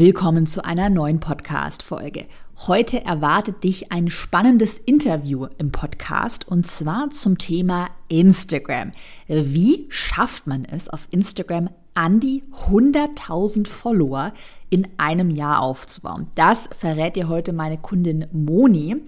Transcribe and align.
Willkommen 0.00 0.46
zu 0.46 0.64
einer 0.64 0.90
neuen 0.90 1.18
Podcast-Folge. 1.18 2.26
Heute 2.68 3.04
erwartet 3.04 3.64
dich 3.64 3.90
ein 3.90 4.10
spannendes 4.10 4.78
Interview 4.78 5.48
im 5.58 5.72
Podcast 5.72 6.46
und 6.46 6.68
zwar 6.68 7.10
zum 7.10 7.36
Thema 7.36 7.88
Instagram. 8.06 8.92
Wie 9.26 9.86
schafft 9.88 10.46
man 10.46 10.64
es 10.64 10.88
auf 10.88 11.08
Instagram 11.10 11.70
an 11.94 12.20
die 12.20 12.44
100.000 12.68 13.66
Follower 13.66 14.32
in 14.70 14.86
einem 14.98 15.30
Jahr 15.30 15.62
aufzubauen? 15.62 16.28
Das 16.36 16.70
verrät 16.78 17.16
dir 17.16 17.26
heute 17.26 17.52
meine 17.52 17.78
Kundin 17.78 18.28
Moni. 18.30 19.02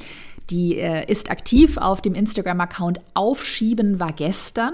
Die 0.51 0.77
äh, 0.77 1.09
ist 1.09 1.31
aktiv 1.31 1.77
auf 1.77 2.01
dem 2.03 2.15
Instagram-Account 2.15 3.01
Aufschieben 3.15 4.01
war 4.01 4.13
gestern 4.13 4.73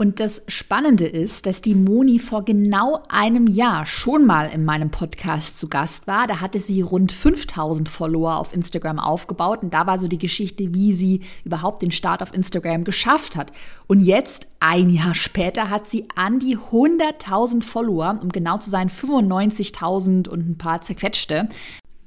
und 0.00 0.18
das 0.18 0.42
Spannende 0.48 1.06
ist, 1.06 1.44
dass 1.44 1.60
die 1.60 1.74
Moni 1.74 2.18
vor 2.18 2.42
genau 2.42 3.02
einem 3.10 3.46
Jahr 3.46 3.84
schon 3.84 4.24
mal 4.24 4.46
in 4.46 4.64
meinem 4.64 4.90
Podcast 4.90 5.58
zu 5.58 5.68
Gast 5.68 6.06
war. 6.06 6.26
Da 6.26 6.40
hatte 6.40 6.58
sie 6.58 6.80
rund 6.80 7.12
5000 7.12 7.86
Follower 7.86 8.38
auf 8.38 8.54
Instagram 8.54 8.98
aufgebaut 8.98 9.62
und 9.62 9.74
da 9.74 9.86
war 9.86 9.98
so 9.98 10.08
die 10.08 10.16
Geschichte, 10.16 10.72
wie 10.72 10.94
sie 10.94 11.20
überhaupt 11.44 11.82
den 11.82 11.90
Start 11.90 12.22
auf 12.22 12.32
Instagram 12.32 12.84
geschafft 12.84 13.36
hat. 13.36 13.52
Und 13.88 14.00
jetzt, 14.00 14.46
ein 14.58 14.88
Jahr 14.88 15.14
später, 15.14 15.68
hat 15.68 15.86
sie 15.86 16.08
an 16.16 16.38
die 16.38 16.56
100.000 16.56 17.62
Follower, 17.62 18.18
um 18.22 18.30
genau 18.30 18.56
zu 18.56 18.70
sein 18.70 18.88
95.000 18.88 20.30
und 20.30 20.48
ein 20.48 20.56
paar 20.56 20.80
zerquetschte. 20.80 21.46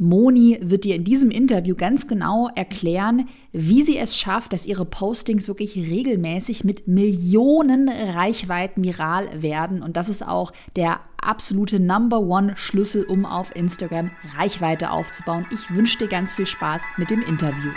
Moni 0.03 0.59
wird 0.61 0.83
dir 0.83 0.95
in 0.95 1.05
diesem 1.05 1.31
Interview 1.31 1.75
ganz 1.75 2.07
genau 2.07 2.49
erklären, 2.55 3.29
wie 3.53 3.83
sie 3.83 3.97
es 3.97 4.17
schafft, 4.17 4.51
dass 4.51 4.65
ihre 4.65 4.83
Postings 4.83 5.47
wirklich 5.47 5.77
regelmäßig 5.77 6.65
mit 6.65 6.87
Millionen 6.87 7.87
Reichweiten 7.87 8.83
viral 8.83 9.29
werden. 9.41 9.81
Und 9.81 9.95
das 9.95 10.09
ist 10.09 10.27
auch 10.27 10.51
der 10.75 10.99
absolute 11.21 11.79
Number 11.79 12.19
One 12.19 12.53
Schlüssel, 12.57 13.05
um 13.05 13.25
auf 13.25 13.55
Instagram 13.55 14.11
Reichweite 14.37 14.91
aufzubauen. 14.91 15.45
Ich 15.51 15.73
wünsche 15.73 15.99
dir 15.99 16.09
ganz 16.09 16.33
viel 16.33 16.47
Spaß 16.47 16.83
mit 16.97 17.09
dem 17.09 17.21
Interview. 17.21 17.71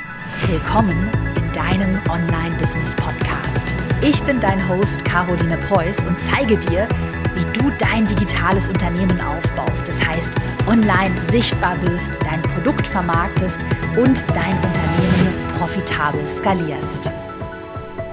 Willkommen 0.49 1.09
in 1.37 1.53
deinem 1.53 2.01
Online-Business 2.11 2.97
Podcast. 2.97 3.67
Ich 4.03 4.21
bin 4.25 4.41
dein 4.41 4.69
Host 4.69 5.05
Caroline 5.05 5.59
Preuß 5.59 6.05
und 6.05 6.19
zeige 6.19 6.59
dir, 6.59 6.89
wie 7.37 7.45
du 7.53 7.71
dein 7.79 8.07
digitales 8.07 8.69
Unternehmen 8.69 9.21
aufbaust. 9.21 9.87
Das 9.87 10.05
heißt, 10.05 10.35
online 10.67 11.25
sichtbar 11.25 11.81
wirst, 11.83 12.19
dein 12.25 12.43
Produkt 12.43 12.87
vermarktest 12.87 13.61
und 13.97 14.25
dein 14.35 14.55
Unternehmen 14.57 15.35
profitabel 15.53 16.27
skalierst. 16.27 17.11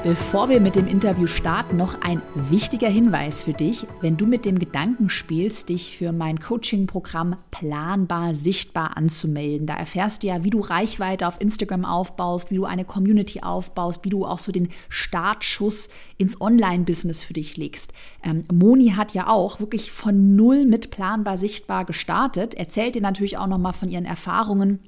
Bevor 0.04 0.50
wir 0.50 0.59
mit 0.59 0.76
dem 0.76 0.86
Interview 0.86 1.28
starten, 1.28 1.78
noch 1.78 2.02
ein 2.02 2.22
wichtiger 2.36 2.90
Hinweis 2.90 3.44
für 3.44 3.54
dich. 3.54 3.88
Wenn 4.02 4.18
du 4.18 4.26
mit 4.26 4.44
dem 4.44 4.59
Gedanken 4.59 5.09
spielst, 5.09 5.70
dich 5.70 5.98
für 5.98 6.12
mein 6.12 6.42
Coaching-Programm 6.42 7.38
planbar 7.52 8.36
sichtbar 8.36 8.98
anzumelden, 8.98 9.66
da 9.66 9.78
erfährst 9.78 10.22
du 10.22 10.28
ja, 10.28 10.44
wie 10.44 10.50
du 10.50 10.59
Reichweite 10.59 11.26
auf 11.26 11.40
Instagram 11.40 11.86
aufbaust, 11.86 12.52
wie 12.52 12.58
du 12.58 12.66
eine 12.66 12.84
Community 12.84 13.44
aufbaust, 13.44 14.04
wie 14.04 14.09
du 14.09 14.26
auch 14.26 14.40
so 14.40 14.52
den 14.52 14.68
Startschuss 14.90 15.88
ins 16.18 16.42
Online-Business 16.42 17.24
für 17.24 17.31
dich 17.31 17.56
legst. 17.56 17.94
Ähm, 18.26 18.42
Moni 18.52 18.90
hat 18.98 19.14
ja 19.14 19.30
auch 19.30 19.62
wirklich 19.62 19.94
von 19.94 20.36
null 20.36 20.66
mit 20.66 20.92
planbar 20.92 21.38
sichtbar 21.38 21.86
gestartet, 21.86 22.56
erzählt 22.56 22.96
dir 22.96 23.02
natürlich 23.02 23.38
auch 23.38 23.48
nochmal 23.48 23.72
von 23.72 23.88
ihren 23.88 24.04
Erfahrungen 24.04 24.80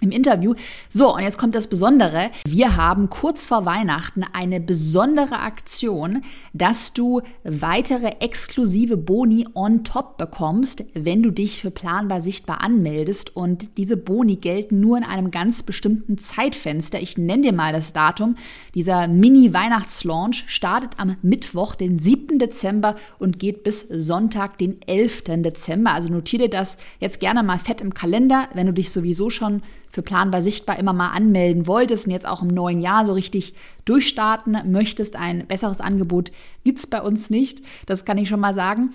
im 0.00 0.10
Interview. 0.10 0.54
So, 0.88 1.14
und 1.14 1.22
jetzt 1.22 1.38
kommt 1.38 1.54
das 1.54 1.66
Besondere. 1.66 2.30
Wir 2.46 2.76
haben 2.76 3.10
kurz 3.10 3.46
vor 3.46 3.64
Weihnachten 3.64 4.24
eine 4.32 4.60
besondere 4.60 5.40
Aktion, 5.40 6.22
dass 6.52 6.92
du 6.92 7.20
weitere 7.44 8.12
exklusive 8.20 8.96
Boni 8.96 9.46
on 9.54 9.84
top 9.84 10.18
bekommst, 10.18 10.84
wenn 10.94 11.22
du 11.22 11.30
dich 11.30 11.60
für 11.60 11.70
planbar 11.70 12.20
sichtbar 12.20 12.62
anmeldest. 12.62 13.36
Und 13.36 13.76
diese 13.76 13.96
Boni 13.96 14.36
gelten 14.36 14.80
nur 14.80 14.98
in 14.98 15.04
einem 15.04 15.30
ganz 15.30 15.62
bestimmten 15.62 16.18
Zeitfenster. 16.18 17.00
Ich 17.00 17.18
nenne 17.18 17.42
dir 17.42 17.52
mal 17.52 17.72
das 17.72 17.92
Datum. 17.92 18.36
Dieser 18.74 19.08
Mini-Weihnachtslaunch 19.08 20.44
startet 20.46 20.92
am 20.98 21.16
Mittwoch, 21.22 21.74
den 21.74 21.98
7. 21.98 22.38
Dezember 22.38 22.96
und 23.18 23.38
geht 23.38 23.62
bis 23.62 23.86
Sonntag, 23.88 24.58
den 24.58 24.80
11. 24.86 25.24
Dezember. 25.42 25.92
Also 25.92 26.10
notiere 26.10 26.44
dir 26.44 26.50
das 26.50 26.76
jetzt 26.98 27.20
gerne 27.20 27.42
mal 27.42 27.58
fett 27.58 27.80
im 27.80 27.94
Kalender, 27.94 28.48
wenn 28.54 28.66
du 28.66 28.72
dich 28.72 28.90
sowieso 28.90 29.30
schon 29.30 29.62
für 29.90 30.02
Planbar 30.02 30.42
Sichtbar 30.42 30.78
immer 30.78 30.92
mal 30.92 31.10
anmelden 31.10 31.66
wolltest 31.66 32.06
und 32.06 32.12
jetzt 32.12 32.26
auch 32.26 32.42
im 32.42 32.48
neuen 32.48 32.78
Jahr 32.78 33.04
so 33.04 33.12
richtig 33.12 33.54
durchstarten 33.84 34.56
möchtest, 34.66 35.16
ein 35.16 35.46
besseres 35.46 35.80
Angebot 35.80 36.30
gibt 36.64 36.78
es 36.78 36.86
bei 36.86 37.02
uns 37.02 37.28
nicht. 37.28 37.62
Das 37.86 38.04
kann 38.04 38.16
ich 38.16 38.28
schon 38.28 38.40
mal 38.40 38.54
sagen. 38.54 38.90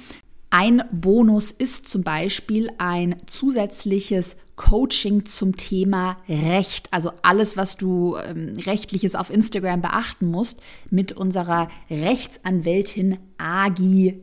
Ein 0.50 0.84
Bonus 0.92 1.52
ist 1.52 1.88
zum 1.88 2.04
Beispiel 2.04 2.70
ein 2.78 3.18
zusätzliches 3.26 4.38
Coaching 4.56 5.26
zum 5.26 5.58
Thema 5.58 6.18
Recht. 6.30 6.88
Also 6.92 7.12
alles, 7.24 7.58
was 7.58 7.76
du 7.76 8.16
ähm, 8.16 8.54
rechtliches 8.66 9.16
auf 9.16 9.30
Instagram 9.30 9.82
beachten 9.82 10.28
musst, 10.28 10.62
mit 10.90 11.12
unserer 11.12 11.68
Rechtsanwältin 11.90 13.18
Agi. 13.38 14.22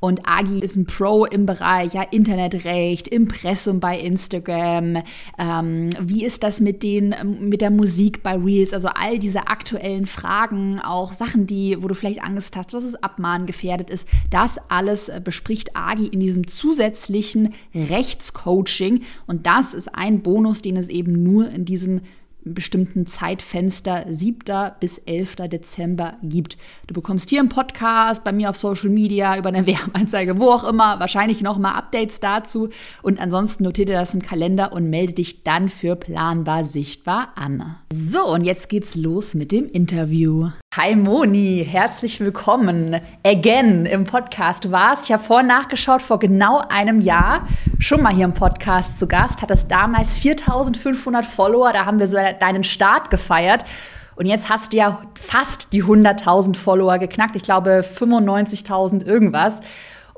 Und 0.00 0.28
Agi 0.28 0.60
ist 0.60 0.76
ein 0.76 0.86
Pro 0.86 1.24
im 1.24 1.46
Bereich 1.46 1.94
ja, 1.94 2.02
Internetrecht, 2.02 3.08
Impressum 3.08 3.80
bei 3.80 3.98
Instagram. 3.98 5.02
Ähm, 5.38 5.90
wie 6.00 6.24
ist 6.24 6.42
das 6.42 6.60
mit, 6.60 6.82
den, 6.82 7.14
mit 7.40 7.60
der 7.60 7.70
Musik 7.70 8.22
bei 8.22 8.36
Reels? 8.36 8.72
Also 8.72 8.88
all 8.88 9.18
diese 9.18 9.48
aktuellen 9.48 10.06
Fragen, 10.06 10.80
auch 10.80 11.12
Sachen, 11.12 11.46
die, 11.46 11.82
wo 11.82 11.88
du 11.88 11.94
vielleicht 11.94 12.22
Angst 12.22 12.56
hast, 12.56 12.74
dass 12.74 12.84
es 12.84 12.94
abmahngefährdet 12.94 13.90
ist. 13.90 14.08
Das 14.30 14.58
alles 14.68 15.08
äh, 15.08 15.20
bespricht 15.22 15.76
Agi 15.76 16.06
in 16.06 16.20
diesem 16.20 16.46
zusätzlichen 16.46 17.54
Rechtscoaching. 17.74 19.02
Und 19.26 19.46
das 19.46 19.74
ist 19.74 19.94
ein 19.94 20.22
Bonus, 20.22 20.62
den 20.62 20.76
es 20.76 20.88
eben 20.88 21.22
nur 21.22 21.50
in 21.50 21.64
diesem 21.64 22.00
bestimmten 22.44 23.06
Zeitfenster 23.06 24.04
7. 24.08 24.72
bis 24.80 24.98
11. 24.98 25.36
Dezember 25.48 26.14
gibt. 26.22 26.56
Du 26.86 26.94
bekommst 26.94 27.30
hier 27.30 27.40
im 27.40 27.48
Podcast, 27.48 28.24
bei 28.24 28.32
mir 28.32 28.50
auf 28.50 28.56
Social 28.56 28.88
Media, 28.88 29.36
über 29.36 29.48
eine 29.48 29.66
Werbeanzeige, 29.66 30.38
wo 30.38 30.50
auch 30.50 30.64
immer, 30.64 31.00
wahrscheinlich 31.00 31.42
noch 31.42 31.58
mal 31.58 31.72
Updates 31.72 32.20
dazu. 32.20 32.70
Und 33.02 33.20
ansonsten 33.20 33.64
notiere 33.64 33.86
dir 33.86 33.94
das 33.94 34.14
im 34.14 34.22
Kalender 34.22 34.72
und 34.72 34.90
melde 34.90 35.14
dich 35.14 35.42
dann 35.42 35.68
für 35.68 35.96
planbar 35.96 36.64
sichtbar 36.64 37.32
an. 37.36 37.76
So, 37.92 38.26
und 38.26 38.44
jetzt 38.44 38.68
geht's 38.68 38.94
los 38.94 39.34
mit 39.34 39.52
dem 39.52 39.66
Interview. 39.66 40.48
Hi 40.76 40.94
Moni, 40.94 41.66
herzlich 41.68 42.20
willkommen 42.20 43.00
again 43.24 43.86
im 43.86 44.04
Podcast. 44.04 44.64
Du 44.64 44.70
warst, 44.70 45.06
ich 45.06 45.12
habe 45.12 45.24
vorhin 45.24 45.48
nachgeschaut, 45.48 46.00
vor 46.00 46.20
genau 46.20 46.62
einem 46.68 47.00
Jahr 47.00 47.48
schon 47.80 48.02
mal 48.02 48.14
hier 48.14 48.24
im 48.24 48.34
Podcast 48.34 48.96
zu 48.96 49.08
Gast, 49.08 49.42
hattest 49.42 49.68
damals 49.68 50.16
4500 50.18 51.26
Follower, 51.26 51.72
da 51.72 51.86
haben 51.86 51.98
wir 51.98 52.06
so 52.06 52.16
deinen 52.38 52.64
Start 52.64 53.10
gefeiert. 53.10 53.64
Und 54.16 54.26
jetzt 54.26 54.50
hast 54.50 54.72
du 54.72 54.76
ja 54.76 55.02
fast 55.14 55.72
die 55.72 55.82
100.000 55.82 56.54
Follower 56.54 56.98
geknackt. 56.98 57.36
Ich 57.36 57.42
glaube 57.42 57.82
95.000 57.82 59.06
irgendwas. 59.06 59.60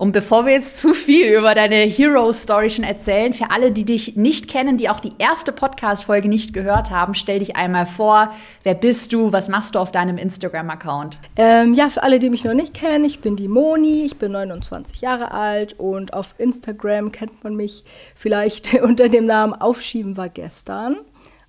Und 0.02 0.10
bevor 0.10 0.46
wir 0.46 0.52
jetzt 0.54 0.78
zu 0.78 0.94
viel 0.94 1.32
über 1.32 1.54
deine 1.54 1.76
Hero-Story 1.76 2.70
schon 2.70 2.84
erzählen, 2.84 3.32
für 3.32 3.52
alle, 3.52 3.70
die 3.70 3.84
dich 3.84 4.16
nicht 4.16 4.48
kennen, 4.48 4.76
die 4.76 4.88
auch 4.88 4.98
die 4.98 5.12
erste 5.18 5.52
Podcast-Folge 5.52 6.28
nicht 6.28 6.52
gehört 6.52 6.90
haben, 6.90 7.14
stell 7.14 7.38
dich 7.38 7.54
einmal 7.54 7.86
vor. 7.86 8.32
Wer 8.64 8.74
bist 8.74 9.12
du? 9.12 9.30
Was 9.30 9.48
machst 9.48 9.76
du 9.76 9.78
auf 9.78 9.92
deinem 9.92 10.18
Instagram-Account? 10.18 11.20
Ähm, 11.36 11.74
ja, 11.74 11.88
für 11.88 12.02
alle, 12.02 12.18
die 12.18 12.30
mich 12.30 12.42
noch 12.42 12.54
nicht 12.54 12.74
kennen, 12.74 13.04
ich 13.04 13.20
bin 13.20 13.36
die 13.36 13.46
Moni, 13.46 14.04
ich 14.04 14.16
bin 14.16 14.32
29 14.32 15.00
Jahre 15.02 15.30
alt 15.30 15.78
und 15.78 16.14
auf 16.14 16.34
Instagram 16.38 17.12
kennt 17.12 17.44
man 17.44 17.54
mich 17.54 17.84
vielleicht 18.16 18.74
unter 18.82 19.08
dem 19.08 19.26
Namen 19.26 19.54
Aufschieben 19.54 20.16
war 20.16 20.28
gestern. 20.28 20.96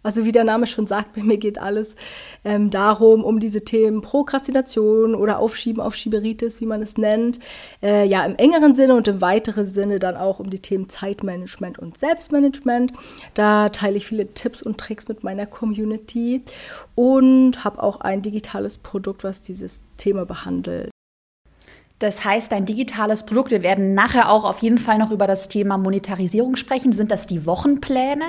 Also 0.04 0.26
wie 0.26 0.32
der 0.32 0.44
Name 0.44 0.68
schon 0.68 0.86
sagt, 0.86 1.14
bei 1.16 1.24
mir 1.24 1.38
geht 1.38 1.60
alles 1.60 1.96
ähm, 2.44 2.70
darum, 2.70 3.24
um 3.24 3.40
diese 3.40 3.64
Themen 3.64 4.02
Prokrastination 4.02 5.16
oder 5.16 5.40
Aufschieben, 5.40 5.82
Aufschieberitis, 5.82 6.62
wie 6.62 6.66
man 6.66 6.82
es 6.82 6.98
nennt. 6.98 7.40
Äh, 7.82 8.06
ja, 8.06 8.26
im 8.26 8.36
engeren 8.36 8.76
Sinne 8.76 8.96
und 8.96 9.08
im 9.08 9.22
weiteren 9.22 9.66
Sinne 9.66 10.00
dann 10.00 10.18
auch 10.18 10.40
um 10.40 10.50
die 10.50 10.60
Themen 10.60 10.90
Zeitmanagement 10.90 11.80
und 11.80 11.98
Selbstmanagement. 11.98 12.92
Da 13.34 13.70
teile 13.70 13.98
ich 13.98 14.06
viele 14.06 14.34
Tipps 14.34 14.62
und 14.62 14.78
Tricks 14.78 15.08
mit 15.08 15.24
meiner 15.24 15.46
Community 15.46 16.42
und 16.96 17.64
habe 17.64 17.82
auch 17.82 18.02
ein 18.02 18.22
digitales 18.22 18.78
Produkt, 18.78 19.24
was 19.24 19.42
dieses 19.42 19.82
Thema 19.98 20.26
behandelt. 20.26 20.92
Das 22.00 22.26
heißt, 22.26 22.52
dein 22.52 22.66
digitales 22.66 23.26
Produkt, 23.26 23.52
wir 23.52 23.64
werden 23.64 23.94
nachher 23.94 24.30
auch 24.30 24.44
auf 24.44 24.60
jeden 24.60 24.78
Fall 24.78 24.98
noch 24.98 25.12
über 25.12 25.26
das 25.26 25.48
Thema 25.48 25.78
Monetarisierung 25.78 26.58
sprechen. 26.58 26.92
Sind 26.92 27.12
das 27.12 27.28
die 27.28 27.46
Wochenpläne? 27.46 28.26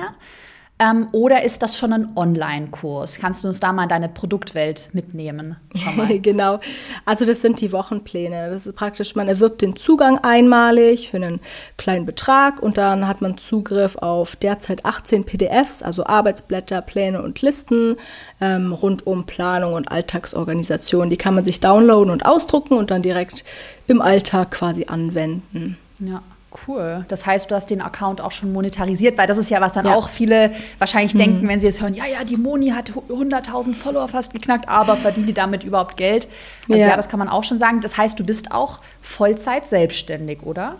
Ähm, 0.77 1.07
oder 1.13 1.43
ist 1.43 1.63
das 1.63 1.77
schon 1.77 1.93
ein 1.93 2.09
Online-Kurs? 2.17 3.19
Kannst 3.19 3.43
du 3.43 3.47
uns 3.47 3.61
da 3.61 3.71
mal 3.71 3.83
in 3.83 3.89
deine 3.89 4.09
Produktwelt 4.09 4.89
mitnehmen? 4.91 5.55
genau. 6.21 6.59
Also 7.05 7.25
das 7.25 7.41
sind 7.41 7.61
die 7.61 7.71
Wochenpläne. 7.71 8.49
Das 8.49 8.67
ist 8.67 8.75
praktisch, 8.75 9.15
man 9.15 9.29
erwirbt 9.29 9.61
den 9.61 9.77
Zugang 9.77 10.17
einmalig 10.17 11.09
für 11.09 11.17
einen 11.17 11.39
kleinen 11.77 12.05
Betrag 12.05 12.61
und 12.61 12.77
dann 12.77 13.07
hat 13.07 13.21
man 13.21 13.37
Zugriff 13.37 13.95
auf 13.95 14.35
derzeit 14.35 14.83
18 14.83 15.23
PDFs, 15.23 15.81
also 15.81 16.05
Arbeitsblätter, 16.05 16.81
Pläne 16.81 17.21
und 17.21 17.41
Listen 17.41 17.95
ähm, 18.41 18.73
rund 18.73 19.07
um 19.07 19.25
Planung 19.25 19.75
und 19.75 19.89
Alltagsorganisation. 19.89 21.09
Die 21.09 21.17
kann 21.17 21.35
man 21.35 21.45
sich 21.45 21.61
downloaden 21.61 22.11
und 22.11 22.25
ausdrucken 22.25 22.73
und 22.73 22.91
dann 22.91 23.01
direkt 23.01 23.45
im 23.87 24.01
Alltag 24.01 24.51
quasi 24.51 24.87
anwenden. 24.87 25.77
Ja. 25.99 26.21
Cool. 26.67 27.05
Das 27.07 27.25
heißt, 27.25 27.49
du 27.49 27.55
hast 27.55 27.69
den 27.69 27.81
Account 27.81 28.21
auch 28.21 28.31
schon 28.31 28.53
monetarisiert, 28.53 29.17
weil 29.17 29.27
das 29.27 29.37
ist 29.37 29.49
ja, 29.49 29.61
was 29.61 29.73
dann 29.73 29.85
ja. 29.85 29.95
auch 29.95 30.09
viele 30.09 30.51
wahrscheinlich 30.79 31.13
mhm. 31.13 31.19
denken, 31.19 31.47
wenn 31.47 31.59
sie 31.59 31.67
es 31.67 31.81
hören, 31.81 31.93
ja, 31.93 32.05
ja, 32.05 32.23
die 32.23 32.37
Moni 32.37 32.69
hat 32.69 32.91
100.000 32.91 33.73
Follower 33.73 34.07
fast 34.07 34.33
geknackt, 34.33 34.69
aber 34.69 34.95
verdient 34.95 35.27
die 35.27 35.33
damit 35.33 35.63
überhaupt 35.63 35.97
Geld? 35.97 36.27
Also 36.69 36.81
ja. 36.81 36.89
ja, 36.89 36.95
das 36.95 37.09
kann 37.09 37.19
man 37.19 37.29
auch 37.29 37.43
schon 37.43 37.57
sagen. 37.57 37.81
Das 37.81 37.97
heißt, 37.97 38.19
du 38.19 38.25
bist 38.25 38.51
auch 38.51 38.79
Vollzeit 39.01 39.67
selbstständig, 39.67 40.43
oder? 40.43 40.75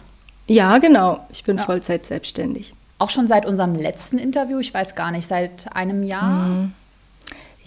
Ja, 0.48 0.78
genau. 0.78 1.26
Ich 1.32 1.44
bin 1.44 1.58
ja. 1.58 1.64
Vollzeit 1.64 2.06
selbstständig. 2.06 2.74
Auch 2.98 3.10
schon 3.10 3.28
seit 3.28 3.46
unserem 3.46 3.76
letzten 3.76 4.18
Interview, 4.18 4.60
ich 4.60 4.74
weiß 4.74 4.96
gar 4.96 5.12
nicht, 5.12 5.28
seit 5.28 5.74
einem 5.76 6.04
Jahr? 6.04 6.48
Mhm. 6.48 6.74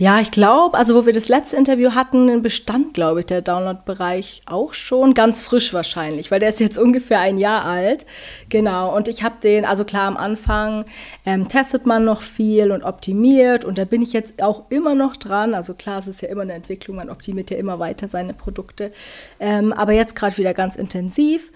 Ja, 0.01 0.21
ich 0.21 0.31
glaube, 0.31 0.79
also 0.79 0.95
wo 0.95 1.07
wir 1.07 1.13
das 1.13 1.27
letzte 1.27 1.57
Interview 1.57 1.91
hatten, 1.91 2.41
bestand, 2.41 2.95
glaube 2.95 3.19
ich, 3.19 3.27
der 3.27 3.43
Download-Bereich 3.43 4.43
auch 4.47 4.73
schon 4.73 5.13
ganz 5.13 5.43
frisch 5.43 5.75
wahrscheinlich, 5.75 6.31
weil 6.31 6.39
der 6.39 6.51
ist 6.51 6.61
jetzt 6.61 6.79
ungefähr 6.79 7.19
ein 7.19 7.37
Jahr 7.37 7.65
alt. 7.65 8.07
Genau, 8.49 8.95
und 8.95 9.09
ich 9.09 9.25
habe 9.25 9.35
den, 9.43 9.65
also 9.65 9.85
klar, 9.85 10.07
am 10.07 10.17
Anfang 10.17 10.85
ähm, 11.27 11.49
testet 11.49 11.85
man 11.85 12.05
noch 12.05 12.23
viel 12.23 12.71
und 12.71 12.85
optimiert 12.85 13.65
und 13.65 13.77
da 13.77 13.85
bin 13.85 14.01
ich 14.01 14.13
jetzt 14.13 14.41
auch 14.41 14.71
immer 14.71 14.95
noch 14.95 15.17
dran. 15.17 15.53
Also 15.53 15.75
klar, 15.75 15.99
es 15.99 16.07
ist 16.07 16.23
ja 16.23 16.29
immer 16.29 16.43
eine 16.43 16.53
Entwicklung, 16.53 16.97
man 16.97 17.11
optimiert 17.11 17.51
ja 17.51 17.57
immer 17.57 17.81
weiter 17.81 18.07
seine 18.07 18.35
Produkte. 18.35 18.93
Ähm, 19.41 19.73
aber 19.73 19.95
jetzt 19.95 20.15
gerade 20.15 20.39
wieder 20.39 20.55
ganz 20.55 20.77
intensiv. 20.77 21.51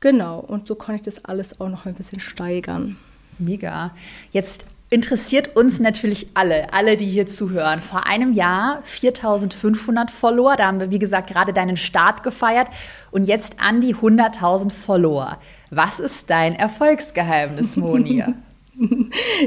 Genau, 0.00 0.40
und 0.40 0.66
so 0.66 0.76
konnte 0.76 0.96
ich 0.96 1.02
das 1.02 1.26
alles 1.26 1.60
auch 1.60 1.68
noch 1.68 1.84
ein 1.84 1.92
bisschen 1.92 2.20
steigern. 2.20 2.96
Mega. 3.38 3.94
Jetzt 4.30 4.64
interessiert 4.92 5.56
uns 5.56 5.80
natürlich 5.80 6.28
alle, 6.34 6.72
alle, 6.72 6.98
die 6.98 7.06
hier 7.06 7.26
zuhören. 7.26 7.80
Vor 7.80 8.06
einem 8.06 8.32
Jahr 8.32 8.80
4500 8.82 10.10
Follower, 10.10 10.54
da 10.56 10.66
haben 10.66 10.80
wir, 10.80 10.90
wie 10.90 10.98
gesagt, 10.98 11.30
gerade 11.30 11.54
deinen 11.54 11.78
Start 11.78 12.22
gefeiert 12.22 12.68
und 13.10 13.24
jetzt 13.24 13.58
an 13.58 13.80
die 13.80 13.94
100.000 13.94 14.70
Follower. 14.70 15.38
Was 15.70 15.98
ist 15.98 16.28
dein 16.28 16.54
Erfolgsgeheimnis, 16.54 17.76
Moni? 17.76 18.24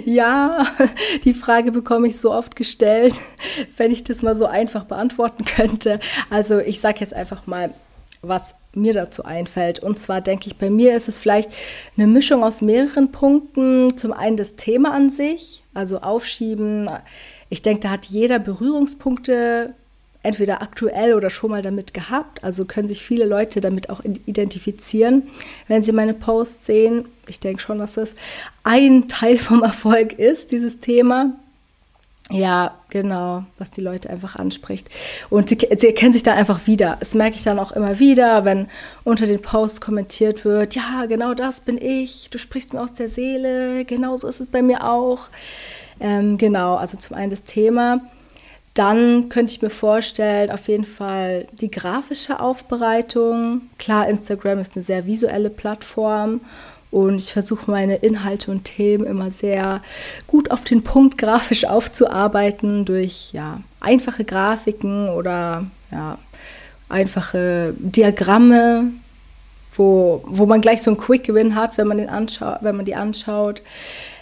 Ja, 0.06 0.68
die 1.24 1.33
Frage 1.33 1.71
bekomme 1.71 2.07
ich 2.07 2.21
so 2.21 2.31
oft 2.31 2.56
gestellt, 2.56 3.15
wenn 3.75 3.91
ich 3.91 4.03
das 4.03 4.21
mal 4.21 4.36
so 4.36 4.45
einfach 4.45 4.86
beantworten 4.86 5.44
könnte. 5.44 6.00
Also 6.30 6.59
ich 6.59 6.80
sage 6.80 7.00
jetzt 7.00 7.13
einfach 7.13 7.48
mal, 7.48 7.74
was 8.21 8.53
mir 8.75 8.94
dazu 8.94 9.24
einfällt. 9.25 9.80
Und 9.80 10.00
zwar 10.00 10.22
denke 10.22 10.48
ich, 10.48 10.57
bei 10.57 10.69
mir 10.69 10.95
ist 10.95 11.07
es 11.07 11.18
vielleicht 11.18 11.50
eine 11.98 12.07
Mischung 12.07 12.44
aus 12.44 12.62
mehreren 12.62 13.12
Punkten. 13.12 13.98
Zum 13.98 14.13
einen 14.13 14.38
das 14.38 14.56
Thema 14.56 14.94
an 14.94 15.10
sich, 15.10 15.63
also 15.74 16.00
aufschieben. 16.00 16.89
Ich 17.50 17.62
denke, 17.62 17.81
da 17.81 17.89
hat 17.92 18.06
jeder 18.06 18.39
Berührungspunkte 18.39 19.74
entweder 20.25 20.63
aktuell 20.63 21.13
oder 21.13 21.30
schon 21.30 21.51
mal 21.51 21.62
damit 21.62 21.94
gehabt. 21.94 22.44
Also 22.44 22.66
können 22.66 22.88
sich 22.88 23.04
viele 23.04 23.25
Leute 23.25 23.62
damit 23.62 23.89
auch 23.89 24.01
identifizieren, 24.04 25.24
wenn 25.68 25.83
sie 25.83 25.92
meine 25.92 26.16
Posts 26.16 26.66
sehen. 26.66 27.06
Ich 27.27 27.39
denke 27.39 27.62
schon, 27.62 27.77
dass 27.77 27.94
das 27.94 28.16
ein 28.63 29.07
Teil 29.07 29.38
vom 29.38 29.62
Erfolg 29.63 30.13
ist, 30.13 30.51
dieses 30.51 30.80
Thema. 30.80 31.33
Ja, 32.31 32.80
genau, 32.89 33.44
was 33.60 33.69
die 33.69 33.81
Leute 33.81 34.10
einfach 34.10 34.36
anspricht. 34.36 34.89
Und 35.30 35.50
sie, 35.50 35.60
sie 35.77 35.88
erkennen 35.88 36.13
sich 36.13 36.24
da 36.24 36.33
einfach 36.33 36.66
wieder. 36.66 36.98
Das 37.00 37.13
merke 37.13 37.36
ich 37.36 37.44
dann 37.44 37.60
auch 37.60 37.72
immer 37.72 38.00
wieder, 38.00 38.45
wenn 38.45 38.68
unter 39.04 39.27
den 39.27 39.42
Posts 39.42 39.80
kommentiert 39.80 40.44
wird, 40.44 40.75
ja, 40.75 41.06
genau 41.07 41.36
das 41.36 41.62
bin 41.62 41.77
ich, 41.80 42.30
du 42.31 42.39
sprichst 42.39 42.74
mir 42.74 42.81
aus 42.81 42.94
der 42.94 43.10
Seele, 43.10 43.86
genau 43.86 44.18
so 44.18 44.27
ist 44.27 44.39
es 44.39 44.48
bei 44.48 44.63
mir 44.63 44.83
auch. 44.89 45.27
Ähm, 46.00 46.38
genau, 46.38 46.75
also 46.75 46.98
zum 46.98 47.16
einen 47.16 47.30
das 47.30 47.44
Thema. 47.44 48.01
Dann 48.74 49.30
könnte 49.30 49.54
ich 49.54 49.62
mir 49.62 49.69
vorstellen, 49.69 50.50
auf 50.50 50.68
jeden 50.68 50.83
Fall 50.83 51.45
die 51.62 51.72
grafische 51.72 52.39
Aufbereitung. 52.39 53.62
Klar, 53.77 54.10
Instagram 54.10 54.60
ist 54.60 54.75
eine 54.75 54.83
sehr 54.83 55.06
visuelle 55.06 55.50
Plattform 55.50 56.42
und 56.95 57.15
ich 57.15 57.33
versuche 57.33 57.69
meine 57.69 57.97
Inhalte 57.97 58.50
und 58.50 58.63
Themen 58.63 59.06
immer 59.06 59.30
sehr 59.30 59.81
gut 60.27 60.50
auf 60.50 60.63
den 60.63 60.81
Punkt 60.81 61.18
grafisch 61.18 61.65
aufzuarbeiten 61.65 62.86
durch 62.86 63.33
ja, 63.33 63.59
einfache 63.81 64.24
Grafiken 64.24 65.09
oder 65.09 65.65
ja, 65.92 66.18
einfache 66.88 67.74
Diagramme, 67.77 68.92
wo, 69.74 70.24
wo 70.25 70.45
man 70.45 70.62
gleich 70.62 70.83
so 70.83 70.92
einen 70.92 70.97
Quick-Win 70.97 71.56
hat, 71.56 71.77
wenn 71.77 71.88
man, 71.88 71.97
den 71.97 72.07
anschaut, 72.07 72.59
wenn 72.62 72.77
man 72.77 72.86
die 72.86 72.95
anschaut. 72.95 73.62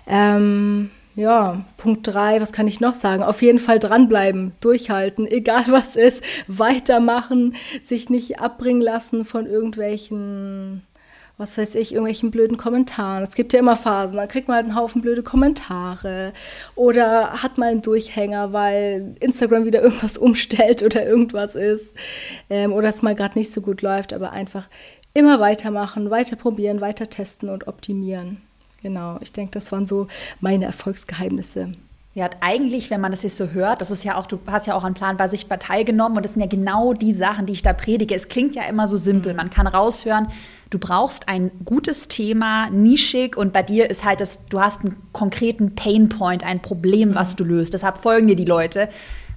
Ähm, 0.08 0.90
ja, 1.16 1.64
Punkt 1.78 2.08
3, 2.08 2.42
was 2.42 2.54
kann 2.54 2.66
ich 2.66 2.80
noch 2.80 2.96
sagen? 2.96 3.22
Auf 3.22 3.44
jeden 3.44 3.60
Fall 3.60 3.78
dranbleiben, 3.78 4.54
durchhalten, 4.62 5.28
egal 5.28 5.66
was 5.68 5.96
ist, 5.96 6.24
weitermachen, 6.48 7.54
sich 7.84 8.10
nicht 8.10 8.40
abbringen 8.40 8.82
lassen 8.82 9.26
von 9.26 9.46
irgendwelchen 9.46 10.82
was 11.38 11.58
weiß 11.58 11.76
ich, 11.76 11.94
irgendwelchen 11.94 12.32
blöden 12.32 12.58
Kommentaren. 12.58 13.24
Es 13.24 13.36
gibt 13.36 13.54
ja 13.54 13.60
immer 13.60 13.76
Phasen, 13.76 14.18
dann 14.18 14.28
kriegt 14.28 14.48
man 14.48 14.56
halt 14.56 14.66
einen 14.68 14.76
Haufen 14.76 15.02
blöde 15.02 15.24
Kommentare 15.24 16.34
oder 16.76 17.42
hat 17.42 17.58
mal 17.58 17.70
einen 17.70 17.82
Durchhänger, 17.82 18.54
weil 18.54 19.16
Instagram 19.20 19.66
wieder 19.66 19.82
irgendwas 19.82 20.18
umstellt 20.20 20.84
oder 20.84 21.06
irgendwas 21.06 21.56
ist 21.56 21.94
ähm, 22.50 22.72
oder 22.72 22.90
es 22.90 23.02
mal 23.02 23.16
gerade 23.16 23.38
nicht 23.38 23.52
so 23.52 23.62
gut 23.62 23.82
läuft, 23.82 24.14
aber 24.14 24.32
einfach 24.32 24.70
immer 25.14 25.40
weitermachen, 25.40 26.10
weiter 26.10 26.36
probieren, 26.36 26.82
weiter 26.82 27.10
testen 27.10 27.50
und 27.50 27.68
optimieren. 27.68 28.42
Genau, 28.82 29.18
ich 29.22 29.32
denke, 29.32 29.52
das 29.52 29.72
waren 29.72 29.86
so 29.86 30.08
meine 30.42 30.66
Erfolgsgeheimnisse. 30.66 31.74
Ja, 32.16 32.30
eigentlich, 32.42 32.92
wenn 32.92 33.02
man 33.02 33.10
das 33.10 33.24
jetzt 33.24 33.38
so 33.38 33.50
hört, 33.50 33.82
das 33.82 33.90
ist 33.90 34.04
ja 34.04 34.18
auch, 34.18 34.28
du 34.28 34.38
hast 34.46 34.68
ja 34.68 34.76
auch 34.76 34.84
an 34.84 34.94
Planbar 34.94 35.28
Sichtbar 35.28 35.58
teilgenommen 35.58 36.18
und 36.18 36.24
das 36.24 36.34
sind 36.34 36.42
ja 36.42 36.48
genau 36.48 36.94
die 36.94 37.12
Sachen, 37.12 37.48
die 37.48 37.54
ich 37.54 37.64
da 37.64 37.74
predige. 37.74 38.14
Es 38.14 38.28
klingt 38.28 38.54
ja 38.54 38.66
immer 38.66 38.88
so 38.88 38.98
simpel. 38.98 39.34
Mhm. 39.34 39.38
Man 39.38 39.50
kann 39.50 39.66
raushören, 39.66 40.28
du 40.70 40.78
brauchst 40.78 41.28
ein 41.28 41.50
gutes 41.66 42.10
Thema, 42.10 42.70
nischig 42.70 43.36
und 43.36 43.52
bei 43.52 43.64
dir 43.64 43.90
ist 43.90 44.06
halt 44.06 44.22
das, 44.22 44.46
du 44.46 44.60
hast 44.60 44.82
einen 44.82 44.96
konkreten 45.12 45.74
Painpoint, 45.74 46.44
ein 46.44 46.62
Problem, 46.62 47.16
was 47.16 47.34
mhm. 47.34 47.38
du 47.38 47.44
löst. 47.46 47.74
Deshalb 47.74 47.98
folgen 47.98 48.28
dir 48.28 48.36
die 48.36 48.46
Leute 48.46 48.90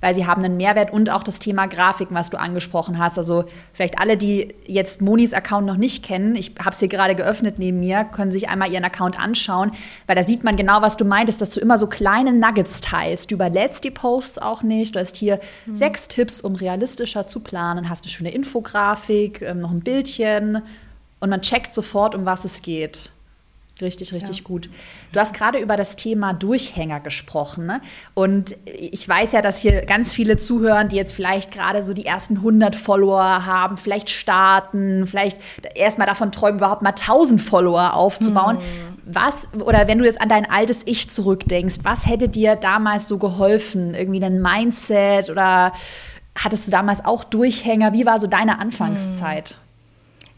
weil 0.06 0.14
sie 0.14 0.24
haben 0.24 0.44
einen 0.44 0.56
Mehrwert 0.56 0.92
und 0.92 1.10
auch 1.10 1.24
das 1.24 1.40
Thema 1.40 1.66
Grafiken, 1.66 2.14
was 2.14 2.30
du 2.30 2.38
angesprochen 2.38 2.96
hast. 2.96 3.18
Also 3.18 3.46
vielleicht 3.72 3.98
alle, 3.98 4.16
die 4.16 4.54
jetzt 4.64 5.02
Monis 5.02 5.32
Account 5.32 5.66
noch 5.66 5.76
nicht 5.76 6.04
kennen, 6.04 6.36
ich 6.36 6.52
habe 6.60 6.70
es 6.70 6.78
hier 6.78 6.86
gerade 6.86 7.16
geöffnet 7.16 7.58
neben 7.58 7.80
mir, 7.80 8.04
können 8.04 8.30
sich 8.30 8.48
einmal 8.48 8.70
ihren 8.70 8.84
Account 8.84 9.18
anschauen, 9.18 9.72
weil 10.06 10.14
da 10.14 10.22
sieht 10.22 10.44
man 10.44 10.54
genau, 10.56 10.80
was 10.80 10.96
du 10.96 11.04
meintest, 11.04 11.40
dass 11.40 11.50
du 11.54 11.58
immer 11.58 11.76
so 11.76 11.88
kleine 11.88 12.32
Nuggets 12.32 12.80
teilst. 12.82 13.32
Du 13.32 13.34
überlädst 13.34 13.82
die 13.82 13.90
Posts 13.90 14.38
auch 14.38 14.62
nicht. 14.62 14.94
Du 14.94 15.00
hast 15.00 15.16
hier 15.16 15.40
mhm. 15.66 15.74
sechs 15.74 16.06
Tipps, 16.06 16.40
um 16.40 16.54
realistischer 16.54 17.26
zu 17.26 17.40
planen, 17.40 17.88
hast 17.88 18.04
eine 18.04 18.12
schöne 18.12 18.30
Infografik, 18.30 19.42
ähm, 19.42 19.58
noch 19.58 19.72
ein 19.72 19.80
Bildchen 19.80 20.62
und 21.18 21.30
man 21.30 21.42
checkt 21.42 21.74
sofort, 21.74 22.14
um 22.14 22.24
was 22.26 22.44
es 22.44 22.62
geht. 22.62 23.10
Richtig, 23.82 24.14
richtig 24.14 24.38
ja. 24.38 24.44
gut. 24.44 24.70
Du 25.12 25.20
hast 25.20 25.34
gerade 25.34 25.58
über 25.58 25.76
das 25.76 25.96
Thema 25.96 26.32
Durchhänger 26.32 27.00
gesprochen. 27.00 27.66
Ne? 27.66 27.82
Und 28.14 28.56
ich 28.64 29.06
weiß 29.06 29.32
ja, 29.32 29.42
dass 29.42 29.58
hier 29.58 29.84
ganz 29.84 30.14
viele 30.14 30.38
zuhören, 30.38 30.88
die 30.88 30.96
jetzt 30.96 31.12
vielleicht 31.12 31.52
gerade 31.52 31.82
so 31.82 31.92
die 31.92 32.06
ersten 32.06 32.36
100 32.36 32.74
Follower 32.74 33.44
haben, 33.44 33.76
vielleicht 33.76 34.08
starten, 34.08 35.06
vielleicht 35.06 35.38
erstmal 35.74 36.06
davon 36.06 36.32
träumen, 36.32 36.58
überhaupt 36.58 36.80
mal 36.80 36.90
1000 36.90 37.42
Follower 37.42 37.92
aufzubauen. 37.92 38.56
Hm. 38.56 38.64
Was, 39.04 39.48
oder 39.52 39.86
wenn 39.86 39.98
du 39.98 40.06
jetzt 40.06 40.22
an 40.22 40.30
dein 40.30 40.50
altes 40.50 40.82
Ich 40.86 41.10
zurückdenkst, 41.10 41.80
was 41.82 42.06
hätte 42.06 42.30
dir 42.30 42.56
damals 42.56 43.06
so 43.08 43.18
geholfen? 43.18 43.94
Irgendwie 43.94 44.24
ein 44.24 44.40
Mindset 44.40 45.28
oder 45.28 45.72
hattest 46.34 46.66
du 46.66 46.70
damals 46.70 47.04
auch 47.04 47.24
Durchhänger? 47.24 47.92
Wie 47.92 48.06
war 48.06 48.18
so 48.20 48.26
deine 48.26 48.58
Anfangszeit? 48.58 49.50
Hm. 49.50 49.65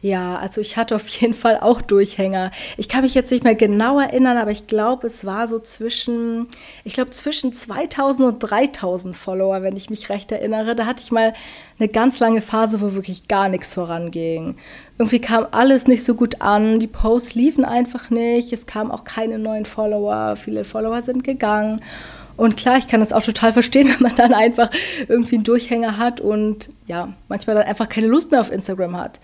Ja, 0.01 0.37
also 0.37 0.61
ich 0.61 0.77
hatte 0.77 0.95
auf 0.95 1.09
jeden 1.21 1.35
Fall 1.35 1.59
auch 1.61 1.83
Durchhänger. 1.83 2.53
Ich 2.77 2.89
kann 2.89 3.03
mich 3.03 3.15
jetzt 3.15 3.31
nicht 3.31 3.45
mehr 3.45 3.55
genau 3.55 3.99
erinnern, 3.99 4.37
aber 4.37 4.51
ich 4.51 4.67
glaube, 4.67 5.07
es 5.07 5.25
war 5.25 5.49
so 5.49 5.59
zwischen, 5.59 6.47
ich 6.85 6.95
glaube 6.95 7.11
zwischen 7.11 7.53
2000 7.53 8.29
und 8.29 8.39
3000 8.39 9.17
Follower, 9.17 9.63
wenn 9.63 9.77
ich 9.77 9.91
mich 9.91 10.09
recht 10.09 10.31
erinnere. 10.31 10.77
Da 10.77 10.87
hatte 10.87 11.03
ich 11.03 11.11
mal 11.11 11.33
eine 11.79 11.89
ganz 11.89 12.21
lange 12.21 12.43
Phase, 12.43 12.81
wo 12.81 12.95
wirklich 12.95 13.27
gar 13.29 13.49
nichts 13.49 13.75
voranging. 13.75 14.57
Irgendwie 14.99 15.21
kam 15.21 15.47
alles 15.51 15.87
nicht 15.87 16.05
so 16.05 16.15
gut 16.15 16.41
an, 16.41 16.79
die 16.79 16.87
Posts 16.87 17.35
liefen 17.35 17.65
einfach 17.65 18.11
nicht, 18.11 18.53
es 18.53 18.67
kamen 18.67 18.91
auch 18.91 19.05
keine 19.05 19.39
neuen 19.39 19.65
Follower, 19.65 20.37
viele 20.37 20.65
Follower 20.65 21.03
sind 21.03 21.25
gegangen. 21.25 21.81
Und 22.37 22.57
klar, 22.57 22.79
ich 22.79 22.87
kann 22.87 23.01
das 23.01 23.13
auch 23.13 23.23
total 23.23 23.53
verstehen, 23.53 23.89
wenn 23.93 24.03
man 24.03 24.15
dann 24.15 24.33
einfach 24.33 24.71
irgendwie 25.09 25.37
einen 25.37 25.45
Durchhänger 25.45 25.99
hat 25.99 26.21
und 26.21 26.71
ja, 26.87 27.13
manchmal 27.29 27.57
dann 27.57 27.67
einfach 27.67 27.89
keine 27.89 28.07
Lust 28.07 28.31
mehr 28.31 28.41
auf 28.41 28.53
Instagram 28.53 28.97
hat. 28.97 29.19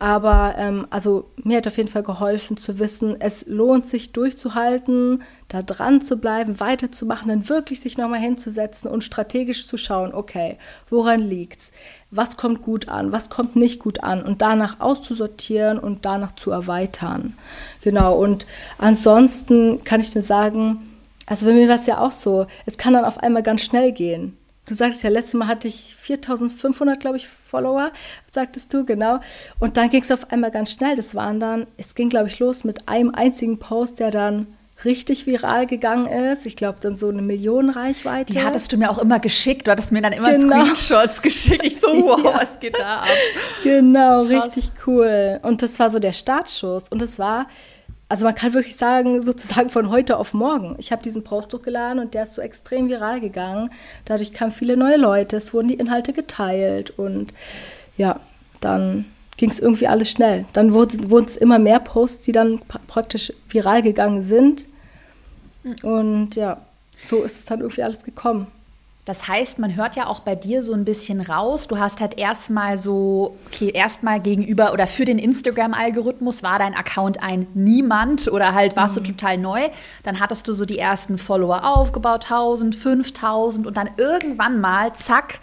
Aber 0.00 0.54
ähm, 0.56 0.86
also 0.90 1.28
mir 1.42 1.56
hat 1.56 1.66
auf 1.66 1.76
jeden 1.76 1.88
Fall 1.88 2.04
geholfen 2.04 2.56
zu 2.56 2.78
wissen, 2.78 3.20
es 3.20 3.46
lohnt 3.48 3.88
sich 3.88 4.12
durchzuhalten, 4.12 5.22
da 5.48 5.62
dran 5.62 6.00
zu 6.02 6.18
bleiben, 6.18 6.60
weiterzumachen, 6.60 7.28
dann 7.28 7.48
wirklich 7.48 7.80
sich 7.80 7.98
nochmal 7.98 8.20
hinzusetzen 8.20 8.88
und 8.88 9.02
strategisch 9.02 9.66
zu 9.66 9.76
schauen, 9.76 10.14
okay, 10.14 10.56
woran 10.88 11.20
liegt's? 11.20 11.72
Was 12.12 12.36
kommt 12.36 12.62
gut 12.62 12.88
an? 12.88 13.10
Was 13.10 13.28
kommt 13.28 13.56
nicht 13.56 13.80
gut 13.80 14.04
an? 14.04 14.22
Und 14.22 14.40
danach 14.40 14.78
auszusortieren 14.78 15.80
und 15.80 16.04
danach 16.04 16.32
zu 16.36 16.52
erweitern. 16.52 17.36
Genau. 17.82 18.16
Und 18.16 18.46
ansonsten 18.78 19.82
kann 19.82 20.00
ich 20.00 20.14
nur 20.14 20.22
sagen, 20.22 20.88
also 21.26 21.44
bei 21.44 21.52
mir 21.52 21.68
war 21.68 21.74
es 21.74 21.86
ja 21.86 21.98
auch 21.98 22.12
so, 22.12 22.46
es 22.66 22.78
kann 22.78 22.92
dann 22.92 23.04
auf 23.04 23.18
einmal 23.18 23.42
ganz 23.42 23.62
schnell 23.62 23.92
gehen. 23.92 24.36
Du 24.68 24.74
sagtest 24.74 25.02
ja, 25.02 25.08
letztes 25.08 25.32
Mal 25.32 25.48
hatte 25.48 25.66
ich 25.66 25.96
4500, 25.96 27.00
glaube 27.00 27.16
ich, 27.16 27.26
Follower, 27.26 27.90
sagtest 28.30 28.74
du, 28.74 28.84
genau. 28.84 29.20
Und 29.58 29.78
dann 29.78 29.88
ging 29.88 30.02
es 30.02 30.10
auf 30.10 30.30
einmal 30.30 30.50
ganz 30.50 30.72
schnell. 30.72 30.94
Das 30.94 31.14
waren 31.14 31.40
dann, 31.40 31.66
es 31.78 31.94
ging, 31.94 32.10
glaube 32.10 32.28
ich, 32.28 32.38
los 32.38 32.64
mit 32.64 32.86
einem 32.86 33.14
einzigen 33.14 33.58
Post, 33.58 33.98
der 33.98 34.10
dann 34.10 34.46
richtig 34.84 35.26
viral 35.26 35.66
gegangen 35.66 36.06
ist. 36.06 36.44
Ich 36.44 36.54
glaube, 36.54 36.80
dann 36.80 36.96
so 36.98 37.08
eine 37.08 37.22
Millionenreichweite. 37.22 38.30
Die 38.34 38.42
hattest 38.42 38.70
du 38.70 38.76
mir 38.76 38.90
auch 38.90 38.98
immer 38.98 39.20
geschickt. 39.20 39.66
Du 39.66 39.70
hattest 39.70 39.90
mir 39.90 40.02
dann 40.02 40.12
immer 40.12 40.32
genau. 40.32 40.66
Screenshots 40.66 41.22
geschickt. 41.22 41.64
Ich 41.64 41.80
so, 41.80 41.86
wow, 42.04 42.22
ja. 42.22 42.34
was 42.42 42.60
geht 42.60 42.78
da 42.78 42.96
ab? 42.98 43.08
Genau, 43.62 44.26
Krass. 44.26 44.56
richtig 44.56 44.70
cool. 44.86 45.40
Und 45.42 45.62
das 45.62 45.78
war 45.80 45.88
so 45.88 45.98
der 45.98 46.12
Startschuss. 46.12 46.90
Und 46.90 47.00
es 47.00 47.18
war, 47.18 47.46
also 48.08 48.24
man 48.24 48.34
kann 48.34 48.54
wirklich 48.54 48.76
sagen, 48.76 49.22
sozusagen 49.22 49.68
von 49.68 49.90
heute 49.90 50.16
auf 50.16 50.32
morgen. 50.32 50.76
Ich 50.78 50.92
habe 50.92 51.02
diesen 51.02 51.24
Post 51.24 51.52
hochgeladen 51.52 51.98
und 51.98 52.14
der 52.14 52.22
ist 52.22 52.34
so 52.34 52.42
extrem 52.42 52.88
viral 52.88 53.20
gegangen. 53.20 53.70
Dadurch 54.06 54.32
kamen 54.32 54.50
viele 54.50 54.76
neue 54.76 54.96
Leute, 54.96 55.36
es 55.36 55.52
wurden 55.52 55.68
die 55.68 55.74
Inhalte 55.74 56.12
geteilt 56.12 56.90
und 56.98 57.34
ja, 57.96 58.20
dann 58.60 59.04
ging 59.36 59.50
es 59.50 59.60
irgendwie 59.60 59.88
alles 59.88 60.10
schnell. 60.10 60.46
Dann 60.52 60.72
wurden 60.72 61.24
es 61.26 61.36
immer 61.36 61.58
mehr 61.58 61.80
Posts, 61.80 62.24
die 62.24 62.32
dann 62.32 62.60
praktisch 62.86 63.32
viral 63.48 63.82
gegangen 63.82 64.22
sind. 64.22 64.66
Und 65.82 66.34
ja, 66.34 66.60
so 67.06 67.22
ist 67.22 67.38
es 67.38 67.44
dann 67.44 67.60
irgendwie 67.60 67.82
alles 67.82 68.02
gekommen. 68.02 68.46
Das 69.08 69.26
heißt, 69.26 69.58
man 69.58 69.74
hört 69.74 69.96
ja 69.96 70.06
auch 70.06 70.20
bei 70.20 70.34
dir 70.34 70.62
so 70.62 70.74
ein 70.74 70.84
bisschen 70.84 71.22
raus. 71.22 71.66
Du 71.66 71.78
hast 71.78 72.02
halt 72.02 72.18
erstmal 72.18 72.78
so, 72.78 73.38
okay, 73.46 73.70
erstmal 73.70 74.20
gegenüber 74.20 74.74
oder 74.74 74.86
für 74.86 75.06
den 75.06 75.18
Instagram-Algorithmus 75.18 76.42
war 76.42 76.58
dein 76.58 76.74
Account 76.74 77.22
ein 77.22 77.46
Niemand 77.54 78.30
oder 78.30 78.52
halt 78.52 78.76
warst 78.76 78.98
mhm. 78.98 79.04
du 79.04 79.12
total 79.12 79.38
neu. 79.38 79.70
Dann 80.02 80.20
hattest 80.20 80.46
du 80.46 80.52
so 80.52 80.66
die 80.66 80.78
ersten 80.78 81.16
Follower 81.16 81.64
aufgebaut, 81.64 82.24
1000, 82.24 82.76
5000 82.76 83.66
und 83.66 83.78
dann 83.78 83.88
irgendwann 83.96 84.60
mal, 84.60 84.92
zack, 84.92 85.40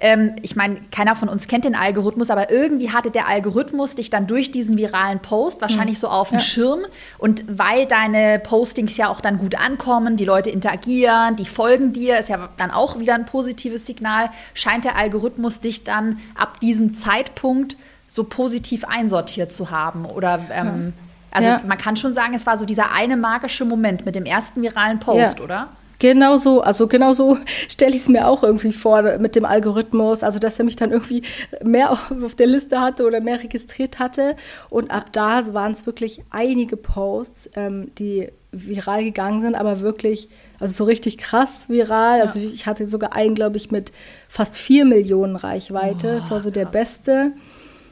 ähm, 0.00 0.36
ich 0.42 0.54
meine, 0.54 0.76
keiner 0.92 1.16
von 1.16 1.28
uns 1.28 1.48
kennt 1.48 1.64
den 1.64 1.74
Algorithmus, 1.74 2.30
aber 2.30 2.50
irgendwie 2.50 2.92
hatte 2.92 3.10
der 3.10 3.26
Algorithmus 3.26 3.96
dich 3.96 4.10
dann 4.10 4.28
durch 4.28 4.52
diesen 4.52 4.76
viralen 4.76 5.18
Post 5.18 5.60
wahrscheinlich 5.60 5.96
mhm. 5.96 6.00
so 6.00 6.08
auf 6.08 6.28
dem 6.28 6.38
ja. 6.38 6.44
Schirm. 6.44 6.80
Und 7.18 7.44
weil 7.48 7.86
deine 7.86 8.38
Postings 8.38 8.96
ja 8.96 9.08
auch 9.08 9.20
dann 9.20 9.38
gut 9.38 9.58
ankommen, 9.58 10.16
die 10.16 10.24
Leute 10.24 10.50
interagieren, 10.50 11.34
die 11.34 11.46
folgen 11.46 11.92
dir, 11.92 12.18
ist 12.18 12.28
ja 12.28 12.48
dann 12.56 12.70
auch 12.70 13.00
wieder 13.00 13.14
ein 13.14 13.26
positives 13.26 13.86
Signal, 13.86 14.30
scheint 14.54 14.84
der 14.84 14.96
Algorithmus 14.96 15.60
dich 15.60 15.82
dann 15.82 16.18
ab 16.36 16.60
diesem 16.60 16.94
Zeitpunkt 16.94 17.76
so 18.06 18.22
positiv 18.24 18.84
einsortiert 18.84 19.52
zu 19.52 19.70
haben. 19.72 20.06
Oder 20.06 20.40
ähm, 20.52 20.92
also 21.32 21.48
ja. 21.48 21.58
man 21.66 21.76
kann 21.76 21.96
schon 21.96 22.12
sagen, 22.12 22.34
es 22.34 22.46
war 22.46 22.56
so 22.56 22.64
dieser 22.64 22.92
eine 22.92 23.16
magische 23.16 23.64
Moment 23.64 24.06
mit 24.06 24.14
dem 24.14 24.24
ersten 24.24 24.62
viralen 24.62 25.00
Post, 25.00 25.38
ja. 25.38 25.44
oder? 25.44 25.68
Genau 25.98 26.36
so, 26.36 26.60
also 26.60 26.86
genau 26.86 27.12
so 27.12 27.38
stelle 27.68 27.94
ich 27.94 28.02
es 28.02 28.08
mir 28.08 28.28
auch 28.28 28.42
irgendwie 28.42 28.72
vor 28.72 29.18
mit 29.18 29.34
dem 29.34 29.44
Algorithmus, 29.44 30.22
also 30.22 30.38
dass 30.38 30.58
er 30.58 30.64
mich 30.64 30.76
dann 30.76 30.92
irgendwie 30.92 31.22
mehr 31.62 31.90
auf 32.24 32.34
der 32.36 32.46
Liste 32.46 32.80
hatte 32.80 33.04
oder 33.04 33.20
mehr 33.20 33.42
registriert 33.42 33.98
hatte. 33.98 34.36
Und 34.70 34.90
ab 34.90 35.12
da 35.12 35.52
waren 35.54 35.72
es 35.72 35.86
wirklich 35.86 36.22
einige 36.30 36.76
Posts, 36.76 37.50
ähm, 37.56 37.90
die 37.98 38.28
viral 38.52 39.04
gegangen 39.04 39.40
sind, 39.40 39.54
aber 39.54 39.80
wirklich, 39.80 40.28
also 40.58 40.72
so 40.72 40.84
richtig 40.84 41.18
krass 41.18 41.68
viral. 41.68 42.18
Ja. 42.18 42.24
Also 42.24 42.38
ich 42.40 42.66
hatte 42.66 42.88
sogar 42.88 43.14
einen, 43.14 43.34
glaube 43.34 43.56
ich, 43.56 43.70
mit 43.70 43.92
fast 44.28 44.56
vier 44.56 44.84
Millionen 44.84 45.36
Reichweite. 45.36 46.12
Oh, 46.14 46.20
das 46.20 46.30
war 46.30 46.40
so 46.40 46.48
krass. 46.48 46.54
der 46.54 46.64
beste. 46.66 47.32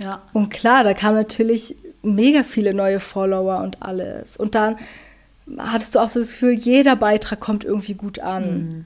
Ja. 0.02 0.22
Und 0.32 0.50
klar, 0.50 0.84
da 0.84 0.94
kamen 0.94 1.16
natürlich 1.16 1.76
mega 2.02 2.42
viele 2.42 2.72
neue 2.72 3.00
Follower 3.00 3.62
und 3.62 3.82
alles. 3.82 4.36
Und 4.36 4.54
dann 4.54 4.76
hattest 5.58 5.94
du 5.94 6.00
auch 6.00 6.08
so 6.08 6.20
das 6.20 6.32
Gefühl, 6.32 6.52
jeder 6.52 6.96
Beitrag 6.96 7.40
kommt 7.40 7.64
irgendwie 7.64 7.94
gut 7.94 8.18
an. 8.18 8.44
Mhm. 8.44 8.84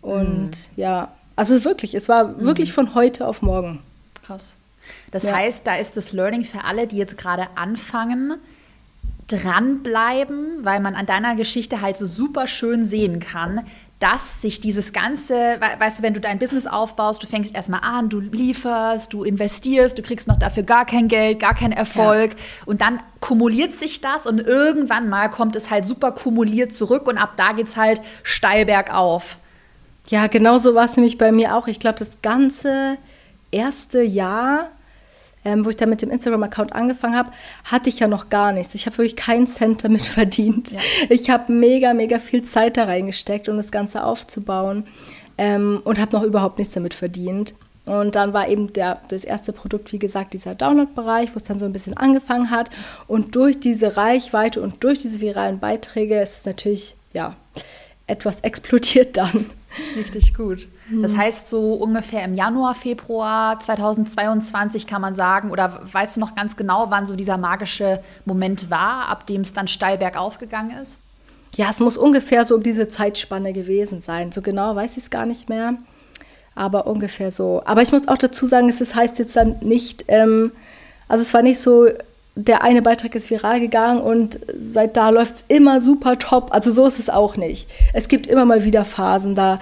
Und 0.00 0.50
mhm. 0.50 0.72
ja, 0.76 1.12
also 1.36 1.64
wirklich, 1.64 1.94
es 1.94 2.08
war 2.08 2.24
mhm. 2.24 2.40
wirklich 2.40 2.72
von 2.72 2.94
heute 2.94 3.26
auf 3.26 3.42
morgen. 3.42 3.80
Krass. 4.22 4.56
Das 5.10 5.24
ja. 5.24 5.34
heißt, 5.34 5.66
da 5.66 5.76
ist 5.76 5.96
das 5.96 6.12
Learning 6.12 6.44
für 6.44 6.64
alle, 6.64 6.86
die 6.86 6.96
jetzt 6.96 7.16
gerade 7.16 7.46
anfangen, 7.54 8.34
dranbleiben, 9.28 10.64
weil 10.64 10.80
man 10.80 10.94
an 10.94 11.06
deiner 11.06 11.36
Geschichte 11.36 11.80
halt 11.80 11.96
so 11.96 12.06
super 12.06 12.46
schön 12.46 12.84
sehen 12.84 13.20
kann, 13.20 13.64
dass 14.02 14.42
sich 14.42 14.60
dieses 14.60 14.92
ganze, 14.92 15.60
weißt 15.78 16.00
du, 16.00 16.02
wenn 16.02 16.12
du 16.12 16.20
dein 16.20 16.40
Business 16.40 16.66
aufbaust, 16.66 17.22
du 17.22 17.28
fängst 17.28 17.54
erstmal 17.54 17.80
an, 17.84 18.08
du 18.08 18.18
lieferst, 18.18 19.12
du 19.12 19.22
investierst, 19.22 19.96
du 19.96 20.02
kriegst 20.02 20.26
noch 20.26 20.40
dafür 20.40 20.64
gar 20.64 20.84
kein 20.84 21.06
Geld, 21.06 21.38
gar 21.38 21.54
keinen 21.54 21.70
Erfolg 21.70 22.32
ja. 22.32 22.38
und 22.66 22.80
dann 22.80 22.98
kumuliert 23.20 23.72
sich 23.72 24.00
das 24.00 24.26
und 24.26 24.40
irgendwann 24.40 25.08
mal 25.08 25.28
kommt 25.28 25.54
es 25.54 25.70
halt 25.70 25.86
super 25.86 26.10
kumuliert 26.10 26.74
zurück 26.74 27.06
und 27.06 27.16
ab 27.16 27.34
da 27.36 27.52
geht 27.52 27.68
es 27.68 27.76
halt 27.76 28.00
steil 28.24 28.66
bergauf. 28.66 29.38
Ja, 30.08 30.26
genau 30.26 30.58
so 30.58 30.74
war 30.74 30.86
es 30.86 30.96
nämlich 30.96 31.16
bei 31.16 31.30
mir 31.30 31.56
auch. 31.56 31.68
Ich 31.68 31.78
glaube, 31.78 32.00
das 32.00 32.22
ganze 32.22 32.98
erste 33.52 34.02
Jahr 34.02 34.70
ähm, 35.44 35.64
wo 35.64 35.70
ich 35.70 35.76
dann 35.76 35.90
mit 35.90 36.02
dem 36.02 36.10
Instagram-Account 36.10 36.72
angefangen 36.72 37.16
habe, 37.16 37.32
hatte 37.64 37.88
ich 37.88 37.98
ja 37.98 38.08
noch 38.08 38.28
gar 38.28 38.52
nichts. 38.52 38.74
Ich 38.74 38.86
habe 38.86 38.98
wirklich 38.98 39.16
keinen 39.16 39.46
Cent 39.46 39.84
damit 39.84 40.02
verdient. 40.06 40.70
Ja. 40.70 40.80
Ich 41.08 41.30
habe 41.30 41.52
mega, 41.52 41.94
mega 41.94 42.18
viel 42.18 42.42
Zeit 42.42 42.76
da 42.76 42.84
reingesteckt, 42.84 43.48
um 43.48 43.56
das 43.56 43.70
Ganze 43.70 44.04
aufzubauen 44.04 44.84
ähm, 45.38 45.80
und 45.84 45.98
habe 45.98 46.16
noch 46.16 46.22
überhaupt 46.22 46.58
nichts 46.58 46.74
damit 46.74 46.94
verdient. 46.94 47.54
Und 47.84 48.14
dann 48.14 48.32
war 48.32 48.48
eben 48.48 48.72
der, 48.72 49.00
das 49.08 49.24
erste 49.24 49.52
Produkt, 49.52 49.92
wie 49.92 49.98
gesagt, 49.98 50.34
dieser 50.34 50.54
Download-Bereich, 50.54 51.34
wo 51.34 51.38
es 51.38 51.42
dann 51.42 51.58
so 51.58 51.64
ein 51.64 51.72
bisschen 51.72 51.96
angefangen 51.96 52.50
hat. 52.50 52.70
Und 53.08 53.34
durch 53.34 53.58
diese 53.58 53.96
Reichweite 53.96 54.60
und 54.60 54.84
durch 54.84 55.00
diese 55.00 55.20
viralen 55.20 55.58
Beiträge 55.58 56.20
ist 56.20 56.38
es 56.38 56.44
natürlich, 56.44 56.94
ja, 57.12 57.34
etwas 58.06 58.40
explodiert 58.42 59.16
dann. 59.16 59.50
Richtig 59.96 60.34
gut. 60.34 60.68
Das 60.90 61.12
mhm. 61.12 61.18
heißt, 61.18 61.48
so 61.48 61.74
ungefähr 61.74 62.24
im 62.24 62.34
Januar, 62.34 62.74
Februar 62.74 63.58
2022 63.58 64.86
kann 64.86 65.00
man 65.00 65.14
sagen, 65.14 65.50
oder 65.50 65.80
weißt 65.90 66.16
du 66.16 66.20
noch 66.20 66.34
ganz 66.34 66.56
genau, 66.56 66.90
wann 66.90 67.06
so 67.06 67.16
dieser 67.16 67.38
magische 67.38 68.00
Moment 68.24 68.70
war, 68.70 69.08
ab 69.08 69.26
dem 69.26 69.40
es 69.40 69.52
dann 69.52 69.68
steil 69.68 69.98
bergauf 69.98 70.38
gegangen 70.38 70.78
ist? 70.78 70.98
Ja, 71.56 71.68
es 71.70 71.80
muss 71.80 71.96
ungefähr 71.96 72.44
so 72.44 72.54
um 72.54 72.62
diese 72.62 72.88
Zeitspanne 72.88 73.52
gewesen 73.52 74.00
sein. 74.00 74.32
So 74.32 74.40
genau 74.40 74.74
weiß 74.74 74.92
ich 74.92 75.04
es 75.04 75.10
gar 75.10 75.26
nicht 75.26 75.48
mehr. 75.48 75.74
Aber 76.54 76.86
ungefähr 76.86 77.30
so. 77.30 77.62
Aber 77.64 77.82
ich 77.82 77.92
muss 77.92 78.08
auch 78.08 78.18
dazu 78.18 78.46
sagen, 78.46 78.68
es 78.68 78.94
heißt 78.94 79.18
jetzt 79.18 79.36
dann 79.36 79.56
nicht, 79.60 80.04
ähm, 80.08 80.52
also 81.08 81.22
es 81.22 81.32
war 81.34 81.42
nicht 81.42 81.60
so, 81.60 81.88
der 82.34 82.62
eine 82.62 82.82
Beitrag 82.82 83.14
ist 83.14 83.30
viral 83.30 83.60
gegangen 83.60 84.00
und 84.00 84.38
seit 84.58 84.96
da 84.96 85.10
läuft 85.10 85.36
es 85.36 85.44
immer 85.48 85.80
super 85.80 86.18
top. 86.18 86.52
Also 86.54 86.70
so 86.70 86.86
ist 86.86 86.98
es 86.98 87.10
auch 87.10 87.36
nicht. 87.36 87.68
Es 87.92 88.08
gibt 88.08 88.26
immer 88.26 88.44
mal 88.44 88.64
wieder 88.64 88.84
Phasen, 88.84 89.34
da 89.34 89.58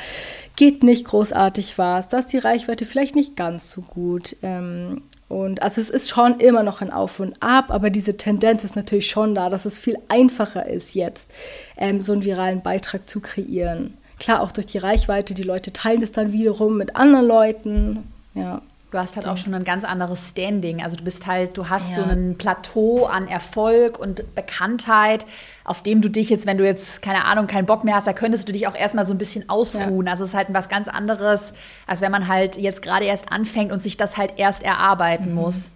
geht 0.56 0.82
nicht 0.82 1.06
großartig 1.06 1.78
was, 1.78 2.08
da 2.08 2.18
ist 2.18 2.32
die 2.32 2.38
Reichweite 2.38 2.86
vielleicht 2.86 3.16
nicht 3.16 3.34
ganz 3.36 3.70
so 3.70 3.80
gut. 3.80 4.36
Ähm, 4.42 5.02
und 5.28 5.62
also 5.62 5.80
es 5.80 5.90
ist 5.90 6.10
schon 6.10 6.40
immer 6.40 6.62
noch 6.62 6.80
ein 6.80 6.92
Auf 6.92 7.20
und 7.20 7.40
Ab, 7.40 7.70
aber 7.70 7.88
diese 7.88 8.16
Tendenz 8.16 8.64
ist 8.64 8.76
natürlich 8.76 9.08
schon 9.08 9.34
da, 9.34 9.48
dass 9.48 9.64
es 9.64 9.78
viel 9.78 9.96
einfacher 10.08 10.68
ist 10.68 10.94
jetzt, 10.94 11.30
ähm, 11.76 12.00
so 12.00 12.12
einen 12.12 12.24
viralen 12.24 12.62
Beitrag 12.62 13.08
zu 13.08 13.20
kreieren. 13.20 13.94
Klar, 14.18 14.42
auch 14.42 14.52
durch 14.52 14.66
die 14.66 14.78
Reichweite, 14.78 15.32
die 15.32 15.44
Leute 15.44 15.72
teilen 15.72 16.00
das 16.00 16.12
dann 16.12 16.32
wiederum 16.32 16.76
mit 16.76 16.96
anderen 16.96 17.26
Leuten. 17.26 18.12
Ja. 18.34 18.60
Du 18.90 18.98
hast 18.98 19.14
halt 19.14 19.26
auch 19.26 19.36
schon 19.36 19.54
ein 19.54 19.62
ganz 19.62 19.84
anderes 19.84 20.30
Standing. 20.30 20.82
Also 20.82 20.96
du 20.96 21.04
bist 21.04 21.26
halt, 21.26 21.56
du 21.56 21.68
hast 21.68 21.90
ja. 21.90 21.96
so 21.96 22.10
ein 22.10 22.36
Plateau 22.36 23.06
an 23.06 23.28
Erfolg 23.28 24.00
und 24.00 24.34
Bekanntheit, 24.34 25.26
auf 25.64 25.84
dem 25.84 26.02
du 26.02 26.08
dich 26.08 26.28
jetzt, 26.28 26.44
wenn 26.44 26.58
du 26.58 26.64
jetzt, 26.64 27.00
keine 27.00 27.24
Ahnung, 27.24 27.46
keinen 27.46 27.66
Bock 27.66 27.84
mehr 27.84 27.94
hast, 27.94 28.08
da 28.08 28.12
könntest 28.12 28.48
du 28.48 28.52
dich 28.52 28.66
auch 28.66 28.74
erstmal 28.74 29.06
so 29.06 29.14
ein 29.14 29.18
bisschen 29.18 29.48
ausruhen. 29.48 30.06
Ja. 30.06 30.12
Also 30.12 30.24
es 30.24 30.30
ist 30.30 30.36
halt 30.36 30.48
was 30.50 30.68
ganz 30.68 30.88
anderes, 30.88 31.52
als 31.86 32.00
wenn 32.00 32.10
man 32.10 32.26
halt 32.26 32.56
jetzt 32.56 32.82
gerade 32.82 33.04
erst 33.04 33.30
anfängt 33.30 33.70
und 33.70 33.80
sich 33.80 33.96
das 33.96 34.16
halt 34.16 34.34
erst 34.38 34.64
erarbeiten 34.64 35.30
mhm. 35.30 35.36
muss. 35.36 35.70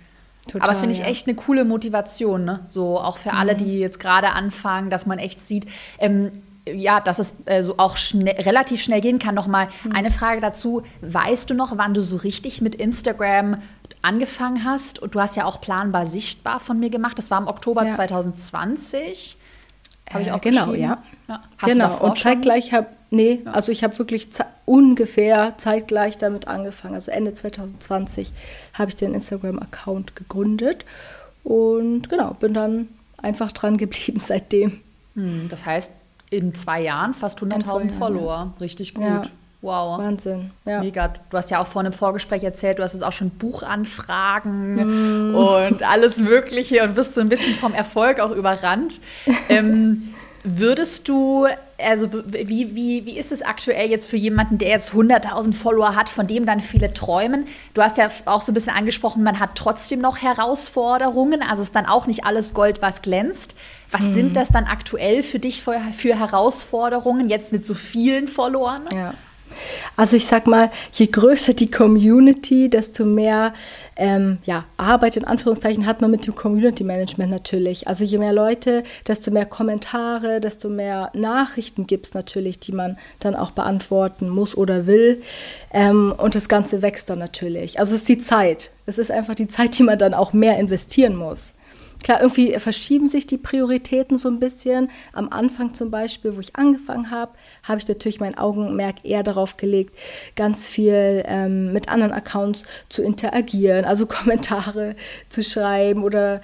Total, 0.48 0.68
Aber 0.68 0.78
finde 0.78 0.92
ich 0.92 1.00
ja. 1.00 1.06
echt 1.06 1.26
eine 1.26 1.36
coole 1.36 1.64
Motivation, 1.64 2.44
ne? 2.44 2.60
So 2.68 2.98
auch 2.98 3.16
für 3.16 3.32
mhm. 3.32 3.38
alle, 3.38 3.54
die 3.54 3.78
jetzt 3.78 3.98
gerade 3.98 4.32
anfangen, 4.32 4.90
dass 4.90 5.06
man 5.06 5.18
echt 5.18 5.40
sieht, 5.40 5.66
ähm, 5.98 6.42
ja, 6.66 7.00
dass 7.00 7.18
es 7.18 7.34
äh, 7.44 7.62
so 7.62 7.74
auch 7.78 7.96
schnell, 7.96 8.40
relativ 8.40 8.82
schnell 8.82 9.00
gehen 9.00 9.18
kann. 9.18 9.34
Nochmal 9.34 9.68
mhm. 9.84 9.92
eine 9.92 10.10
Frage 10.10 10.40
dazu. 10.40 10.82
Weißt 11.02 11.50
du 11.50 11.54
noch, 11.54 11.76
wann 11.76 11.94
du 11.94 12.02
so 12.02 12.16
richtig 12.16 12.62
mit 12.62 12.74
Instagram 12.74 13.58
angefangen 14.02 14.64
hast? 14.64 14.98
Und 14.98 15.14
du 15.14 15.20
hast 15.20 15.36
ja 15.36 15.44
auch 15.44 15.60
planbar 15.60 16.06
sichtbar 16.06 16.60
von 16.60 16.78
mir 16.78 16.90
gemacht. 16.90 17.18
Das 17.18 17.30
war 17.30 17.40
im 17.40 17.48
Oktober 17.48 17.84
ja. 17.84 17.90
2020. 17.90 19.36
Habe 20.10 20.22
ich 20.22 20.28
äh, 20.28 20.32
auch 20.32 20.36
äh, 20.38 20.50
Genau, 20.50 20.72
ja. 20.72 21.02
ja. 21.28 21.42
genau. 21.62 21.98
Und 21.98 22.18
zeitgleich 22.18 22.72
habe, 22.72 22.88
nee, 23.10 23.42
ja. 23.44 23.52
also 23.52 23.70
ich 23.70 23.84
habe 23.84 23.98
wirklich 23.98 24.28
ungefähr 24.64 25.54
zeitgleich 25.58 26.16
damit 26.16 26.48
angefangen. 26.48 26.94
Also 26.94 27.10
Ende 27.10 27.34
2020 27.34 28.32
habe 28.72 28.90
ich 28.90 28.96
den 28.96 29.14
Instagram-Account 29.14 30.16
gegründet. 30.16 30.86
Und 31.42 32.08
genau, 32.08 32.32
bin 32.40 32.54
dann 32.54 32.88
einfach 33.18 33.52
dran 33.52 33.76
geblieben 33.76 34.18
seitdem. 34.24 34.80
Hm, 35.14 35.48
das 35.50 35.66
heißt, 35.66 35.92
in 36.34 36.54
zwei 36.54 36.82
Jahren 36.82 37.14
fast 37.14 37.40
100.000 37.40 37.92
Follower. 37.92 38.26
Ja. 38.26 38.54
Richtig 38.60 38.94
gut. 38.94 39.04
Ja. 39.04 39.22
Wow. 39.64 39.98
Wahnsinn. 39.98 40.50
Ja. 40.66 40.80
Mega. 40.80 41.14
Du 41.30 41.38
hast 41.38 41.50
ja 41.50 41.58
auch 41.58 41.66
vor 41.66 41.80
einem 41.80 41.94
Vorgespräch 41.94 42.44
erzählt, 42.44 42.78
du 42.78 42.82
hast 42.82 42.92
es 42.92 43.00
auch 43.00 43.12
schon 43.12 43.30
Buchanfragen 43.30 45.30
mm. 45.30 45.34
und 45.34 45.82
alles 45.82 46.18
Mögliche 46.18 46.84
und 46.84 46.94
bist 46.94 47.14
so 47.14 47.22
ein 47.22 47.30
bisschen 47.30 47.54
vom 47.54 47.72
Erfolg 47.72 48.20
auch 48.20 48.30
überrannt. 48.30 49.00
ähm, 49.48 50.14
würdest 50.44 51.08
du, 51.08 51.46
also 51.78 52.08
wie, 52.12 52.76
wie, 52.76 53.06
wie 53.06 53.18
ist 53.18 53.32
es 53.32 53.42
aktuell 53.42 53.90
jetzt 53.90 54.06
für 54.06 54.18
jemanden, 54.18 54.58
der 54.58 54.68
jetzt 54.68 54.92
100.000 54.92 55.54
Follower 55.54 55.96
hat, 55.96 56.10
von 56.10 56.26
dem 56.26 56.44
dann 56.44 56.60
viele 56.60 56.92
träumen? 56.92 57.46
Du 57.72 57.82
hast 57.82 57.96
ja 57.96 58.08
auch 58.26 58.42
so 58.42 58.52
ein 58.52 58.54
bisschen 58.54 58.74
angesprochen, 58.74 59.22
man 59.22 59.40
hat 59.40 59.50
trotzdem 59.54 60.00
noch 60.00 60.18
Herausforderungen, 60.18 61.42
also 61.42 61.62
ist 61.62 61.74
dann 61.74 61.86
auch 61.86 62.06
nicht 62.06 62.24
alles 62.24 62.52
Gold, 62.52 62.82
was 62.82 63.00
glänzt. 63.02 63.54
Was 63.90 64.02
mhm. 64.02 64.14
sind 64.14 64.36
das 64.36 64.50
dann 64.50 64.64
aktuell 64.64 65.22
für 65.22 65.38
dich 65.38 65.62
für, 65.62 65.80
für 65.92 66.18
Herausforderungen, 66.18 67.28
jetzt 67.30 67.52
mit 67.52 67.66
so 67.66 67.74
vielen 67.74 68.28
Followern? 68.28 68.82
Ja. 68.92 69.14
Also 69.96 70.16
ich 70.16 70.26
sag 70.26 70.46
mal, 70.46 70.70
je 70.92 71.06
größer 71.06 71.54
die 71.54 71.70
Community, 71.70 72.68
desto 72.68 73.04
mehr 73.04 73.54
ähm, 73.96 74.38
ja, 74.44 74.64
Arbeit 74.76 75.16
in 75.16 75.24
Anführungszeichen 75.24 75.86
hat 75.86 76.00
man 76.00 76.10
mit 76.10 76.26
dem 76.26 76.34
Community 76.34 76.84
Management 76.84 77.30
natürlich. 77.30 77.86
Also 77.88 78.04
je 78.04 78.18
mehr 78.18 78.32
Leute, 78.32 78.84
desto 79.06 79.30
mehr 79.30 79.46
Kommentare, 79.46 80.40
desto 80.40 80.68
mehr 80.68 81.10
Nachrichten 81.14 81.86
gibt 81.86 82.06
es 82.06 82.14
natürlich, 82.14 82.58
die 82.58 82.72
man 82.72 82.98
dann 83.20 83.36
auch 83.36 83.52
beantworten 83.52 84.28
muss 84.28 84.56
oder 84.56 84.86
will. 84.86 85.22
Ähm, 85.72 86.14
und 86.16 86.34
das 86.34 86.48
Ganze 86.48 86.82
wächst 86.82 87.10
dann 87.10 87.18
natürlich. 87.18 87.78
Also 87.78 87.94
es 87.94 88.02
ist 88.02 88.08
die 88.08 88.18
Zeit. 88.18 88.70
Es 88.86 88.98
ist 88.98 89.10
einfach 89.10 89.34
die 89.34 89.48
Zeit, 89.48 89.78
die 89.78 89.82
man 89.82 89.98
dann 89.98 90.14
auch 90.14 90.32
mehr 90.32 90.58
investieren 90.58 91.16
muss. 91.16 91.53
Klar, 92.04 92.20
irgendwie 92.20 92.58
verschieben 92.58 93.06
sich 93.06 93.26
die 93.26 93.38
Prioritäten 93.38 94.18
so 94.18 94.28
ein 94.28 94.38
bisschen. 94.38 94.90
Am 95.14 95.30
Anfang 95.30 95.72
zum 95.72 95.90
Beispiel, 95.90 96.36
wo 96.36 96.40
ich 96.40 96.54
angefangen 96.54 97.10
habe, 97.10 97.32
habe 97.62 97.80
ich 97.80 97.88
natürlich 97.88 98.20
mein 98.20 98.36
Augenmerk 98.36 98.96
eher 99.04 99.22
darauf 99.22 99.56
gelegt, 99.56 99.98
ganz 100.36 100.68
viel 100.68 101.24
ähm, 101.26 101.72
mit 101.72 101.88
anderen 101.88 102.12
Accounts 102.12 102.66
zu 102.90 103.02
interagieren, 103.02 103.86
also 103.86 104.04
Kommentare 104.14 104.96
zu 105.30 105.42
schreiben 105.42 106.04
oder 106.04 106.42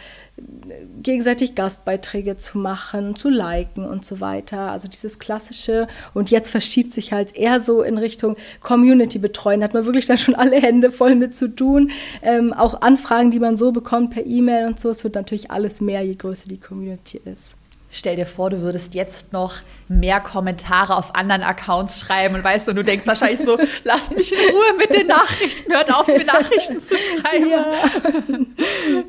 gegenseitig 1.03 1.55
Gastbeiträge 1.55 2.37
zu 2.37 2.59
machen, 2.59 3.17
zu 3.17 3.29
liken 3.29 3.85
und 3.85 4.05
so 4.05 4.21
weiter. 4.21 4.71
Also 4.71 4.89
dieses 4.89 5.19
klassische. 5.19 5.89
Und 6.15 6.31
jetzt 6.31 6.51
verschiebt 6.51 6.93
sich 6.93 7.13
halt 7.13 7.37
eher 7.37 7.61
so 7.61 7.83
in 7.83 7.99
Richtung 7.99 8.37
Community 8.61 9.19
betreuen. 9.19 9.61
Da 9.61 9.65
hat 9.65 9.75
man 9.75 9.87
wirklich 9.87 10.07
dann 10.07 10.19
schon 10.19 10.35
alle 10.35 10.61
Hände 10.61 10.91
voll 10.91 11.15
mit 11.15 11.35
zu 11.35 11.55
tun. 11.55 11.91
Ähm, 12.23 12.53
auch 12.53 12.83
Anfragen, 12.83 13.31
die 13.31 13.41
man 13.41 13.57
so 13.57 13.73
bekommt 13.73 14.11
per 14.11 14.27
E-Mail 14.27 14.67
und 14.67 14.81
so. 14.81 14.91
Es 14.91 15.05
wird 15.05 15.15
natürlich 15.15 15.51
alles 15.51 15.81
mehr, 15.81 16.03
je 16.03 16.15
größer 16.15 16.49
die 16.49 16.61
Community 16.61 17.21
ist. 17.25 17.55
Stell 17.91 18.17
dir 18.17 18.27
vor, 18.27 18.51
du 18.51 18.61
würdest 18.61 18.95
jetzt 18.95 19.33
noch 19.33 19.63
mehr 19.91 20.21
Kommentare 20.21 20.97
auf 20.97 21.17
anderen 21.17 21.43
Accounts 21.43 21.99
schreiben 21.99 22.37
und 22.37 22.45
weißt 22.45 22.69
du, 22.69 22.75
du 22.75 22.85
denkst 22.85 23.09
wahrscheinlich 23.09 23.41
so, 23.41 23.59
lass 23.85 24.13
mich 24.13 24.33
in 24.33 24.39
Ruhe 24.39 24.79
mit 24.79 24.95
den 24.95 25.09
Nachrichten, 25.09 25.73
hört 25.73 25.93
auf, 25.93 26.07
mir 26.07 26.25
Nachrichten 26.25 26.79
zu 26.79 26.95
schreiben. 26.97 27.51
Ja. 27.51 27.65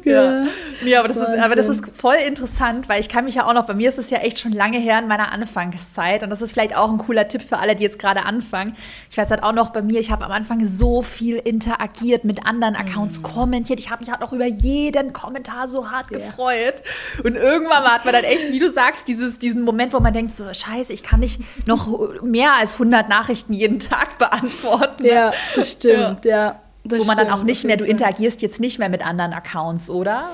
ja. 0.12 0.48
ja 0.84 1.00
aber, 1.00 1.08
das 1.08 1.18
ist, 1.18 1.30
aber 1.40 1.56
das 1.56 1.68
ist 1.68 1.84
voll 1.96 2.16
interessant, 2.26 2.90
weil 2.90 3.00
ich 3.00 3.10
kann 3.10 3.26
mich 3.26 3.36
ja 3.36 3.46
auch 3.46 3.54
noch, 3.54 3.68
bei 3.68 3.76
mir 3.76 3.90
ist 3.90 4.00
es 4.00 4.10
ja 4.10 4.18
echt 4.18 4.40
schon 4.40 4.54
lange 4.54 4.80
her 4.80 4.98
in 4.98 5.08
meiner 5.08 5.32
Anfangszeit 5.32 6.24
und 6.24 6.32
das 6.32 6.42
ist 6.42 6.54
vielleicht 6.54 6.76
auch 6.76 6.90
ein 6.90 6.98
cooler 6.98 7.28
Tipp 7.28 7.44
für 7.44 7.60
alle, 7.60 7.76
die 7.76 7.84
jetzt 7.84 8.00
gerade 8.00 8.26
anfangen. 8.26 8.76
Ich 9.12 9.18
weiß 9.18 9.30
halt 9.30 9.44
auch 9.44 9.54
noch 9.54 9.70
bei 9.70 9.84
mir, 9.84 10.00
ich 10.00 10.10
habe 10.10 10.26
am 10.26 10.32
Anfang 10.32 10.66
so 10.66 11.04
viel 11.04 11.36
interagiert 11.36 12.24
mit 12.24 12.48
anderen 12.48 12.76
Accounts, 12.76 13.20
mhm. 13.20 13.24
kommentiert. 13.24 13.80
Ich 13.80 13.92
habe 13.92 14.04
mich 14.04 14.12
halt 14.12 14.24
auch 14.24 14.34
über 14.34 14.48
jeden 14.48 15.14
Kommentar 15.14 15.68
so 15.68 15.92
hart 15.92 16.10
ja. 16.10 16.18
gefreut. 16.18 16.82
Und 17.24 17.36
irgendwann 17.36 17.84
hat 17.84 18.04
man 18.04 18.16
dann 18.16 18.24
echt, 18.24 18.52
wie 18.52 18.60
du 18.60 18.72
sagst, 18.72 19.08
dieses, 19.08 19.38
diesen 19.38 19.62
Moment, 19.62 19.94
wo 19.94 20.00
man 20.00 20.12
denkt 20.12 20.34
so, 20.34 20.46
scheiße, 20.52 20.71
ich 20.90 21.04
kann 21.04 21.20
nicht 21.20 21.42
noch 21.68 22.22
mehr 22.22 22.54
als 22.56 22.74
100 22.74 23.10
Nachrichten 23.10 23.54
jeden 23.54 23.80
Tag 23.80 24.18
beantworten. 24.20 25.06
Ja, 25.06 25.34
das 25.56 25.74
stimmt, 25.74 26.26
ja. 26.26 26.32
ja 26.32 26.62
das 26.84 27.02
wo 27.02 27.06
man 27.06 27.16
stimmt, 27.16 27.32
dann 27.32 27.40
auch 27.40 27.44
nicht 27.44 27.64
mehr, 27.64 27.78
du 27.78 27.86
interagierst 27.86 28.42
jetzt 28.42 28.60
nicht 28.60 28.80
mehr 28.80 28.90
mit 28.90 29.06
anderen 29.06 29.34
Accounts, 29.34 29.90
oder? 29.90 30.30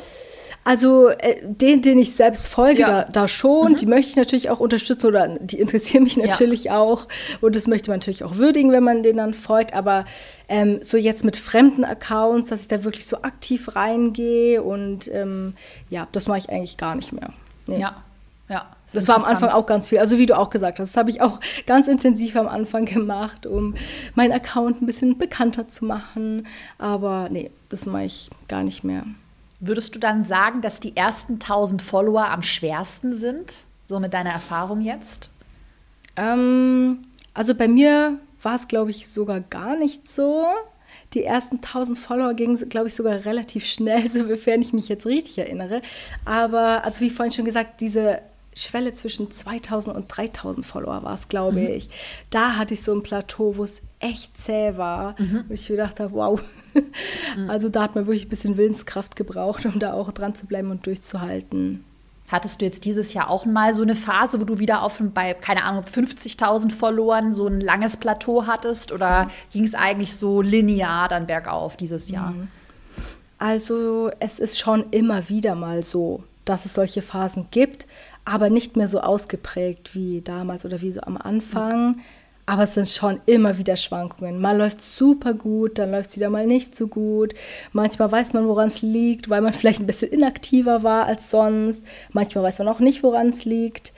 Also 0.67 1.07
äh, 1.07 1.37
den, 1.43 1.81
den 1.81 1.97
ich 1.97 2.13
selbst 2.13 2.45
folge, 2.47 2.81
ja. 2.81 3.03
da, 3.03 3.09
da, 3.09 3.27
schon. 3.29 3.71
Mhm. 3.71 3.75
Die 3.77 3.85
möchte 3.85 4.09
ich 4.09 4.15
natürlich 4.17 4.49
auch 4.49 4.59
unterstützen 4.59 5.07
oder 5.07 5.39
die 5.39 5.61
interessieren 5.61 6.03
mich 6.03 6.17
natürlich 6.17 6.65
ja. 6.65 6.77
auch. 6.77 7.07
Und 7.39 7.55
das 7.55 7.67
möchte 7.67 7.89
man 7.89 7.99
natürlich 7.99 8.25
auch 8.25 8.35
würdigen, 8.35 8.73
wenn 8.73 8.83
man 8.83 9.01
denen 9.01 9.17
dann 9.17 9.33
folgt. 9.33 9.73
Aber 9.73 10.03
ähm, 10.49 10.79
so 10.81 10.97
jetzt 10.97 11.23
mit 11.23 11.37
fremden 11.37 11.85
Accounts, 11.85 12.49
dass 12.49 12.63
ich 12.63 12.67
da 12.67 12.83
wirklich 12.83 13.05
so 13.05 13.21
aktiv 13.21 13.77
reingehe 13.77 14.61
und 14.61 15.09
ähm, 15.13 15.53
ja, 15.89 16.09
das 16.11 16.27
mache 16.27 16.39
ich 16.39 16.49
eigentlich 16.49 16.75
gar 16.75 16.95
nicht 16.95 17.13
mehr. 17.13 17.29
Nee. 17.65 17.79
Ja. 17.79 18.03
Ja, 18.49 18.65
das 18.93 19.07
war 19.09 19.17
am 19.17 19.25
Anfang 19.25 19.49
auch 19.49 19.65
ganz 19.65 19.89
viel. 19.89 19.99
Also 19.99 20.17
wie 20.17 20.25
du 20.25 20.37
auch 20.37 20.49
gesagt 20.49 20.79
hast, 20.79 20.91
das 20.91 20.97
habe 20.97 21.09
ich 21.09 21.19
auch 21.19 21.39
ganz 21.65 21.87
intensiv 21.87 22.37
am 22.37 22.47
Anfang 22.47 22.85
gemacht, 22.85 23.45
um 23.45 23.75
meinen 24.15 24.31
Account 24.31 24.81
ein 24.81 24.85
bisschen 24.85 25.17
bekannter 25.17 25.67
zu 25.67 25.83
machen. 25.83 26.47
Aber 26.77 27.27
nee, 27.29 27.51
das 27.67 27.85
mache 27.85 28.05
ich 28.05 28.29
gar 28.47 28.63
nicht 28.63 28.85
mehr. 28.85 29.03
Würdest 29.59 29.95
du 29.95 29.99
dann 29.99 30.23
sagen, 30.23 30.61
dass 30.61 30.79
die 30.79 30.95
ersten 30.95 31.33
1000 31.33 31.81
Follower 31.81 32.29
am 32.29 32.41
schwersten 32.41 33.13
sind? 33.13 33.65
So 33.85 33.99
mit 33.99 34.13
deiner 34.13 34.31
Erfahrung 34.31 34.79
jetzt? 34.79 35.29
Ähm, 36.15 37.05
also 37.33 37.53
bei 37.53 37.67
mir 37.67 38.19
war 38.41 38.55
es, 38.55 38.67
glaube 38.67 38.91
ich, 38.91 39.09
sogar 39.09 39.41
gar 39.41 39.75
nicht 39.75 40.07
so. 40.07 40.45
Die 41.13 41.23
ersten 41.23 41.57
1000 41.57 41.97
Follower 41.97 42.33
gingen, 42.33 42.57
glaube 42.69 42.87
ich, 42.87 42.95
sogar 42.95 43.25
relativ 43.25 43.65
schnell, 43.65 44.09
sofern 44.09 44.61
ich 44.61 44.71
mich 44.71 44.87
jetzt 44.87 45.05
richtig 45.05 45.37
erinnere. 45.37 45.81
Aber, 46.23 46.85
also 46.85 47.01
wie 47.01 47.09
vorhin 47.09 47.31
schon 47.31 47.45
gesagt, 47.45 47.81
diese 47.81 48.21
Schwelle 48.57 48.93
zwischen 48.93 49.31
2000 49.31 49.95
und 49.95 50.07
3000 50.07 50.65
Follower 50.65 51.03
war 51.03 51.13
es, 51.13 51.27
glaube 51.27 51.61
mhm. 51.61 51.67
ich. 51.67 51.89
Da 52.29 52.55
hatte 52.55 52.73
ich 52.73 52.83
so 52.83 52.93
ein 52.93 53.03
Plateau, 53.03 53.57
wo 53.57 53.63
es 53.63 53.81
echt 53.99 54.37
zäh 54.37 54.77
war. 54.77 55.15
Mhm. 55.19 55.45
Und 55.47 55.51
ich 55.51 55.67
gedacht 55.67 55.99
habe, 55.99 56.13
wow. 56.13 56.41
Mhm. 57.35 57.49
Also 57.49 57.69
da 57.69 57.83
hat 57.83 57.95
man 57.95 58.05
wirklich 58.05 58.25
ein 58.25 58.29
bisschen 58.29 58.57
Willenskraft 58.57 59.15
gebraucht, 59.15 59.65
um 59.65 59.79
da 59.79 59.93
auch 59.93 60.11
dran 60.11 60.35
zu 60.35 60.45
bleiben 60.45 60.71
und 60.71 60.85
durchzuhalten. 60.85 61.83
Hattest 62.29 62.59
du 62.59 62.65
jetzt 62.65 62.83
dieses 62.83 63.13
Jahr 63.13 63.29
auch 63.29 63.45
mal 63.45 63.73
so 63.73 63.83
eine 63.83 63.95
Phase, 63.95 64.41
wo 64.41 64.43
du 64.43 64.59
wieder 64.59 64.81
auf 64.81 65.01
bei, 65.13 65.33
keine 65.33 65.63
Ahnung, 65.63 65.85
50.000 65.85 66.71
Followern 66.73 67.33
so 67.33 67.47
ein 67.47 67.61
langes 67.61 67.95
Plateau 67.95 68.45
hattest? 68.45 68.91
Oder 68.91 69.25
mhm. 69.25 69.29
ging 69.53 69.63
es 69.63 69.73
eigentlich 69.73 70.15
so 70.15 70.41
linear 70.41 71.07
dann 71.07 71.25
bergauf 71.25 71.77
dieses 71.77 72.09
Jahr? 72.09 72.31
Mhm. 72.31 72.49
Also 73.39 74.11
es 74.19 74.39
ist 74.39 74.59
schon 74.59 74.85
immer 74.91 75.29
wieder 75.29 75.55
mal 75.55 75.83
so, 75.83 76.23
dass 76.43 76.65
es 76.65 76.73
solche 76.73 77.01
Phasen 77.01 77.47
gibt 77.51 77.87
aber 78.27 78.49
nicht 78.49 78.75
mehr 78.75 78.89
so 78.89 78.99
ausgeprägt 78.99 79.95
wie 79.95 80.21
damals 80.21 80.65
oder 80.65 80.81
wie 80.81 80.91
so 80.91 80.99
am 81.01 81.15
Anfang. 81.15 82.01
Aber 82.45 82.63
es 82.63 82.73
sind 82.73 82.89
schon 82.89 83.21
immer 83.25 83.57
wieder 83.57 83.77
Schwankungen. 83.77 84.41
Mal 84.41 84.57
läuft 84.57 84.79
es 84.79 84.97
super 84.97 85.33
gut, 85.33 85.79
dann 85.79 85.91
läuft 85.91 86.09
es 86.09 86.17
wieder 86.17 86.29
mal 86.29 86.45
nicht 86.45 86.75
so 86.75 86.87
gut. 86.87 87.33
Manchmal 87.71 88.11
weiß 88.11 88.33
man, 88.33 88.47
woran 88.47 88.67
es 88.67 88.81
liegt, 88.81 89.29
weil 89.29 89.41
man 89.41 89.53
vielleicht 89.53 89.79
ein 89.79 89.87
bisschen 89.87 90.11
inaktiver 90.11 90.83
war 90.83 91.05
als 91.05 91.31
sonst. 91.31 91.83
Manchmal 92.11 92.43
weiß 92.43 92.59
man 92.59 92.67
auch 92.67 92.79
nicht, 92.79 93.01
woran 93.01 93.29
es 93.29 93.45
liegt. 93.45 93.93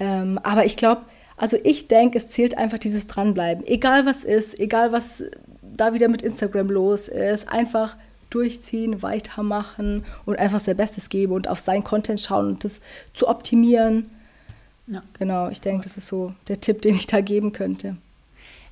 Ähm, 0.00 0.40
aber 0.42 0.64
ich 0.64 0.78
glaube, 0.78 1.02
also 1.36 1.58
ich 1.62 1.86
denke, 1.86 2.16
es 2.16 2.28
zählt 2.28 2.56
einfach 2.56 2.78
dieses 2.78 3.06
Dranbleiben. 3.08 3.66
Egal 3.66 4.06
was 4.06 4.24
ist, 4.24 4.58
egal 4.58 4.92
was 4.92 5.22
da 5.62 5.92
wieder 5.92 6.08
mit 6.08 6.22
Instagram 6.22 6.70
los 6.70 7.08
ist, 7.08 7.50
einfach 7.50 7.96
durchziehen, 8.36 9.02
weitermachen 9.02 10.04
und 10.26 10.38
einfach 10.38 10.60
sein 10.60 10.76
Bestes 10.76 11.08
geben 11.08 11.32
und 11.32 11.48
auf 11.48 11.58
sein 11.58 11.82
Content 11.82 12.20
schauen 12.20 12.48
und 12.48 12.64
das 12.64 12.80
zu 13.14 13.28
optimieren. 13.28 14.10
Ja. 14.86 15.02
Genau, 15.18 15.48
ich 15.48 15.60
denke, 15.60 15.84
das 15.84 15.96
ist 15.96 16.06
so 16.06 16.34
der 16.48 16.60
Tipp, 16.60 16.82
den 16.82 16.94
ich 16.94 17.06
da 17.06 17.20
geben 17.20 17.52
könnte. 17.52 17.96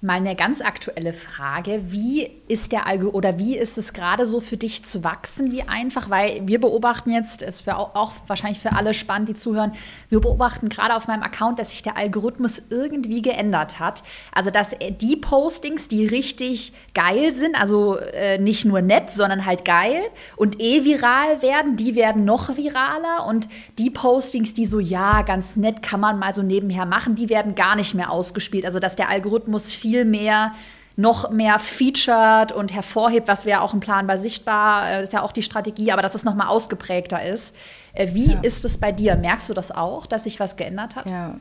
Mal 0.05 0.19
eine 0.19 0.37
ganz 0.37 0.61
aktuelle 0.61 1.15
Frage. 1.15 1.81
Wie 1.91 2.31
ist 2.47 2.73
der 2.73 2.87
Algo 2.87 3.09
oder 3.09 3.39
wie 3.39 3.57
ist 3.57 3.79
es 3.79 3.95
gerade 3.95 4.27
so 4.27 4.39
für 4.41 4.59
dich 4.59 4.85
zu 4.85 5.03
wachsen? 5.03 5.51
Wie 5.51 5.63
einfach? 5.63 6.11
Weil 6.11 6.43
wir 6.45 6.61
beobachten 6.61 7.11
jetzt, 7.11 7.41
es 7.41 7.67
wäre 7.67 7.79
auch, 7.79 7.95
auch, 7.95 8.13
wahrscheinlich 8.27 8.61
für 8.61 8.73
alle 8.73 8.93
spannend, 8.93 9.31
die 9.31 9.35
zuhören, 9.35 9.73
wir 10.11 10.21
beobachten 10.21 10.69
gerade 10.69 10.95
auf 10.95 11.09
meinem 11.09 11.23
Account, 11.23 11.59
dass 11.59 11.71
sich 11.71 11.83
der 11.83 11.97
Algorithmus 11.97 12.61
irgendwie 12.69 13.23
geändert 13.23 13.81
hat. 13.81 14.03
Also, 14.31 14.51
dass 14.51 14.77
die 15.01 15.17
Postings, 15.17 15.89
die 15.89 16.07
richtig 16.07 16.75
geil 16.93 17.33
sind, 17.33 17.59
also 17.59 17.97
äh, 17.97 18.37
nicht 18.37 18.67
nur 18.67 18.83
nett, 18.83 19.09
sondern 19.09 19.47
halt 19.47 19.65
geil 19.65 20.03
und 20.37 20.61
eh 20.61 20.85
viral 20.85 21.41
werden, 21.41 21.77
die 21.77 21.95
werden 21.95 22.27
noch 22.27 22.59
viraler 22.59 23.27
und 23.27 23.49
die 23.79 23.89
Postings, 23.89 24.53
die 24.53 24.67
so, 24.67 24.81
ja, 24.81 25.23
ganz 25.23 25.57
nett 25.57 25.81
kann 25.81 26.01
man 26.01 26.19
mal 26.19 26.35
so 26.35 26.43
nebenher 26.43 26.85
machen, 26.85 27.15
die 27.15 27.31
werden 27.31 27.55
gar 27.55 27.75
nicht 27.75 27.95
mehr 27.95 28.11
ausgespielt. 28.11 28.67
Also, 28.67 28.81
dass 28.81 28.97
der 28.97 29.09
Algorithmus 29.09 29.73
viel 29.73 29.94
viel 29.95 30.05
mehr 30.05 30.53
noch 30.97 31.31
mehr 31.31 31.59
featured 31.59 32.53
und 32.53 32.73
hervorhebt, 32.73 33.27
was 33.27 33.47
wäre 33.47 33.63
auch 33.63 33.75
im 33.75 33.81
Plan 33.81 34.07
bei 34.07 34.17
sichtbar, 34.17 34.83
das 34.83 34.99
äh, 34.99 35.03
ist 35.03 35.13
ja 35.13 35.23
auch 35.23 35.33
die 35.33 35.43
Strategie, 35.43 35.91
aber 35.91 36.03
dass 36.03 36.15
es 36.15 36.23
noch 36.23 36.37
mal 36.37 36.47
ausgeprägter 36.47 37.21
ist. 37.21 37.55
Äh, 37.95 38.15
wie 38.15 38.31
ja. 38.31 38.41
ist 38.43 38.65
es 38.65 38.79
bei 38.79 38.93
dir? 38.93 39.17
Merkst 39.17 39.49
du 39.49 39.55
das 39.55 39.73
auch, 39.73 40.07
dass 40.07 40.23
sich 40.23 40.39
was 40.39 40.55
geändert 40.55 40.95
hat? 40.95 41.11
Ja. 41.11 41.35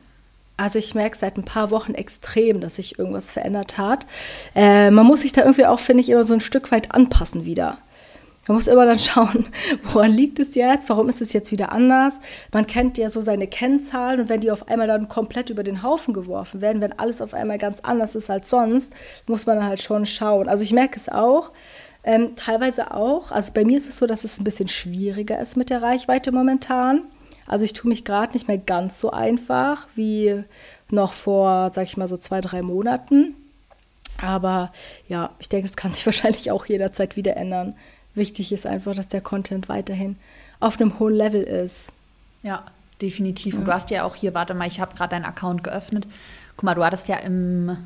Also 0.56 0.80
ich 0.80 0.96
merke 0.96 1.16
seit 1.16 1.36
ein 1.36 1.44
paar 1.44 1.70
Wochen 1.70 1.94
extrem, 1.94 2.60
dass 2.60 2.76
sich 2.76 2.98
irgendwas 2.98 3.30
verändert 3.30 3.78
hat. 3.78 4.06
Äh, 4.56 4.90
man 4.90 5.06
muss 5.06 5.20
sich 5.20 5.32
da 5.32 5.42
irgendwie 5.42 5.66
auch, 5.66 5.78
finde 5.78 6.00
ich, 6.02 6.10
immer 6.10 6.24
so 6.24 6.34
ein 6.34 6.40
Stück 6.40 6.72
weit 6.72 6.92
anpassen 6.92 7.44
wieder. 7.44 7.78
Man 8.46 8.56
muss 8.56 8.66
immer 8.66 8.84
dann 8.86 8.98
schauen, 9.00 9.46
woran 9.82 10.10
liegt 10.10 10.38
es 10.38 10.54
jetzt, 10.54 10.88
warum 10.88 11.08
ist 11.08 11.20
es 11.20 11.32
jetzt 11.32 11.50
wieder 11.52 11.72
anders. 11.72 12.18
Man 12.52 12.66
kennt 12.66 12.98
ja 12.98 13.10
so 13.10 13.20
seine 13.20 13.46
Kennzahlen 13.46 14.20
und 14.20 14.28
wenn 14.28 14.40
die 14.40 14.50
auf 14.50 14.68
einmal 14.68 14.86
dann 14.86 15.08
komplett 15.08 15.50
über 15.50 15.62
den 15.62 15.82
Haufen 15.82 16.14
geworfen 16.14 16.60
werden, 16.60 16.80
wenn 16.80 16.98
alles 16.98 17.22
auf 17.22 17.34
einmal 17.34 17.58
ganz 17.58 17.80
anders 17.80 18.14
ist 18.14 18.30
als 18.30 18.50
sonst, 18.50 18.92
muss 19.26 19.46
man 19.46 19.64
halt 19.64 19.80
schon 19.80 20.06
schauen. 20.06 20.48
Also 20.48 20.62
ich 20.62 20.72
merke 20.72 20.96
es 20.96 21.08
auch, 21.08 21.52
ähm, 22.04 22.36
teilweise 22.36 22.92
auch. 22.92 23.30
Also 23.30 23.52
bei 23.52 23.64
mir 23.64 23.78
ist 23.78 23.88
es 23.88 23.96
so, 23.96 24.06
dass 24.06 24.24
es 24.24 24.38
ein 24.38 24.44
bisschen 24.44 24.68
schwieriger 24.68 25.38
ist 25.40 25.56
mit 25.56 25.70
der 25.70 25.82
Reichweite 25.82 26.32
momentan. 26.32 27.02
Also 27.46 27.64
ich 27.64 27.72
tue 27.72 27.88
mich 27.88 28.04
gerade 28.04 28.32
nicht 28.32 28.48
mehr 28.48 28.58
ganz 28.58 29.00
so 29.00 29.10
einfach 29.10 29.88
wie 29.94 30.44
noch 30.90 31.12
vor, 31.12 31.70
sag 31.72 31.84
ich 31.84 31.96
mal, 31.96 32.08
so 32.08 32.16
zwei, 32.16 32.40
drei 32.40 32.62
Monaten. 32.62 33.36
Aber 34.22 34.72
ja, 35.08 35.30
ich 35.38 35.48
denke, 35.48 35.66
es 35.66 35.76
kann 35.76 35.92
sich 35.92 36.04
wahrscheinlich 36.06 36.50
auch 36.50 36.66
jederzeit 36.66 37.16
wieder 37.16 37.36
ändern. 37.36 37.74
Wichtig 38.14 38.52
ist 38.52 38.66
einfach, 38.66 38.94
dass 38.94 39.08
der 39.08 39.20
Content 39.20 39.68
weiterhin 39.68 40.16
auf 40.60 40.80
einem 40.80 40.98
hohen 40.98 41.14
Level 41.14 41.42
ist. 41.42 41.92
Ja, 42.42 42.64
definitiv. 43.02 43.58
Und 43.58 43.66
du 43.66 43.72
hast 43.72 43.90
ja 43.90 44.04
auch 44.04 44.14
hier, 44.14 44.34
warte 44.34 44.54
mal, 44.54 44.68
ich 44.68 44.80
habe 44.80 44.94
gerade 44.94 45.10
deinen 45.10 45.24
Account 45.24 45.64
geöffnet. 45.64 46.06
Guck 46.56 46.64
mal, 46.64 46.74
du 46.74 46.84
hattest 46.84 47.08
ja 47.08 47.16
im 47.16 47.76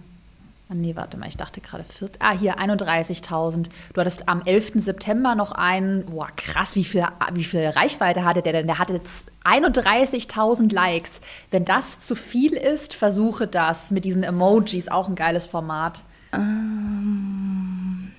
Ah, 0.70 0.74
nee, 0.74 0.94
warte 0.94 1.16
mal, 1.16 1.28
ich 1.28 1.38
dachte 1.38 1.62
gerade 1.62 1.82
40. 1.82 2.20
Ah, 2.20 2.32
hier 2.32 2.58
31.000. 2.58 3.68
Du 3.94 4.00
hattest 4.00 4.28
am 4.28 4.42
11. 4.44 4.72
September 4.74 5.34
noch 5.34 5.52
einen, 5.52 6.04
boah, 6.04 6.26
krass, 6.36 6.74
wie 6.74 6.84
viel, 6.84 7.06
wie 7.32 7.44
viel 7.44 7.66
Reichweite 7.66 8.22
hatte 8.22 8.42
der 8.42 8.52
denn? 8.52 8.66
Der 8.66 8.78
hatte 8.78 8.92
jetzt 8.92 9.28
31.000 9.44 10.70
Likes. 10.70 11.22
Wenn 11.50 11.64
das 11.64 12.00
zu 12.00 12.14
viel 12.14 12.52
ist, 12.52 12.92
versuche 12.92 13.46
das 13.46 13.90
mit 13.90 14.04
diesen 14.04 14.22
Emojis, 14.22 14.88
auch 14.88 15.08
ein 15.08 15.14
geiles 15.14 15.46
Format. 15.46 16.04
Um. 16.32 18.12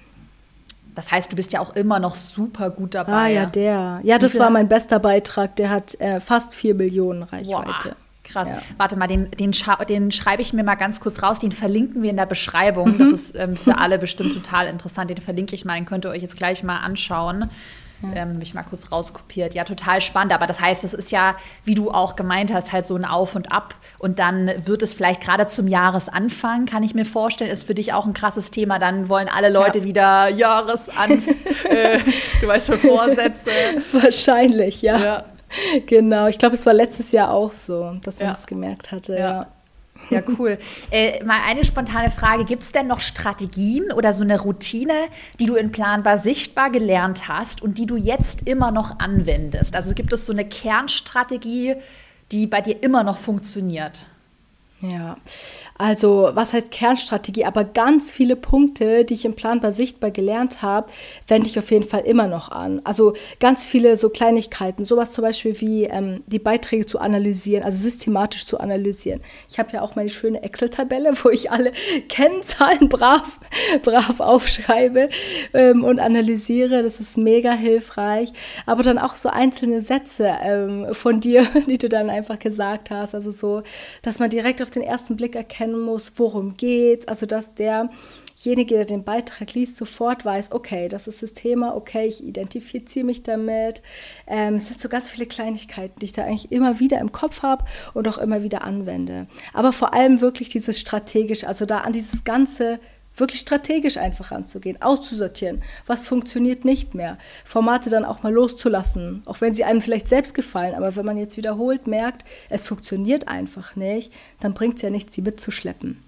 Das 1.00 1.14
heißt, 1.14 1.32
du 1.32 1.38
bist 1.38 1.54
ja 1.54 1.62
auch 1.62 1.78
immer 1.78 2.02
noch 2.02 2.16
super 2.16 2.70
gut 2.70 2.94
dabei. 2.94 3.14
Ah, 3.14 3.28
ja, 3.28 3.46
der. 3.46 4.02
Ja, 4.04 4.18
das 4.18 4.38
war 4.38 4.50
mein 4.50 4.68
bester 4.68 5.00
Beitrag. 5.00 5.56
Der 5.56 5.70
hat 5.70 5.96
äh, 6.02 6.20
fast 6.20 6.54
4 6.54 6.76
Millionen 6.76 7.24
Reichweite. 7.24 7.90
Boah. 7.90 7.96
Krass. 8.26 8.50
Ja. 8.50 8.62
Warte 8.76 8.98
mal, 8.98 9.08
den, 9.08 9.32
den, 9.32 9.54
den 9.88 10.12
schreibe 10.12 10.42
ich 10.42 10.52
mir 10.52 10.66
mal 10.66 10.76
ganz 10.76 11.00
kurz 11.00 11.24
raus. 11.24 11.40
Den 11.40 11.54
verlinken 11.54 12.04
wir 12.04 12.10
in 12.10 12.18
der 12.18 12.26
Beschreibung. 12.26 12.96
Mhm. 12.96 12.98
Das 12.98 13.12
ist 13.14 13.40
ähm, 13.40 13.56
für 13.56 13.78
alle 13.78 13.98
bestimmt 13.98 14.34
total 14.34 14.68
interessant. 14.68 15.10
Den 15.10 15.22
verlinke 15.22 15.56
ich 15.56 15.64
mal. 15.64 15.76
Den 15.76 15.86
könnt 15.86 16.06
ihr 16.06 16.10
euch 16.10 16.22
jetzt 16.22 16.36
gleich 16.36 16.64
mal 16.64 16.80
anschauen. 16.80 17.46
Ja. 18.02 18.22
Ähm, 18.22 18.34
Habe 18.36 18.44
ich 18.44 18.54
mal 18.54 18.64
kurz 18.64 18.92
rauskopiert. 18.92 19.54
Ja, 19.54 19.64
total 19.64 20.02
spannend. 20.02 20.34
Aber 20.34 20.48
das 20.48 20.60
heißt, 20.60 20.84
es 20.84 20.94
ist 20.94 21.12
ja, 21.12 21.36
wie 21.64 21.76
du 21.76 21.92
auch 21.92 22.16
gemeint 22.16 22.54
hast, 22.54 22.72
halt 22.72 22.86
so 22.86 22.96
ein 22.96 23.06
Auf 23.06 23.36
und 23.36 23.52
Ab. 23.52 23.76
Und 23.98 24.20
dann 24.20 24.52
wird 24.66 24.82
es 24.82 24.94
vielleicht 24.94 25.22
gerade 25.22 25.48
zum 25.48 25.68
Jahresanfang, 25.68 26.66
kann 26.66 26.84
ich 26.84 26.96
mir 26.96 27.06
vorstellen, 27.06 27.52
ist 27.52 27.64
für 27.64 27.76
dich 27.76 27.94
auch 27.94 28.06
ein 28.06 28.14
krasses 28.14 28.52
Thema. 28.52 28.80
Dann 28.80 29.10
wollen 29.10 29.28
alle 29.28 29.50
Leute 29.50 29.80
ja. 29.80 29.84
wieder 29.84 30.30
Jahresanfang, 30.30 31.36
äh, 31.70 32.00
du 32.42 32.48
weißt 32.48 32.68
schon, 32.68 32.80
Vorsätze. 32.80 33.52
Wahrscheinlich, 33.92 34.82
ja. 34.82 34.98
ja. 35.00 35.26
genau, 35.86 36.28
ich 36.28 36.38
glaube, 36.38 36.56
es 36.56 36.66
war 36.66 36.74
letztes 36.74 37.12
Jahr 37.12 37.34
auch 37.34 37.52
so, 37.52 37.98
dass 38.04 38.20
man 38.20 38.28
ja. 38.28 38.34
das 38.34 38.48
gemerkt 38.48 38.92
hatte. 38.92 39.18
Ja. 39.18 39.48
Ja. 40.10 40.22
Cool. 40.38 40.58
Äh, 40.92 41.24
mal 41.24 41.40
eine 41.46 41.66
spontane 41.66 42.12
Frage. 42.12 42.46
Gibt 42.46 42.64
es 42.64 42.72
denn 42.72 42.88
noch 42.88 43.00
Strategien 43.00 43.92
oder 43.92 44.14
so 44.14 44.24
eine 44.24 44.40
Routine, 44.40 44.94
die 45.40 45.46
du 45.46 45.56
in 45.56 45.72
Planbar 45.72 46.18
sichtbar 46.18 46.70
gelernt 46.70 47.28
hast 47.28 47.62
und 47.62 47.78
die 47.78 47.86
du 47.86 47.96
jetzt 47.96 48.48
immer 48.48 48.72
noch 48.72 49.00
anwendest? 49.00 49.76
Also 49.76 49.94
gibt 49.94 50.14
es 50.14 50.26
so 50.26 50.34
eine 50.34 50.46
Kernstrategie, 50.46 51.76
die 52.32 52.48
bei 52.48 52.62
dir 52.62 52.84
immer 52.84 53.04
noch 53.04 53.18
funktioniert? 53.18 54.06
Ja, 54.82 55.18
also 55.80 56.30
was 56.34 56.52
heißt 56.52 56.72
Kernstrategie? 56.72 57.46
Aber 57.46 57.64
ganz 57.64 58.12
viele 58.12 58.36
Punkte, 58.36 59.06
die 59.06 59.14
ich 59.14 59.24
im 59.24 59.34
Planbar 59.34 59.72
sichtbar 59.72 60.12
gelernt 60.12 60.62
habe, 60.62 60.92
wende 61.26 61.48
ich 61.48 61.58
auf 61.58 61.72
jeden 61.72 61.88
Fall 61.88 62.02
immer 62.02 62.28
noch 62.28 62.52
an. 62.52 62.82
Also 62.84 63.14
ganz 63.40 63.66
viele 63.66 63.96
so 63.96 64.10
Kleinigkeiten, 64.10 64.84
sowas 64.84 65.12
zum 65.12 65.22
Beispiel 65.22 65.62
wie 65.62 65.86
ähm, 65.86 66.22
die 66.28 66.38
Beiträge 66.38 66.86
zu 66.86 67.00
analysieren, 67.00 67.64
also 67.64 67.82
systematisch 67.82 68.46
zu 68.46 68.60
analysieren. 68.60 69.22
Ich 69.50 69.58
habe 69.58 69.72
ja 69.72 69.82
auch 69.82 69.96
meine 69.96 70.10
schöne 70.10 70.44
Excel-Tabelle, 70.44 71.14
wo 71.24 71.30
ich 71.30 71.50
alle 71.50 71.72
Kennzahlen 72.10 72.90
brav, 72.90 73.40
brav 73.82 74.20
aufschreibe 74.20 75.08
ähm, 75.54 75.86
und 75.86 76.02
analysiere. 76.02 76.84
Das 76.84 77.00
ist 77.00 77.18
mega 77.18 77.54
hilfreich. 77.54 78.34
Aber 78.66 78.84
dann 78.84 78.98
auch 78.98 79.16
so 79.16 79.30
einzelne 79.30 79.82
Sätze 79.82 80.30
ähm, 80.42 80.88
von 80.92 81.22
dir, 81.22 81.48
die 81.68 81.78
du 81.78 81.88
dann 81.88 82.10
einfach 82.10 82.38
gesagt 82.38 82.90
hast. 82.90 83.16
Also 83.16 83.32
so, 83.32 83.64
dass 84.02 84.20
man 84.20 84.30
direkt 84.30 84.62
auf 84.62 84.72
den 84.72 84.84
ersten 84.84 85.16
Blick 85.16 85.38
erkennen 85.70 85.80
muss, 85.80 86.14
worum 86.16 86.58
geht. 86.58 87.08
Also 87.08 87.26
dass 87.26 87.54
derjenige, 87.56 88.76
der 88.76 88.86
den 88.86 89.04
Beitrag 89.04 89.54
liest, 89.54 89.76
sofort 89.78 90.26
weiß, 90.26 90.52
okay, 90.52 90.88
das 90.88 91.08
ist 91.08 91.24
das 91.24 91.34
Thema, 91.34 91.76
okay, 91.76 92.08
ich 92.08 92.24
identifiziere 92.24 93.06
mich 93.06 93.24
damit. 93.24 93.82
Ähm, 94.28 94.56
es 94.56 94.68
sind 94.68 94.82
so 94.82 94.90
ganz 94.90 95.10
viele 95.10 95.26
Kleinigkeiten, 95.26 96.00
die 96.00 96.06
ich 96.06 96.14
da 96.14 96.24
eigentlich 96.24 96.52
immer 96.52 96.80
wieder 96.80 97.00
im 97.00 97.12
Kopf 97.12 97.42
habe 97.42 97.66
und 97.94 98.08
auch 98.08 98.18
immer 98.18 98.44
wieder 98.44 98.64
anwende. 98.64 99.28
Aber 99.54 99.72
vor 99.72 99.94
allem 99.94 100.22
wirklich 100.22 100.50
dieses 100.50 100.80
strategisch, 100.80 101.44
also 101.44 101.66
da 101.66 101.80
an 101.80 101.94
dieses 101.94 102.24
ganze 102.24 102.80
wirklich 103.16 103.42
strategisch 103.42 103.98
einfach 103.98 104.32
anzugehen, 104.32 104.82
auszusortieren, 104.82 105.62
was 105.86 106.06
funktioniert 106.06 106.66
nicht 106.66 106.96
mehr, 106.96 107.18
Formate 107.46 107.90
dann 107.90 108.06
auch 108.06 108.24
mal 108.24 108.34
loszulassen, 108.34 109.22
auch 109.26 109.42
wenn 109.42 109.54
sie 109.54 109.64
einem 109.64 109.82
vielleicht 109.82 110.08
selbst 110.08 110.34
gefallen, 110.34 110.76
aber 110.76 110.96
wenn 110.96 111.06
man 111.06 111.18
jetzt 111.18 111.38
wiederholt 111.38 111.88
merkt, 111.88 112.24
es 112.50 112.66
funktioniert 112.66 113.28
einfach 113.28 113.76
nicht, 113.76 114.14
dann 114.40 114.54
bringt 114.54 114.76
es 114.76 114.82
ja 114.82 114.90
nichts, 114.90 115.16
sie 115.16 115.22
mitzuschleppen. 115.22 116.04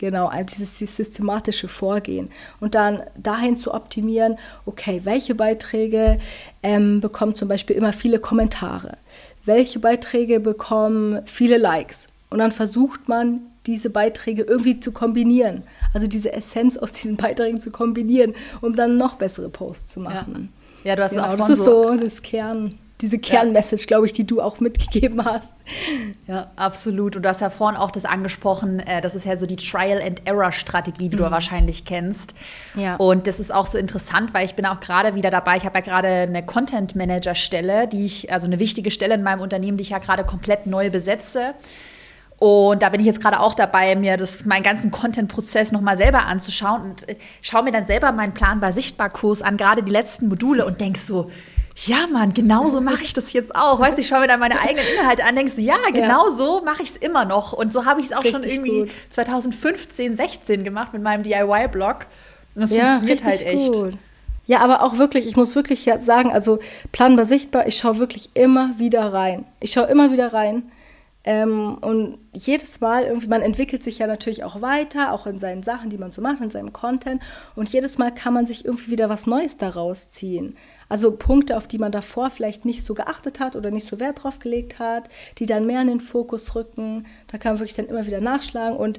Genau, 0.00 0.30
dieses, 0.44 0.78
dieses 0.78 0.96
systematische 0.96 1.68
Vorgehen. 1.68 2.30
Und 2.58 2.74
dann 2.74 3.02
dahin 3.18 3.54
zu 3.54 3.74
optimieren, 3.74 4.38
okay, 4.64 5.02
welche 5.04 5.34
Beiträge 5.34 6.18
ähm, 6.62 7.02
bekommen 7.02 7.34
zum 7.34 7.48
Beispiel 7.48 7.76
immer 7.76 7.92
viele 7.92 8.18
Kommentare? 8.18 8.96
Welche 9.44 9.78
Beiträge 9.78 10.40
bekommen 10.40 11.20
viele 11.26 11.58
Likes? 11.58 12.06
Und 12.30 12.38
dann 12.38 12.50
versucht 12.50 13.08
man, 13.08 13.42
diese 13.66 13.90
Beiträge 13.90 14.42
irgendwie 14.42 14.80
zu 14.80 14.90
kombinieren. 14.90 15.64
Also 15.92 16.06
diese 16.06 16.32
Essenz 16.32 16.76
aus 16.76 16.92
diesen 16.92 17.16
Beiträgen 17.16 17.60
zu 17.60 17.70
kombinieren, 17.70 18.34
um 18.60 18.76
dann 18.76 18.96
noch 18.96 19.14
bessere 19.14 19.48
Posts 19.48 19.92
zu 19.92 20.00
machen. 20.00 20.52
Ja, 20.84 20.90
ja 20.90 20.96
du 20.96 21.04
hast 21.04 21.10
genau, 21.12 21.24
auch 21.24 21.36
Das 21.36 21.50
ist 21.50 21.64
so 21.64 21.96
das 21.96 22.22
Kern, 22.22 22.78
diese 23.00 23.18
Kernmessage, 23.18 23.82
ja. 23.82 23.86
glaube 23.86 24.06
ich, 24.06 24.12
die 24.12 24.26
du 24.26 24.40
auch 24.40 24.60
mitgegeben 24.60 25.24
hast. 25.24 25.52
Ja, 26.26 26.50
absolut. 26.56 27.16
Und 27.16 27.22
du 27.22 27.28
hast 27.28 27.40
ja 27.40 27.50
vorhin 27.50 27.78
auch 27.78 27.90
das 27.90 28.04
angesprochen, 28.04 28.80
äh, 28.80 29.00
das 29.00 29.14
ist 29.14 29.24
ja 29.24 29.36
so 29.36 29.46
die 29.46 29.56
Trial-and-Error-Strategie, 29.56 31.08
die 31.08 31.16
mhm. 31.16 31.22
du 31.22 31.30
wahrscheinlich 31.30 31.84
kennst. 31.84 32.34
Ja. 32.74 32.96
Und 32.96 33.26
das 33.26 33.40
ist 33.40 33.52
auch 33.52 33.66
so 33.66 33.78
interessant, 33.78 34.34
weil 34.34 34.44
ich 34.44 34.54
bin 34.54 34.66
auch 34.66 34.80
gerade 34.80 35.14
wieder 35.14 35.30
dabei, 35.30 35.56
ich 35.56 35.64
habe 35.64 35.78
ja 35.78 35.84
gerade 35.84 36.08
eine 36.08 36.44
Content-Manager-Stelle, 36.44 37.88
die 37.88 38.04
ich, 38.04 38.32
also 38.32 38.46
eine 38.46 38.58
wichtige 38.58 38.90
Stelle 38.90 39.14
in 39.14 39.22
meinem 39.22 39.40
Unternehmen, 39.40 39.76
die 39.76 39.82
ich 39.82 39.90
ja 39.90 39.98
gerade 39.98 40.24
komplett 40.24 40.66
neu 40.66 40.90
besetze. 40.90 41.54
Und 42.40 42.80
da 42.82 42.88
bin 42.88 43.00
ich 43.00 43.06
jetzt 43.06 43.20
gerade 43.20 43.38
auch 43.38 43.52
dabei, 43.52 43.94
mir 43.96 44.16
das, 44.16 44.46
meinen 44.46 44.62
ganzen 44.62 44.90
Content-Prozess 44.90 45.72
nochmal 45.72 45.98
selber 45.98 46.24
anzuschauen 46.24 46.80
und 46.80 47.06
äh, 47.06 47.16
schaue 47.42 47.62
mir 47.62 47.70
dann 47.70 47.84
selber 47.84 48.12
meinen 48.12 48.32
planbar 48.32 48.72
Sichtbar-Kurs 48.72 49.42
an, 49.42 49.58
gerade 49.58 49.82
die 49.82 49.92
letzten 49.92 50.28
Module 50.28 50.64
und 50.64 50.80
denk 50.80 50.96
so, 50.96 51.30
ja, 51.76 52.06
Mann, 52.10 52.32
genau 52.32 52.70
so 52.70 52.80
mache 52.80 53.04
ich 53.04 53.12
das 53.12 53.34
jetzt 53.34 53.54
auch. 53.54 53.78
Weißt 53.78 53.98
du, 53.98 54.00
ich 54.00 54.08
schaue 54.08 54.20
mir 54.20 54.26
dann 54.26 54.40
meine 54.40 54.58
eigenen 54.58 54.86
Inhalte 54.86 55.22
an, 55.24 55.36
denkst 55.36 55.56
du, 55.56 55.60
ja, 55.60 55.76
genau 55.92 56.28
ja. 56.28 56.32
so 56.32 56.62
mache 56.64 56.82
ich 56.82 56.88
es 56.88 56.96
immer 56.96 57.26
noch. 57.26 57.52
Und 57.52 57.74
so 57.74 57.84
habe 57.84 58.00
ich 58.00 58.06
es 58.06 58.12
auch 58.14 58.24
Richtig 58.24 58.32
schon 58.32 58.44
irgendwie 58.44 58.80
gut. 58.80 58.90
2015, 59.10 60.16
16 60.16 60.64
gemacht 60.64 60.94
mit 60.94 61.02
meinem 61.02 61.22
DIY-Blog. 61.22 62.06
Und 62.54 62.62
das 62.62 62.72
ja, 62.72 62.88
funktioniert 62.88 63.22
halt 63.22 63.42
echt. 63.44 63.70
Gut. 63.70 63.92
Ja, 64.46 64.60
aber 64.60 64.82
auch 64.82 64.96
wirklich, 64.96 65.28
ich 65.28 65.36
muss 65.36 65.54
wirklich 65.54 65.90
sagen, 65.98 66.32
also 66.32 66.58
planbar 66.90 67.26
sichtbar, 67.26 67.66
ich 67.66 67.76
schaue 67.76 67.98
wirklich 67.98 68.30
immer 68.32 68.78
wieder 68.78 69.12
rein. 69.12 69.44
Ich 69.60 69.72
schaue 69.72 69.88
immer 69.88 70.10
wieder 70.10 70.32
rein 70.32 70.62
ähm, 71.22 71.76
und 71.80 72.18
jedes 72.32 72.80
Mal 72.80 73.04
irgendwie, 73.04 73.28
man 73.28 73.42
entwickelt 73.42 73.82
sich 73.82 73.98
ja 73.98 74.06
natürlich 74.06 74.42
auch 74.42 74.62
weiter, 74.62 75.12
auch 75.12 75.26
in 75.26 75.38
seinen 75.38 75.62
Sachen, 75.62 75.90
die 75.90 75.98
man 75.98 76.12
so 76.12 76.22
macht, 76.22 76.40
in 76.40 76.50
seinem 76.50 76.72
Content. 76.72 77.22
Und 77.54 77.68
jedes 77.68 77.98
Mal 77.98 78.12
kann 78.12 78.32
man 78.32 78.46
sich 78.46 78.64
irgendwie 78.64 78.90
wieder 78.90 79.10
was 79.10 79.26
Neues 79.26 79.58
daraus 79.58 80.10
ziehen. 80.12 80.56
Also 80.88 81.12
Punkte, 81.12 81.56
auf 81.56 81.68
die 81.68 81.78
man 81.78 81.92
davor 81.92 82.30
vielleicht 82.30 82.64
nicht 82.64 82.84
so 82.84 82.94
geachtet 82.94 83.38
hat 83.38 83.54
oder 83.54 83.70
nicht 83.70 83.86
so 83.86 84.00
Wert 84.00 84.22
drauf 84.22 84.38
gelegt 84.38 84.78
hat, 84.78 85.08
die 85.38 85.46
dann 85.46 85.66
mehr 85.66 85.82
in 85.82 85.88
den 85.88 86.00
Fokus 86.00 86.54
rücken. 86.54 87.06
Da 87.28 87.36
kann 87.36 87.52
man 87.52 87.60
wirklich 87.60 87.76
dann 87.76 87.86
immer 87.86 88.06
wieder 88.06 88.20
nachschlagen 88.20 88.76
und 88.76 88.98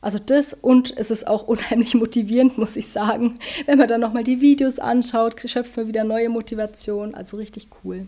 also 0.00 0.18
das 0.18 0.54
und 0.54 0.96
es 0.96 1.10
ist 1.10 1.26
auch 1.26 1.42
unheimlich 1.48 1.94
motivierend, 1.94 2.56
muss 2.56 2.76
ich 2.76 2.88
sagen. 2.88 3.38
Wenn 3.66 3.78
man 3.78 3.88
dann 3.88 4.00
nochmal 4.00 4.24
die 4.24 4.40
Videos 4.40 4.78
anschaut, 4.78 5.38
schöpft 5.44 5.76
man 5.76 5.88
wieder 5.88 6.04
neue 6.04 6.30
Motivation. 6.30 7.14
Also 7.14 7.36
richtig 7.36 7.68
cool. 7.84 8.06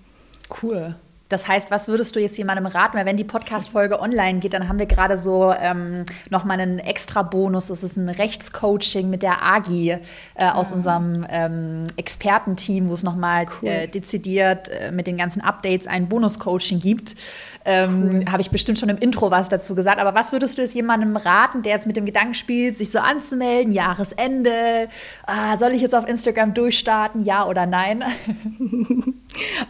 Cool. 0.62 0.96
Das 1.31 1.49
heißt, 1.49 1.71
was 1.71 1.88
würdest 1.88 2.14
du 2.16 2.21
jetzt 2.21 2.37
jemandem 2.37 2.66
raten? 2.66 2.99
Weil 2.99 3.07
wenn 3.07 3.16
die 3.16 3.25
Podcast-Folge 3.25 4.01
online 4.01 4.40
geht, 4.40 4.53
dann 4.53 4.69
haben 4.69 4.79
wir 4.79 4.87
gerade 4.87 5.16
so 5.16 5.55
ähm, 5.59 6.05
nochmal 6.29 6.61
einen 6.61 6.81
extra 6.81 7.23
Bonus. 7.23 7.69
Das 7.69 7.83
ist 7.83 7.97
ein 7.97 8.09
Rechtscoaching 8.09 9.09
mit 9.09 9.23
der 9.23 9.43
AGI 9.43 9.99
äh, 10.35 10.51
aus 10.51 10.73
ah. 10.73 10.75
unserem 10.75 11.27
ähm, 11.31 11.85
Expertenteam, 11.97 12.88
wo 12.88 12.95
es 12.95 13.05
nochmal 13.05 13.47
cool. 13.62 13.69
äh, 13.69 13.87
dezidiert 13.87 14.69
äh, 14.69 14.90
mit 14.90 15.07
den 15.07 15.16
ganzen 15.16 15.40
Updates 15.40 15.87
ein 15.87 16.09
Bonus-Coaching 16.09 16.81
gibt. 16.81 17.14
Ähm, 17.64 18.11
cool. 18.12 18.25
Habe 18.33 18.40
ich 18.40 18.51
bestimmt 18.51 18.79
schon 18.79 18.88
im 18.88 18.96
Intro 18.99 19.31
was 19.31 19.49
dazu 19.49 19.75
gesagt. 19.75 20.01
Aber 20.01 20.14
was 20.14 20.33
würdest 20.33 20.57
du 20.57 20.62
jetzt 20.62 20.75
jemandem 20.75 21.16
raten, 21.16 21.62
der 21.62 21.75
jetzt 21.75 21.87
mit 21.87 21.96
dem 21.96 22.07
Gedanken 22.07 22.35
spielt, 22.35 22.77
sich 22.77 22.90
so 22.90 22.99
anzumelden, 22.99 23.73
Jahresende, 23.73 24.88
ah, 25.27 25.57
soll 25.59 25.73
ich 25.73 25.83
jetzt 25.83 25.94
auf 25.94 26.09
Instagram 26.09 26.55
durchstarten, 26.55 27.23
ja 27.25 27.46
oder 27.46 27.66
nein? 27.66 28.05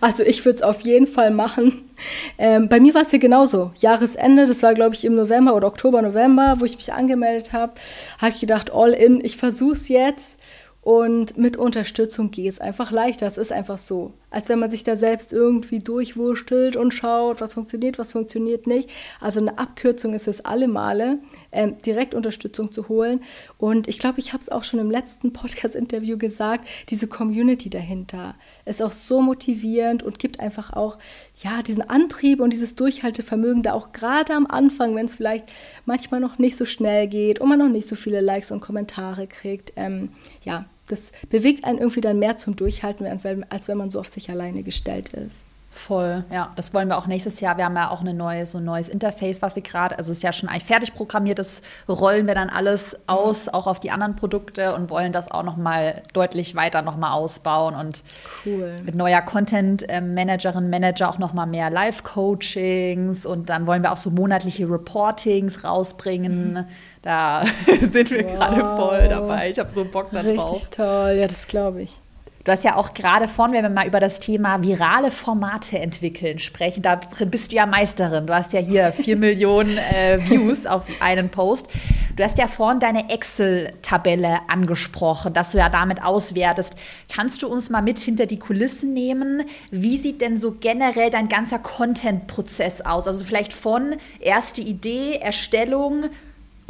Also 0.01 0.25
ich 0.25 0.45
würde 0.45 0.57
es 0.57 0.63
auf 0.63 0.81
jeden 0.81 1.07
Fall 1.07 1.31
machen. 1.31 1.91
Ähm, 2.39 2.69
bei 2.69 2.81
mir 2.81 2.95
war 2.95 3.03
es 3.03 3.13
ja 3.13 3.19
genauso. 3.19 3.71
Jahresende, 3.77 4.47
das 4.47 4.63
war 4.63 4.75
glaube 4.75 4.95
ich 4.95 5.05
im 5.05 5.15
November 5.15 5.55
oder 5.55 5.69
Oktober, 5.69 6.01
November, 6.03 6.57
wo 6.59 6.65
ich 6.65 6.77
mich 6.77 6.93
angemeldet 6.93 7.53
habe, 7.53 7.75
habe 8.19 8.33
ich 8.33 8.41
gedacht, 8.41 8.73
all 8.73 8.91
in, 8.93 9.23
ich 9.23 9.37
versuche 9.37 9.75
es 9.75 9.89
jetzt. 9.89 10.39
Und 10.83 11.37
mit 11.37 11.57
Unterstützung 11.57 12.31
geht 12.31 12.51
es 12.51 12.61
einfach 12.61 12.91
leichter. 12.91 13.27
Es 13.27 13.39
ist 13.39 13.53
einfach 13.53 13.79
so. 13.79 14.15
Als 14.31 14.49
wenn 14.49 14.59
man 14.59 14.71
sich 14.71 14.85
da 14.85 14.97
selbst 14.97 15.33
irgendwie 15.33 15.81
durchwurstelt 15.81 16.77
und 16.77 16.93
schaut, 16.93 17.41
was 17.41 17.55
funktioniert, 17.55 17.99
was 17.99 18.13
funktioniert 18.13 18.67
nicht. 18.67 18.89
Also 19.21 19.41
eine 19.41 19.59
Abkürzung 19.59 20.15
ist 20.15 20.29
es 20.29 20.45
alle 20.45 20.69
Male, 20.69 21.19
ähm, 21.53 21.79
direkt 21.85 22.15
Unterstützung 22.15 22.73
zu 22.73 22.89
holen. 22.89 23.21
Und 23.59 23.89
ich 23.89 23.99
glaube, 23.99 24.21
ich 24.21 24.33
habe 24.33 24.41
es 24.41 24.49
auch 24.49 24.65
schon 24.65 24.81
im 24.81 24.91
letzten 24.91 25.33
Podcast-Interview 25.33 26.17
gesagt, 26.19 26.69
diese 26.89 27.09
Community 27.09 27.71
dahinter 27.71 28.35
ist 28.65 28.83
auch 28.83 28.93
so 28.93 29.21
motivierend 29.21 30.03
und 30.03 30.19
gibt 30.19 30.41
einfach 30.41 30.73
auch 30.73 30.99
ja 31.43 31.63
diesen 31.63 31.89
Antrieb 31.89 32.41
und 32.41 32.53
dieses 32.53 32.75
Durchhaltevermögen, 32.75 33.63
da 33.63 33.73
auch 33.73 33.93
gerade 33.93 34.35
am 34.35 34.47
Anfang, 34.47 34.95
wenn 34.95 35.07
es 35.07 35.15
vielleicht 35.15 35.47
manchmal 35.87 36.21
noch 36.21 36.39
nicht 36.39 36.57
so 36.57 36.65
schnell 36.65 37.09
geht 37.09 37.41
und 37.41 37.49
man 37.49 37.59
noch 37.59 37.69
nicht 37.69 37.89
so 37.89 37.97
viele 37.97 38.21
Likes 38.21 38.51
und 38.51 38.61
Kommentare 38.61 39.27
kriegt, 39.27 39.73
ähm, 39.77 40.11
ja, 40.45 40.67
das 40.93 41.13
bewegt 41.29 41.65
einen 41.65 41.79
irgendwie 41.79 42.01
dann 42.01 42.19
mehr 42.19 42.37
zum 42.37 42.57
Durchhalten, 42.57 43.07
als 43.51 43.69
wenn 43.69 43.77
man 43.77 43.91
so 43.91 44.01
auf 44.01 44.09
sich 44.09 44.31
alleine 44.31 44.63
gestellt 44.63 45.11
ist. 45.15 45.47
Voll, 45.73 46.25
ja. 46.33 46.49
Das 46.57 46.75
wollen 46.75 46.89
wir 46.89 46.99
auch 46.99 47.07
nächstes 47.07 47.39
Jahr. 47.39 47.57
Wir 47.57 47.65
haben 47.65 47.77
ja 47.77 47.91
auch 47.91 48.01
eine 48.01 48.13
neue, 48.13 48.45
so 48.45 48.59
ein 48.59 48.65
neues 48.65 48.89
Interface, 48.89 49.41
was 49.41 49.55
wir 49.55 49.63
gerade, 49.63 49.97
also 49.97 50.11
es 50.11 50.19
ist 50.19 50.25
ja 50.25 50.33
schon 50.33 50.49
eigentlich 50.49 50.65
fertig 50.65 50.95
programmiert, 50.95 51.39
das 51.39 51.63
rollen 51.89 52.27
wir 52.27 52.35
dann 52.35 52.51
alles 52.51 52.99
aus, 53.07 53.47
mhm. 53.47 53.55
auch 53.55 53.69
auf 53.69 53.79
die 53.79 53.93
anderen 53.93 54.17
Produkte 54.17 54.75
und 54.75 54.91
wollen 54.91 55.13
das 55.13 55.31
auch 55.31 55.45
nochmal 55.45 56.03
deutlich 56.13 56.57
weiter 56.57 56.83
nochmal 56.83 57.13
ausbauen 57.13 57.77
und 57.77 58.03
cool. 58.45 58.81
mit 58.85 58.97
neuer 58.97 59.23
Content-Managerin, 59.23 60.71
Manager 60.71 61.09
auch 61.09 61.19
nochmal 61.19 61.47
mehr 61.47 61.71
Live-Coachings 61.71 63.25
und 63.25 63.49
dann 63.49 63.69
wollen 63.69 63.85
wir 63.85 63.93
auch 63.93 63.97
so 63.97 64.11
monatliche 64.11 64.69
Reportings 64.69 65.63
rausbringen. 65.63 66.53
Mhm. 66.55 66.65
Da 67.03 67.45
sind 67.81 68.11
wir 68.11 68.25
wow. 68.25 68.35
gerade 68.35 68.61
voll 68.61 69.09
dabei. 69.09 69.51
Ich 69.51 69.59
habe 69.59 69.71
so 69.71 69.85
Bock 69.85 70.11
da 70.13 70.23
drauf. 70.23 70.53
Richtig 70.53 70.71
toll, 70.71 71.17
ja, 71.19 71.27
das 71.27 71.47
glaube 71.49 71.83
ich. 71.83 71.99
Du 72.45 72.53
hast 72.53 72.65
ja 72.65 72.77
auch 72.77 72.95
gerade 72.95 73.29
vorhin, 73.29 73.55
wenn 73.55 73.63
wir 73.63 73.71
mal 73.71 73.87
über 73.87 74.01
das 74.01 74.19
Thema 74.19 74.63
virale 74.63 75.11
Formate 75.11 75.79
entwickeln 75.79 76.39
sprechen, 76.39 76.83
da 76.83 76.99
bist 77.27 77.53
du 77.53 77.57
ja 77.57 77.67
Meisterin. 77.67 78.27
Du 78.27 78.35
hast 78.35 78.55
ja 78.55 78.61
hier 78.61 78.93
vier 78.95 79.17
Millionen 79.17 79.77
äh, 79.77 80.19
Views 80.27 80.65
auf 80.65 80.85
einen 81.01 81.29
Post. 81.29 81.69
Du 82.17 82.25
hast 82.25 82.39
ja 82.39 82.49
vorhin 82.49 82.81
deine 82.81 83.11
Excel-Tabelle 83.11 84.41
angesprochen, 84.49 85.35
dass 85.35 85.53
du 85.53 85.59
ja 85.59 85.69
damit 85.69 86.03
auswertest. 86.03 86.75
Kannst 87.15 87.43
du 87.43 87.49
uns 87.49 87.69
mal 87.69 87.83
mit 87.83 87.99
hinter 87.99 88.25
die 88.25 88.39
Kulissen 88.39 88.95
nehmen? 88.95 89.45
Wie 89.71 89.99
sieht 89.99 90.23
denn 90.23 90.39
so 90.39 90.57
generell 90.59 91.11
dein 91.11 91.29
ganzer 91.29 91.59
Content-Prozess 91.59 92.81
aus? 92.81 93.07
Also 93.07 93.25
vielleicht 93.25 93.53
von 93.53 93.97
erste 94.19 94.63
Idee, 94.63 95.17
Erstellung 95.17 96.07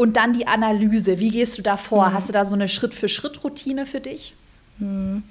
und 0.00 0.16
dann 0.16 0.32
die 0.32 0.46
Analyse. 0.46 1.18
Wie 1.18 1.28
gehst 1.28 1.58
du 1.58 1.62
da 1.62 1.76
vor? 1.76 2.08
Mhm. 2.08 2.14
Hast 2.14 2.30
du 2.30 2.32
da 2.32 2.46
so 2.46 2.54
eine 2.54 2.70
Schritt-für-Schritt-Routine 2.70 3.84
für 3.84 4.00
dich? 4.00 4.34
Mhm. 4.78 5.24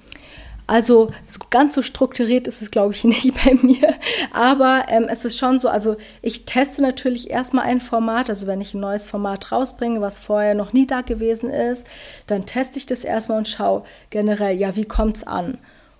Also 0.67 1.12
ganz 1.49 1.73
so 1.73 1.82
strukturiert 1.82 2.47
ist 2.47 2.62
es, 2.62 2.69
glaube 2.69 2.93
ich, 2.93 3.03
nicht 3.03 3.34
bei 3.43 3.55
mir. 3.55 3.95
Aber 4.32 4.84
ähm, 4.89 5.08
es 5.10 5.25
ist 5.25 5.39
schon 5.39 5.58
so, 5.58 5.69
also 5.69 5.97
ich 6.21 6.45
teste 6.45 6.84
natürlich 6.84 7.32
erstmal 7.32 7.65
ein 7.65 7.82
Format. 7.82 8.29
Also 8.29 8.45
wenn 8.45 8.62
ich 8.62 8.75
ein 8.75 8.79
neues 8.79 9.08
Format 9.08 9.51
rausbringe, 9.51 10.01
was 10.01 10.19
vorher 10.19 10.53
noch 10.53 10.71
nie 10.71 10.86
da 10.86 11.01
gewesen 11.01 11.49
ist, 11.49 11.88
dann 12.27 12.45
teste 12.45 12.77
ich 12.77 12.86
das 12.86 13.03
erstmal 13.03 13.39
und 13.39 13.47
schaue 13.47 13.84
generell, 14.12 14.55
ja, 14.55 14.75
wie 14.75 14.86
kommt 14.86 15.17
es 15.17 15.23
an? 15.23 15.58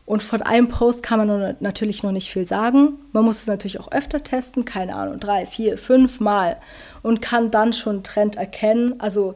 Und 0.10 0.24
von 0.24 0.42
einem 0.42 0.70
Post 0.70 1.04
kann 1.04 1.20
man 1.20 1.56
natürlich 1.60 2.02
noch 2.02 2.12
nicht 2.12 2.32
viel 2.32 2.48
sagen. 2.48 2.98
Man 3.12 3.24
muss 3.24 3.42
es 3.42 3.46
natürlich 3.46 3.80
auch 3.80 3.92
öfter 3.92 4.24
testen, 4.24 4.66
keine 4.66 4.96
Ahnung, 4.96 5.20
drei, 5.20 5.46
vier, 5.46 5.78
fünf 5.78 6.20
Mal 6.20 6.58
und 7.04 7.22
kann 7.22 7.52
dann 7.52 7.74
schon 7.74 7.98
einen 7.98 8.04
Trend 8.04 8.36
erkennen. 8.36 9.00
Also 9.00 9.36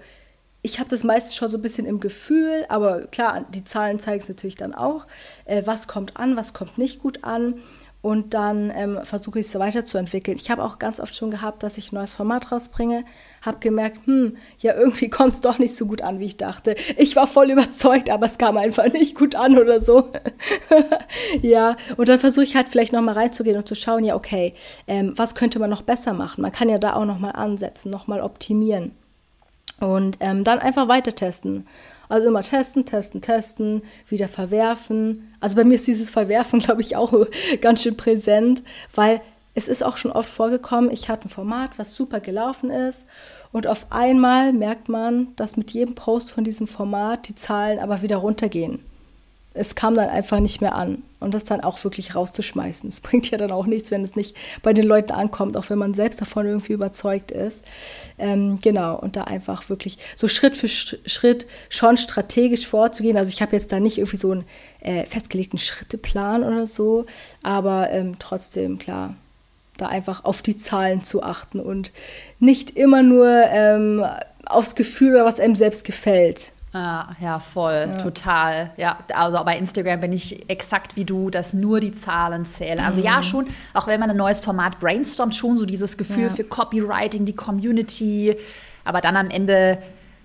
ich 0.63 0.79
habe 0.79 0.89
das 0.89 1.03
meistens 1.03 1.35
schon 1.35 1.49
so 1.49 1.59
ein 1.59 1.61
bisschen 1.61 1.85
im 1.85 1.99
Gefühl, 1.99 2.65
aber 2.69 3.01
klar, 3.01 3.45
die 3.53 3.63
Zahlen 3.63 3.99
zeigen 3.99 4.23
es 4.23 4.29
natürlich 4.29 4.55
dann 4.55 4.73
auch, 4.73 5.05
äh, 5.45 5.61
was 5.65 5.87
kommt 5.87 6.17
an, 6.17 6.37
was 6.37 6.53
kommt 6.53 6.79
nicht 6.79 7.03
gut 7.03 7.23
an. 7.23 7.61
Und 8.03 8.33
dann 8.33 8.69
ähm, 8.75 8.99
versuche 9.03 9.39
ich 9.39 9.45
es 9.45 9.57
weiterzuentwickeln. 9.57 10.35
Ich 10.35 10.51
habe 10.51 10.61
auch 10.61 10.77
ganz 10.77 10.99
oft 10.99 11.15
schon 11.15 11.31
gehabt, 11.31 11.63
dass 11.63 11.77
ich 11.77 11.93
ein 11.93 11.95
neues 11.95 12.13
Format 12.13 12.51
rausbringe, 12.51 13.05
habe 13.41 13.59
gemerkt, 13.59 14.05
hm, 14.05 14.35
ja, 14.59 14.75
irgendwie 14.75 15.09
kommt 15.09 15.35
es 15.35 15.39
doch 15.39 15.57
nicht 15.57 15.73
so 15.73 15.85
gut 15.85 16.01
an, 16.01 16.19
wie 16.19 16.25
ich 16.25 16.35
dachte. 16.35 16.75
Ich 16.97 17.15
war 17.15 17.27
voll 17.27 17.51
überzeugt, 17.51 18.09
aber 18.09 18.25
es 18.25 18.37
kam 18.37 18.57
einfach 18.57 18.91
nicht 18.91 19.17
gut 19.17 19.35
an 19.35 19.57
oder 19.57 19.79
so. 19.79 20.11
ja, 21.41 21.77
und 21.95 22.09
dann 22.09 22.19
versuche 22.19 22.43
ich 22.43 22.57
halt 22.57 22.67
vielleicht 22.67 22.91
nochmal 22.91 23.13
reinzugehen 23.13 23.55
und 23.55 23.69
zu 23.69 23.75
schauen, 23.75 24.03
ja, 24.03 24.15
okay, 24.15 24.53
ähm, 24.85 25.13
was 25.15 25.33
könnte 25.33 25.59
man 25.59 25.69
noch 25.69 25.83
besser 25.83 26.11
machen? 26.11 26.41
Man 26.41 26.51
kann 26.51 26.67
ja 26.67 26.79
da 26.79 26.95
auch 26.95 27.05
nochmal 27.05 27.31
ansetzen, 27.37 27.89
nochmal 27.89 28.19
optimieren. 28.19 28.91
Und 29.79 30.17
ähm, 30.19 30.43
dann 30.43 30.59
einfach 30.59 30.89
weiter 30.89 31.15
testen. 31.15 31.67
Also 32.09 32.27
immer 32.27 32.41
testen, 32.41 32.85
testen, 32.85 33.21
testen, 33.21 33.81
wieder 34.09 34.27
verwerfen. 34.27 35.33
Also 35.39 35.55
bei 35.55 35.63
mir 35.63 35.75
ist 35.75 35.87
dieses 35.87 36.09
Verwerfen, 36.09 36.59
glaube 36.61 36.81
ich, 36.81 36.95
auch 36.95 37.13
ganz 37.61 37.81
schön 37.81 37.97
präsent, 37.97 38.63
weil 38.93 39.21
es 39.55 39.67
ist 39.67 39.83
auch 39.83 39.97
schon 39.97 40.11
oft 40.11 40.29
vorgekommen, 40.29 40.89
ich 40.89 41.09
hatte 41.09 41.27
ein 41.27 41.29
Format, 41.29 41.77
was 41.77 41.93
super 41.93 42.19
gelaufen 42.19 42.71
ist 42.71 43.05
und 43.51 43.67
auf 43.67 43.85
einmal 43.91 44.51
merkt 44.51 44.89
man, 44.89 45.27
dass 45.35 45.57
mit 45.57 45.71
jedem 45.71 45.93
Post 45.93 46.31
von 46.31 46.43
diesem 46.43 46.65
Format 46.65 47.27
die 47.27 47.35
Zahlen 47.35 47.77
aber 47.77 48.01
wieder 48.01 48.17
runtergehen 48.17 48.79
es 49.53 49.75
kam 49.75 49.93
dann 49.95 50.09
einfach 50.09 50.39
nicht 50.39 50.61
mehr 50.61 50.75
an. 50.75 51.03
Und 51.19 51.33
das 51.33 51.45
dann 51.45 51.61
auch 51.61 51.81
wirklich 51.85 52.15
rauszuschmeißen. 52.15 52.89
Es 52.89 52.99
bringt 53.01 53.31
ja 53.31 53.37
dann 53.37 53.51
auch 53.51 53.65
nichts, 53.65 53.91
wenn 53.91 54.03
es 54.03 54.15
nicht 54.15 54.35
bei 54.61 54.73
den 54.73 54.85
Leuten 54.85 55.11
ankommt, 55.11 55.55
auch 55.55 55.69
wenn 55.69 55.77
man 55.77 55.93
selbst 55.93 56.19
davon 56.19 56.45
irgendwie 56.45 56.73
überzeugt 56.73 57.31
ist. 57.31 57.63
Ähm, 58.17 58.59
genau, 58.61 58.99
und 58.99 59.15
da 59.15 59.23
einfach 59.23 59.69
wirklich 59.69 59.97
so 60.15 60.27
Schritt 60.27 60.57
für 60.57 60.67
Schritt 60.67 61.47
schon 61.69 61.97
strategisch 61.97 62.67
vorzugehen. 62.67 63.15
Also 63.15 63.29
ich 63.29 63.41
habe 63.41 63.55
jetzt 63.55 63.71
da 63.71 63.79
nicht 63.79 63.99
irgendwie 63.99 64.17
so 64.17 64.31
einen 64.31 64.45
äh, 64.81 65.05
festgelegten 65.05 65.59
Schritteplan 65.59 66.43
oder 66.43 66.67
so, 66.67 67.05
aber 67.41 67.89
ähm, 67.91 68.15
trotzdem, 68.19 68.77
klar, 68.79 69.15
da 69.77 69.87
einfach 69.87 70.25
auf 70.25 70.41
die 70.41 70.57
Zahlen 70.57 71.03
zu 71.03 71.23
achten 71.23 71.59
und 71.59 71.91
nicht 72.39 72.71
immer 72.71 73.01
nur 73.01 73.27
ähm, 73.29 74.05
aufs 74.45 74.75
Gefühl 74.75 75.15
oder 75.15 75.25
was 75.25 75.39
einem 75.39 75.55
selbst 75.55 75.85
gefällt. 75.85 76.51
Ah, 76.73 77.09
ja, 77.21 77.37
voll, 77.37 77.87
ja. 77.87 77.97
total. 77.99 78.71
Ja, 78.77 78.97
also 79.13 79.43
bei 79.43 79.57
Instagram 79.59 79.99
bin 79.99 80.11
ich 80.11 80.49
exakt 80.49 80.95
wie 80.95 81.05
du, 81.05 81.29
dass 81.29 81.53
nur 81.53 81.79
die 81.79 81.93
Zahlen 81.93 82.45
zählen. 82.45 82.79
Also 82.79 82.99
mhm. 82.99 83.05
ja, 83.05 83.21
schon, 83.21 83.47
auch 83.75 83.85
wenn 83.85 83.99
man 83.99 84.09
ein 84.09 84.17
neues 84.17 84.41
Format 84.41 84.79
brainstormt, 84.79 85.35
schon 85.35 85.55
so 85.55 85.65
dieses 85.65 85.97
Gefühl 85.97 86.23
ja. 86.23 86.29
für 86.29 86.43
Copywriting, 86.43 87.25
die 87.25 87.35
Community, 87.35 88.35
aber 88.85 89.01
dann 89.01 89.15
am 89.15 89.29
Ende 89.29 89.77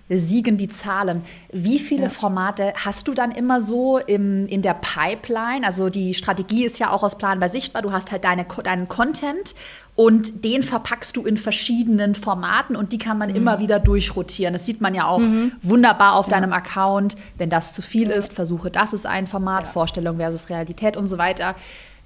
siegen 0.09 0.57
die 0.57 0.69
Zahlen. 0.69 1.23
Wie 1.53 1.79
viele 1.79 2.05
ja. 2.05 2.09
Formate 2.09 2.73
hast 2.85 3.09
du 3.09 3.15
dann 3.15 3.31
immer 3.31 3.61
so 3.61 3.99
im, 3.99 4.47
in 4.47 4.63
der 4.63 4.75
Pipeline? 4.75 5.67
Also 5.67 5.91
die 5.91 6.15
Strategie 6.15 6.65
ist 6.65 6.79
ja 6.79 6.91
auch 6.91 7.03
aus 7.03 7.19
Planbar 7.19 7.49
sichtbar. 7.49 7.83
Du 7.83 7.93
hast 7.93 8.11
halt 8.11 8.25
deine, 8.25 8.47
deinen 8.65 8.89
Content 8.89 9.55
und 9.95 10.45
den 10.45 10.63
verpackst 10.63 11.17
du 11.17 11.27
in 11.27 11.37
verschiedenen 11.37 12.15
Formaten 12.15 12.77
und 12.77 12.93
die 12.93 12.99
kann 12.99 13.19
man 13.19 13.31
mhm. 13.31 13.37
immer 13.37 13.59
wieder 13.59 13.81
durchrotieren. 13.81 14.55
Das 14.55 14.65
sieht 14.65 14.81
man 14.81 14.95
ja 14.95 15.07
auch 15.07 15.19
mhm. 15.19 15.53
wunderbar 15.61 16.15
auf 16.15 16.29
ja. 16.29 16.35
deinem 16.35 16.53
Account. 16.53 17.17
Wenn 17.37 17.51
das 17.51 17.73
zu 17.73 17.83
viel 17.83 18.09
ist, 18.09 18.33
versuche, 18.33 18.71
das 18.71 18.93
ist 18.93 19.07
ein 19.07 19.27
Format, 19.27 19.65
ja. 19.65 19.71
Vorstellung 19.71 20.17
versus 20.17 20.49
Realität 20.49 20.97
und 20.97 21.07
so 21.07 21.19
weiter. 21.19 21.55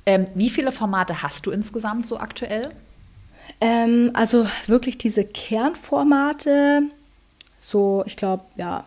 Ähm, 0.07 0.25
wie 0.35 0.51
viele 0.51 0.73
Formate 0.73 1.23
hast 1.23 1.47
du 1.47 1.51
insgesamt 1.51 2.07
so 2.07 2.19
aktuell? 2.19 2.63
Ähm, 3.61 4.11
also 4.15 4.47
wirklich 4.67 4.99
diese 4.99 5.25
Kernformate 5.25 6.83
so, 7.63 8.03
ich 8.07 8.17
glaube, 8.17 8.43
ja, 8.57 8.85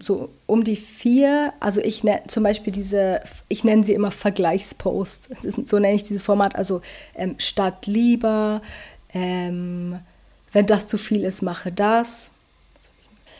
so 0.00 0.30
um 0.46 0.64
die 0.64 0.76
vier, 0.76 1.52
also 1.60 1.80
ich 1.80 2.02
nenne 2.02 2.22
zum 2.26 2.42
Beispiel 2.42 2.72
diese, 2.72 3.20
ich 3.48 3.62
nenne 3.62 3.84
sie 3.84 3.94
immer 3.94 4.10
Vergleichspost. 4.10 5.28
So 5.66 5.78
nenne 5.78 5.94
ich 5.94 6.02
dieses 6.02 6.22
Format, 6.22 6.56
also 6.56 6.80
ähm, 7.14 7.36
statt 7.38 7.86
lieber, 7.86 8.60
ähm, 9.12 10.00
wenn 10.52 10.66
das 10.66 10.86
zu 10.86 10.98
viel 10.98 11.22
ist, 11.24 11.42
mache 11.42 11.70
das. 11.70 12.30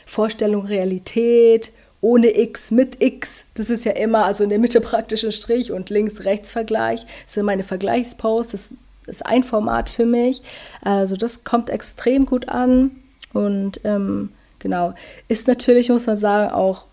Vorstellung, 0.06 0.66
Realität, 0.66 1.72
ohne 2.00 2.38
X, 2.38 2.70
mit 2.70 3.02
X. 3.02 3.46
Das 3.54 3.70
ist 3.70 3.84
ja 3.84 3.92
immer, 3.92 4.26
also 4.26 4.44
in 4.44 4.50
der 4.50 4.58
Mitte 4.58 4.80
praktisch 4.82 5.24
ein 5.24 5.32
Strich 5.32 5.72
und 5.72 5.90
links, 5.90 6.24
rechts 6.24 6.50
Vergleich. 6.50 7.04
Das 7.24 7.34
sind 7.34 7.46
meine 7.46 7.62
Vergleichsposts. 7.62 8.52
Das 8.52 8.70
ist 9.06 9.26
ein 9.26 9.42
Format 9.42 9.88
für 9.88 10.06
mich. 10.06 10.42
Also 10.82 11.16
das 11.16 11.42
kommt 11.42 11.70
extrem 11.70 12.26
gut 12.26 12.48
an 12.48 12.92
und 13.32 13.80
ähm, 13.84 14.30
Genau. 14.64 14.94
Ist 15.28 15.46
natürlich, 15.46 15.90
muss 15.90 16.06
man 16.06 16.16
sagen, 16.16 16.50
auch 16.50 16.86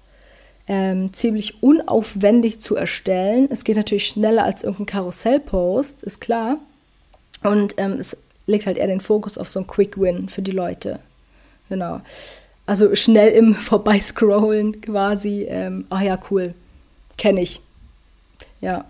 ähm, 0.68 1.14
ziemlich 1.14 1.64
unaufwendig 1.64 2.60
zu 2.60 2.76
erstellen. 2.76 3.48
Es 3.50 3.64
geht 3.64 3.78
natürlich 3.78 4.08
schneller 4.08 4.44
als 4.44 4.62
irgendein 4.62 4.88
Karussellpost, 4.88 6.04
ist 6.04 6.20
klar. 6.20 6.58
Und 7.44 7.76
ähm, 7.78 7.94
es 7.94 8.18
legt 8.46 8.66
halt 8.66 8.76
eher 8.76 8.88
den 8.88 9.00
Fokus 9.00 9.38
auf 9.38 9.50
so 9.50 9.60
einen 9.62 9.68
Quick 9.68 9.98
Win 9.98 10.28
für 10.28 10.42
die 10.42 10.52
Leute. 10.52 11.00
Genau. 11.70 12.02
Also 12.66 12.94
schnell 12.94 13.32
im 13.32 13.56
Vorbeiscrollen 13.56 14.82
quasi. 14.82 15.46
Ähm, 15.48 15.86
ach 15.90 16.02
ja, 16.02 16.20
cool. 16.30 16.54
Kenne 17.18 17.42
ich. 17.42 17.62
Ja. 18.60 18.84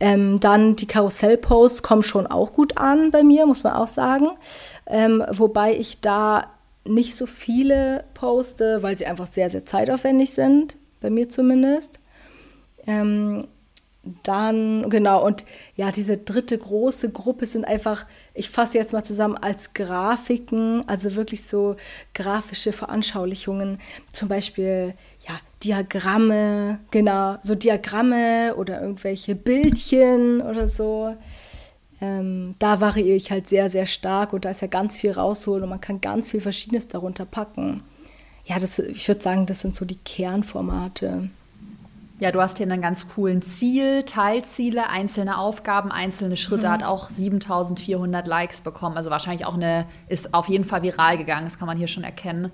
Ähm, 0.00 0.40
dann 0.40 0.74
die 0.74 0.88
Karussellposts 0.88 1.84
kommen 1.84 2.02
schon 2.02 2.26
auch 2.26 2.52
gut 2.52 2.76
an 2.78 3.12
bei 3.12 3.22
mir, 3.22 3.46
muss 3.46 3.62
man 3.62 3.74
auch 3.74 3.86
sagen. 3.86 4.26
Ähm, 4.88 5.24
wobei 5.30 5.76
ich 5.76 6.00
da 6.00 6.48
nicht 6.84 7.14
so 7.14 7.26
viele 7.26 8.04
poste, 8.14 8.82
weil 8.82 8.98
sie 8.98 9.06
einfach 9.06 9.26
sehr, 9.26 9.50
sehr 9.50 9.64
zeitaufwendig 9.64 10.34
sind, 10.34 10.76
bei 11.00 11.10
mir 11.10 11.28
zumindest. 11.28 11.98
Ähm, 12.86 13.48
dann, 14.22 14.90
genau, 14.90 15.24
und 15.24 15.44
ja, 15.76 15.90
diese 15.90 16.18
dritte 16.18 16.58
große 16.58 17.10
Gruppe 17.10 17.46
sind 17.46 17.64
einfach, 17.64 18.04
ich 18.34 18.50
fasse 18.50 18.76
jetzt 18.76 18.92
mal 18.92 19.02
zusammen, 19.02 19.36
als 19.36 19.72
Grafiken, 19.72 20.86
also 20.86 21.14
wirklich 21.14 21.44
so 21.46 21.76
grafische 22.12 22.72
Veranschaulichungen, 22.72 23.78
zum 24.12 24.28
Beispiel, 24.28 24.94
ja, 25.26 25.40
Diagramme, 25.62 26.80
genau, 26.90 27.38
so 27.42 27.54
Diagramme 27.54 28.54
oder 28.56 28.82
irgendwelche 28.82 29.34
Bildchen 29.34 30.42
oder 30.42 30.68
so. 30.68 31.16
Ähm, 32.04 32.54
da 32.58 32.82
variiere 32.82 33.16
ich 33.16 33.30
halt 33.30 33.48
sehr, 33.48 33.70
sehr 33.70 33.86
stark 33.86 34.34
und 34.34 34.44
da 34.44 34.50
ist 34.50 34.60
ja 34.60 34.68
ganz 34.68 35.00
viel 35.00 35.12
rausholen 35.12 35.62
und 35.62 35.70
man 35.70 35.80
kann 35.80 36.02
ganz 36.02 36.30
viel 36.30 36.40
Verschiedenes 36.42 36.86
darunter 36.86 37.24
packen. 37.24 37.82
Ja, 38.44 38.58
das, 38.58 38.78
ich 38.78 39.08
würde 39.08 39.22
sagen, 39.22 39.46
das 39.46 39.60
sind 39.60 39.74
so 39.74 39.86
die 39.86 39.96
Kernformate. 39.96 41.30
Ja, 42.20 42.30
du 42.30 42.42
hast 42.42 42.58
hier 42.58 42.66
einen 42.66 42.82
ganz 42.82 43.08
coolen 43.08 43.40
Ziel, 43.40 44.02
Teilziele, 44.02 44.90
einzelne 44.90 45.38
Aufgaben, 45.38 45.90
einzelne 45.90 46.36
Schritte, 46.36 46.66
mhm. 46.66 46.72
hat 46.72 46.82
auch 46.82 47.08
7400 47.08 48.26
Likes 48.26 48.60
bekommen. 48.60 48.98
Also 48.98 49.10
wahrscheinlich 49.10 49.46
auch 49.46 49.54
eine, 49.54 49.86
ist 50.08 50.34
auf 50.34 50.48
jeden 50.48 50.64
Fall 50.64 50.82
viral 50.82 51.16
gegangen, 51.16 51.46
das 51.46 51.58
kann 51.58 51.66
man 51.66 51.78
hier 51.78 51.88
schon 51.88 52.04
erkennen. 52.04 52.52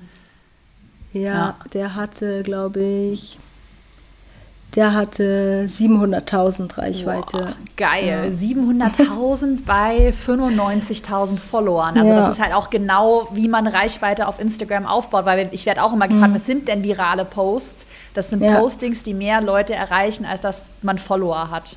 Ja, 1.12 1.22
ja. 1.22 1.54
der 1.72 1.96
hatte, 1.96 2.44
glaube 2.44 2.82
ich, 2.82 3.38
der 4.76 4.94
hatte 4.94 5.66
700.000 5.68 6.78
Reichweite. 6.78 7.38
Wow, 7.38 7.54
geil, 7.76 8.06
ja. 8.06 8.24
700.000 8.24 9.58
bei 9.66 10.10
95.000 10.10 11.38
Followern. 11.38 11.98
Also 11.98 12.12
ja. 12.12 12.16
das 12.16 12.28
ist 12.32 12.40
halt 12.40 12.54
auch 12.54 12.70
genau, 12.70 13.28
wie 13.32 13.48
man 13.48 13.66
Reichweite 13.66 14.28
auf 14.28 14.38
Instagram 14.40 14.86
aufbaut, 14.86 15.24
weil 15.24 15.48
ich 15.52 15.66
werde 15.66 15.82
auch 15.82 15.92
immer 15.92 16.08
gefragt, 16.08 16.30
mhm. 16.30 16.36
was 16.36 16.46
sind 16.46 16.68
denn 16.68 16.84
virale 16.84 17.24
Posts? 17.24 17.86
Das 18.14 18.30
sind 18.30 18.42
ja. 18.42 18.56
Postings, 18.56 19.02
die 19.02 19.14
mehr 19.14 19.40
Leute 19.40 19.74
erreichen, 19.74 20.24
als 20.24 20.40
dass 20.40 20.72
man 20.82 20.98
Follower 20.98 21.50
hat. 21.50 21.76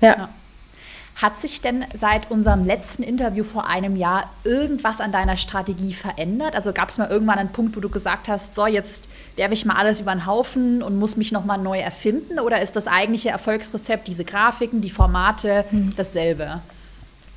ja. 0.00 0.28
Hat 1.16 1.38
sich 1.38 1.62
denn 1.62 1.86
seit 1.94 2.30
unserem 2.30 2.66
letzten 2.66 3.02
Interview 3.02 3.42
vor 3.42 3.66
einem 3.66 3.96
Jahr 3.96 4.30
irgendwas 4.44 5.00
an 5.00 5.12
deiner 5.12 5.38
Strategie 5.38 5.94
verändert? 5.94 6.54
Also 6.54 6.74
gab 6.74 6.90
es 6.90 6.98
mal 6.98 7.08
irgendwann 7.08 7.38
einen 7.38 7.48
Punkt, 7.48 7.74
wo 7.74 7.80
du 7.80 7.88
gesagt 7.88 8.28
hast, 8.28 8.54
so 8.54 8.66
jetzt 8.66 9.08
werfe 9.34 9.54
ich 9.54 9.64
mal 9.64 9.76
alles 9.76 9.98
über 9.98 10.12
den 10.12 10.26
Haufen 10.26 10.82
und 10.82 10.98
muss 10.98 11.16
mich 11.16 11.32
nochmal 11.32 11.56
neu 11.56 11.78
erfinden? 11.78 12.38
Oder 12.38 12.60
ist 12.60 12.76
das 12.76 12.86
eigentliche 12.86 13.30
Erfolgsrezept, 13.30 14.06
diese 14.08 14.26
Grafiken, 14.26 14.82
die 14.82 14.90
Formate, 14.90 15.64
hm. 15.70 15.94
dasselbe? 15.96 16.60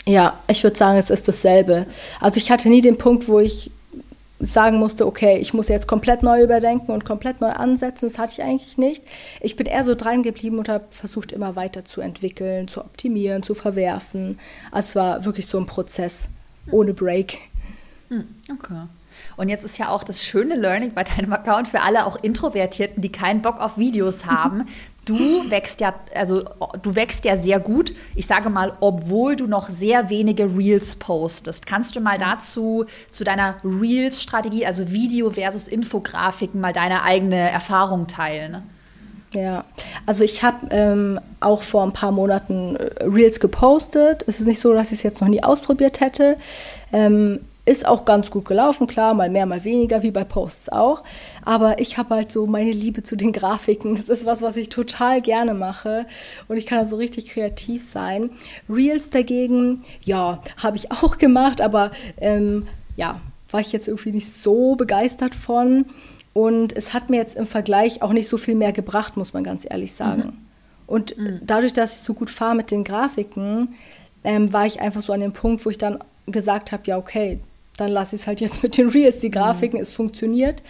Ja, 0.06 0.40
ich 0.48 0.62
würde 0.62 0.76
sagen, 0.76 0.98
es 0.98 1.10
ist 1.10 1.30
dasselbe. 1.30 1.86
Also 2.20 2.38
ich 2.38 2.52
hatte 2.52 2.68
nie 2.68 2.82
den 2.82 2.98
Punkt, 2.98 3.30
wo 3.30 3.40
ich 3.40 3.72
sagen 4.40 4.78
musste, 4.78 5.06
okay, 5.06 5.38
ich 5.38 5.54
muss 5.54 5.68
jetzt 5.68 5.88
komplett 5.88 6.24
neu 6.24 6.42
überdenken 6.42 6.92
und 6.92 7.06
komplett 7.06 7.42
neu 7.42 7.50
ansetzen. 7.50 8.08
Das 8.08 8.18
hatte 8.18 8.34
ich 8.34 8.42
eigentlich 8.42 8.78
nicht. 8.78 9.04
Ich 9.42 9.56
bin 9.56 9.68
eher 9.68 9.84
so 9.84 9.96
dran 9.96 10.24
geblieben 10.24 10.60
und 10.60 10.70
habe 10.70 10.86
versucht, 10.92 11.32
immer 11.32 11.56
weiter 11.56 11.86
zu 11.86 12.02
entwickeln, 12.02 12.68
zu 12.68 12.82
optimieren, 12.82 13.44
zu 13.44 13.54
verwerfen. 13.54 14.40
Also 14.72 14.90
es 14.90 14.96
war 14.96 15.26
wirklich 15.26 15.48
so 15.48 15.58
ein 15.58 15.66
Prozess 15.66 16.30
ohne 16.72 16.94
Break. 16.94 17.40
Hm, 18.10 18.28
okay. 18.52 18.84
Und 19.36 19.50
jetzt 19.50 19.66
ist 19.66 19.78
ja 19.78 19.90
auch 19.90 20.04
das 20.04 20.24
schöne 20.24 20.56
Learning 20.56 20.94
bei 20.94 21.04
deinem 21.04 21.34
Account 21.34 21.68
für 21.68 21.82
alle 21.82 22.06
auch 22.06 22.18
Introvertierten, 22.22 23.02
die 23.02 23.12
keinen 23.12 23.42
Bock 23.42 23.60
auf 23.60 23.78
Videos 23.78 24.26
haben. 24.26 24.66
Du 25.10 25.50
wächst 25.50 25.82
ja, 25.82 25.96
also 26.14 26.44
du 26.82 26.96
wächst 26.96 27.26
ja 27.26 27.36
sehr 27.36 27.60
gut. 27.60 27.94
Ich 28.16 28.28
sage 28.28 28.50
mal, 28.50 28.74
obwohl 28.80 29.36
du 29.36 29.48
noch 29.48 29.70
sehr 29.70 30.10
wenige 30.10 30.56
Reels 30.56 30.96
postest. 30.96 31.66
Kannst 31.66 31.96
du 31.96 32.00
mal 32.00 32.20
dazu 32.20 32.86
zu 33.10 33.24
deiner 33.24 33.56
Reels-Strategie, 33.64 34.66
also 34.66 34.92
Video 34.92 35.32
versus 35.32 35.68
Infografiken, 35.68 36.62
mal 36.62 36.74
deine 36.74 37.04
eigene 37.04 37.50
Erfahrung 37.50 38.06
teilen? 38.06 38.64
Ja, 39.34 39.66
also 40.06 40.24
ich 40.24 40.44
habe 40.44 40.68
ähm, 40.72 41.20
auch 41.40 41.62
vor 41.62 41.84
ein 41.84 41.94
paar 41.94 42.12
Monaten 42.12 42.76
äh, 42.76 43.04
Reels 43.04 43.40
gepostet. 43.40 44.24
Es 44.28 44.40
ist 44.40 44.48
nicht 44.48 44.60
so, 44.60 44.74
dass 44.74 44.92
ich 44.92 45.00
es 45.00 45.04
jetzt 45.04 45.22
noch 45.22 45.28
nie 45.28 45.44
ausprobiert 45.44 46.02
hätte. 46.02 46.38
Ähm, 46.92 47.40
ist 47.70 47.86
auch 47.86 48.04
ganz 48.04 48.32
gut 48.32 48.46
gelaufen, 48.46 48.88
klar, 48.88 49.14
mal 49.14 49.30
mehr, 49.30 49.46
mal 49.46 49.64
weniger, 49.64 50.02
wie 50.02 50.10
bei 50.10 50.24
Posts 50.24 50.70
auch. 50.70 51.04
Aber 51.46 51.80
ich 51.80 52.00
habe 52.00 52.16
halt 52.16 52.32
so 52.32 52.48
meine 52.48 52.72
Liebe 52.72 53.04
zu 53.04 53.16
den 53.16 53.32
Grafiken. 53.32 53.96
Das 53.96 54.10
ist 54.10 54.26
was, 54.26 54.42
was 54.42 54.58
ich 54.58 54.70
total 54.70 55.22
gerne 55.22 55.54
mache. 55.54 56.08
Und 56.48 56.58
ich 56.58 56.66
kann 56.66 56.80
da 56.80 56.86
so 56.86 56.96
richtig 56.96 57.28
kreativ 57.28 57.84
sein. 57.84 58.32
Reels 58.68 59.12
dagegen, 59.12 59.84
ja, 60.02 60.42
habe 60.58 60.78
ich 60.78 60.92
auch 60.92 61.20
gemacht, 61.20 61.62
aber 61.62 61.92
ähm, 62.20 62.66
ja, 62.96 63.22
war 63.52 63.60
ich 63.60 63.72
jetzt 63.72 63.88
irgendwie 63.88 64.14
nicht 64.14 64.34
so 64.34 64.76
begeistert 64.76 65.36
von. 65.36 65.86
Und 66.34 66.76
es 66.76 66.94
hat 66.96 67.12
mir 67.12 67.18
jetzt 67.18 67.36
im 67.36 67.46
Vergleich 67.46 68.02
auch 68.02 68.14
nicht 68.14 68.28
so 68.28 68.38
viel 68.38 68.56
mehr 68.56 68.72
gebracht, 68.72 69.16
muss 69.16 69.34
man 69.34 69.44
ganz 69.44 69.68
ehrlich 69.70 69.94
sagen. 69.94 70.22
Mhm. 70.22 70.34
Und 70.88 71.18
mhm. 71.20 71.42
dadurch, 71.44 71.74
dass 71.74 71.98
ich 71.98 72.02
so 72.02 72.16
gut 72.16 72.32
fahre 72.32 72.56
mit 72.56 72.72
den 72.72 72.84
Grafiken, 72.84 73.76
ähm, 74.24 74.52
war 74.52 74.66
ich 74.66 74.82
einfach 74.82 75.04
so 75.04 75.14
an 75.14 75.20
dem 75.20 75.34
Punkt, 75.34 75.64
wo 75.66 75.70
ich 75.70 75.78
dann 75.78 76.00
gesagt 76.26 76.72
habe, 76.72 76.84
ja, 76.86 76.98
okay, 76.98 77.40
dann 77.80 77.92
lasse 77.92 78.16
ich 78.16 78.22
es 78.24 78.28
halt 78.28 78.42
jetzt 78.42 78.64
mit 78.64 78.78
den 78.78 78.90
Reels. 78.90 79.20
Die 79.20 79.32
Grafiken, 79.32 79.78
mhm. 79.78 79.82
es 79.82 79.92
funktioniert. 79.92 80.64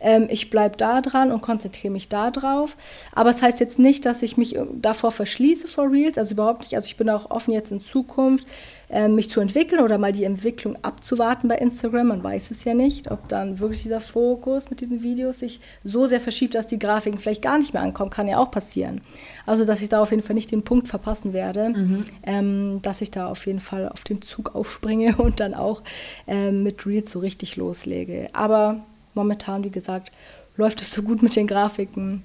Ähm, 0.00 0.28
ich 0.30 0.50
bleibe 0.50 0.76
da 0.76 1.00
dran 1.00 1.32
und 1.32 1.42
konzentriere 1.42 1.92
mich 1.92 2.08
da 2.08 2.30
drauf. 2.30 2.76
Aber 3.12 3.30
es 3.30 3.36
das 3.36 3.42
heißt 3.42 3.60
jetzt 3.60 3.78
nicht, 3.78 4.06
dass 4.06 4.22
ich 4.22 4.36
mich 4.36 4.58
davor 4.74 5.10
verschließe 5.10 5.68
vor 5.68 5.90
Reels, 5.90 6.18
also 6.18 6.34
überhaupt 6.34 6.60
nicht. 6.60 6.74
Also 6.74 6.86
ich 6.86 6.96
bin 6.96 7.08
auch 7.10 7.30
offen 7.30 7.52
jetzt 7.52 7.70
in 7.72 7.80
Zukunft, 7.80 8.46
äh, 8.88 9.08
mich 9.08 9.30
zu 9.30 9.40
entwickeln 9.40 9.82
oder 9.82 9.98
mal 9.98 10.12
die 10.12 10.24
Entwicklung 10.24 10.76
abzuwarten 10.82 11.48
bei 11.48 11.56
Instagram. 11.56 12.08
Man 12.08 12.22
weiß 12.22 12.50
es 12.50 12.64
ja 12.64 12.74
nicht, 12.74 13.10
ob 13.10 13.28
dann 13.28 13.58
wirklich 13.58 13.82
dieser 13.82 14.00
Fokus 14.00 14.70
mit 14.70 14.80
diesen 14.80 15.02
Videos 15.02 15.40
sich 15.40 15.60
so 15.82 16.06
sehr 16.06 16.20
verschiebt, 16.20 16.54
dass 16.54 16.66
die 16.66 16.78
Grafiken 16.78 17.18
vielleicht 17.18 17.42
gar 17.42 17.58
nicht 17.58 17.74
mehr 17.74 17.82
ankommen. 17.82 18.10
Kann 18.10 18.28
ja 18.28 18.38
auch 18.38 18.50
passieren. 18.50 19.00
Also, 19.44 19.64
dass 19.64 19.82
ich 19.82 19.88
da 19.88 20.00
auf 20.00 20.10
jeden 20.10 20.22
Fall 20.22 20.34
nicht 20.34 20.52
den 20.52 20.62
Punkt 20.62 20.88
verpassen 20.88 21.32
werde, 21.32 21.70
mhm. 21.70 22.04
ähm, 22.22 22.78
dass 22.82 23.00
ich 23.00 23.10
da 23.10 23.28
auf 23.28 23.46
jeden 23.46 23.60
Fall 23.60 23.88
auf 23.88 24.04
den 24.04 24.22
Zug 24.22 24.54
aufspringe 24.54 25.16
und 25.18 25.40
dann 25.40 25.54
auch 25.54 25.82
ähm, 26.26 26.62
mit 26.62 26.86
Reels 26.86 27.10
so 27.10 27.18
richtig 27.18 27.56
loslege. 27.56 28.28
Aber 28.32 28.84
momentan, 29.14 29.64
wie 29.64 29.70
gesagt, 29.70 30.12
läuft 30.56 30.80
es 30.82 30.92
so 30.92 31.02
gut 31.02 31.22
mit 31.22 31.34
den 31.34 31.46
Grafiken, 31.46 32.22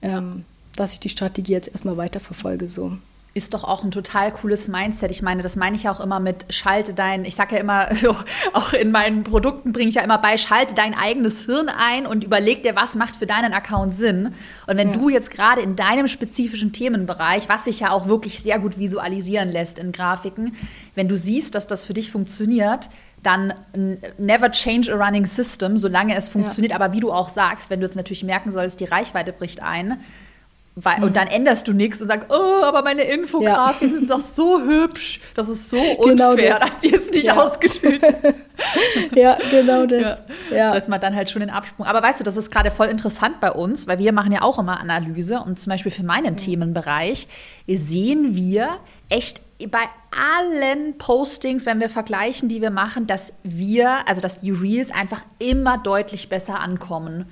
ähm, 0.00 0.44
dass 0.76 0.92
ich 0.92 1.00
die 1.00 1.08
Strategie 1.08 1.52
jetzt 1.52 1.68
erstmal 1.68 1.96
weiterverfolge. 1.96 2.68
So 2.68 2.92
ist 3.34 3.52
doch 3.52 3.64
auch 3.64 3.82
ein 3.82 3.90
total 3.90 4.30
cooles 4.30 4.68
Mindset. 4.68 5.10
Ich 5.10 5.20
meine, 5.20 5.42
das 5.42 5.56
meine 5.56 5.74
ich 5.74 5.88
auch 5.88 5.98
immer 5.98 6.20
mit 6.20 6.46
schalte 6.50 6.94
dein, 6.94 7.24
ich 7.24 7.34
sage 7.34 7.56
ja 7.56 7.60
immer, 7.60 7.88
auch 8.52 8.72
in 8.72 8.92
meinen 8.92 9.24
Produkten 9.24 9.72
bringe 9.72 9.88
ich 9.88 9.96
ja 9.96 10.02
immer 10.02 10.18
bei, 10.18 10.38
schalte 10.38 10.74
dein 10.74 10.96
eigenes 10.96 11.44
Hirn 11.44 11.68
ein 11.68 12.06
und 12.06 12.22
überleg 12.22 12.62
dir, 12.62 12.76
was 12.76 12.94
macht 12.94 13.16
für 13.16 13.26
deinen 13.26 13.52
Account 13.52 13.92
Sinn. 13.92 14.34
Und 14.68 14.76
wenn 14.76 14.90
ja. 14.90 14.96
du 14.96 15.08
jetzt 15.08 15.32
gerade 15.32 15.62
in 15.62 15.74
deinem 15.74 16.06
spezifischen 16.06 16.72
Themenbereich, 16.72 17.48
was 17.48 17.64
sich 17.64 17.80
ja 17.80 17.90
auch 17.90 18.06
wirklich 18.06 18.40
sehr 18.40 18.60
gut 18.60 18.78
visualisieren 18.78 19.48
lässt 19.48 19.80
in 19.80 19.90
Grafiken, 19.90 20.54
wenn 20.94 21.08
du 21.08 21.16
siehst, 21.16 21.56
dass 21.56 21.66
das 21.66 21.84
für 21.84 21.92
dich 21.92 22.12
funktioniert, 22.12 22.88
dann 23.24 23.54
never 24.18 24.52
change 24.52 24.92
a 24.92 24.96
running 24.96 25.24
system, 25.24 25.76
solange 25.76 26.14
es 26.14 26.28
funktioniert. 26.28 26.70
Ja. 26.70 26.76
Aber 26.76 26.92
wie 26.92 27.00
du 27.00 27.10
auch 27.10 27.28
sagst, 27.28 27.70
wenn 27.70 27.80
du 27.80 27.86
jetzt 27.86 27.96
natürlich 27.96 28.22
merken 28.22 28.52
sollst, 28.52 28.78
die 28.78 28.84
Reichweite 28.84 29.32
bricht 29.32 29.62
ein, 29.62 29.98
weil, 30.76 30.98
mhm. 30.98 31.04
Und 31.04 31.16
dann 31.16 31.28
änderst 31.28 31.68
du 31.68 31.72
nichts 31.72 32.02
und 32.02 32.08
sagst, 32.08 32.30
oh, 32.30 32.64
aber 32.64 32.82
meine 32.82 33.02
Infografiken 33.02 33.92
ja. 33.92 33.98
sind 33.98 34.10
doch 34.10 34.20
so 34.20 34.60
hübsch. 34.60 35.20
Das 35.34 35.48
ist 35.48 35.70
so 35.70 35.76
genau 35.76 36.32
unfair, 36.32 36.36
genau 36.36 36.58
das. 36.58 36.60
dass 36.60 36.78
die 36.78 36.88
jetzt 36.88 37.14
nicht 37.14 37.26
ja. 37.26 37.36
ausgespielt 37.36 38.02
ja, 39.14 39.38
genau 39.52 39.86
das. 39.86 40.18
Ja. 40.50 40.56
ja. 40.56 40.70
Da 40.72 40.76
ist 40.76 40.88
man 40.88 41.00
dann 41.00 41.14
halt 41.14 41.30
schon 41.30 41.40
den 41.40 41.50
Absprung. 41.50 41.86
Aber 41.86 42.02
weißt 42.02 42.18
du, 42.18 42.24
das 42.24 42.36
ist 42.36 42.50
gerade 42.50 42.72
voll 42.72 42.88
interessant 42.88 43.40
bei 43.40 43.52
uns, 43.52 43.86
weil 43.86 44.00
wir 44.00 44.12
machen 44.12 44.32
ja 44.32 44.42
auch 44.42 44.58
immer 44.58 44.80
Analyse. 44.80 45.38
Und 45.40 45.60
zum 45.60 45.70
Beispiel 45.70 45.92
für 45.92 46.04
meinen 46.04 46.32
mhm. 46.32 46.38
Themenbereich 46.38 47.28
sehen 47.68 48.34
wir 48.34 48.78
echt 49.08 49.42
bei 49.70 49.88
allen 50.10 50.98
Postings, 50.98 51.66
wenn 51.66 51.78
wir 51.78 51.88
vergleichen, 51.88 52.48
die 52.48 52.60
wir 52.60 52.70
machen, 52.70 53.06
dass 53.06 53.32
wir, 53.44 54.08
also 54.08 54.20
dass 54.20 54.40
die 54.40 54.50
Reels 54.50 54.90
einfach 54.90 55.22
immer 55.38 55.78
deutlich 55.78 56.28
besser 56.28 56.58
ankommen. 56.58 57.26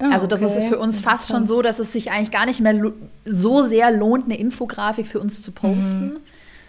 Oh, 0.00 0.04
also 0.12 0.26
das 0.26 0.42
okay. 0.42 0.58
ist 0.58 0.68
für 0.68 0.78
uns 0.78 1.00
fast 1.00 1.28
schon 1.30 1.46
so, 1.46 1.60
dass 1.62 1.78
es 1.78 1.92
sich 1.92 2.10
eigentlich 2.10 2.30
gar 2.30 2.46
nicht 2.46 2.60
mehr 2.60 2.74
so 3.24 3.64
sehr 3.64 3.90
lohnt, 3.90 4.26
eine 4.26 4.38
Infografik 4.38 5.06
für 5.06 5.20
uns 5.20 5.42
zu 5.42 5.52
posten. 5.52 6.18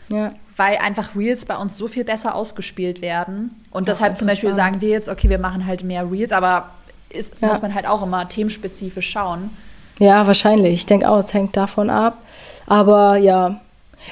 Mhm. 0.10 0.16
Ja. 0.16 0.28
Weil 0.56 0.78
einfach 0.78 1.16
Reels 1.16 1.46
bei 1.46 1.56
uns 1.56 1.78
so 1.78 1.88
viel 1.88 2.04
besser 2.04 2.36
ausgespielt 2.36 3.02
werden. 3.02 3.52
Und 3.72 3.88
ja, 3.88 3.94
deshalb 3.94 4.18
zum 4.18 4.28
Beispiel 4.28 4.54
sagen 4.54 4.82
wir 4.82 4.90
jetzt, 4.90 5.08
okay, 5.08 5.30
wir 5.30 5.38
machen 5.38 5.66
halt 5.66 5.84
mehr 5.84 6.10
Reels, 6.12 6.32
aber 6.32 6.72
ist, 7.10 7.34
ja. 7.40 7.48
muss 7.48 7.62
man 7.62 7.74
halt 7.74 7.88
auch 7.88 8.02
immer 8.04 8.28
themenspezifisch 8.28 9.10
schauen. 9.10 9.52
Ja, 10.00 10.26
wahrscheinlich. 10.26 10.74
Ich 10.74 10.86
denke 10.86 11.10
auch, 11.10 11.20
es 11.20 11.34
hängt 11.34 11.56
davon 11.56 11.90
ab. 11.90 12.18
Aber 12.66 13.18
ja, 13.18 13.62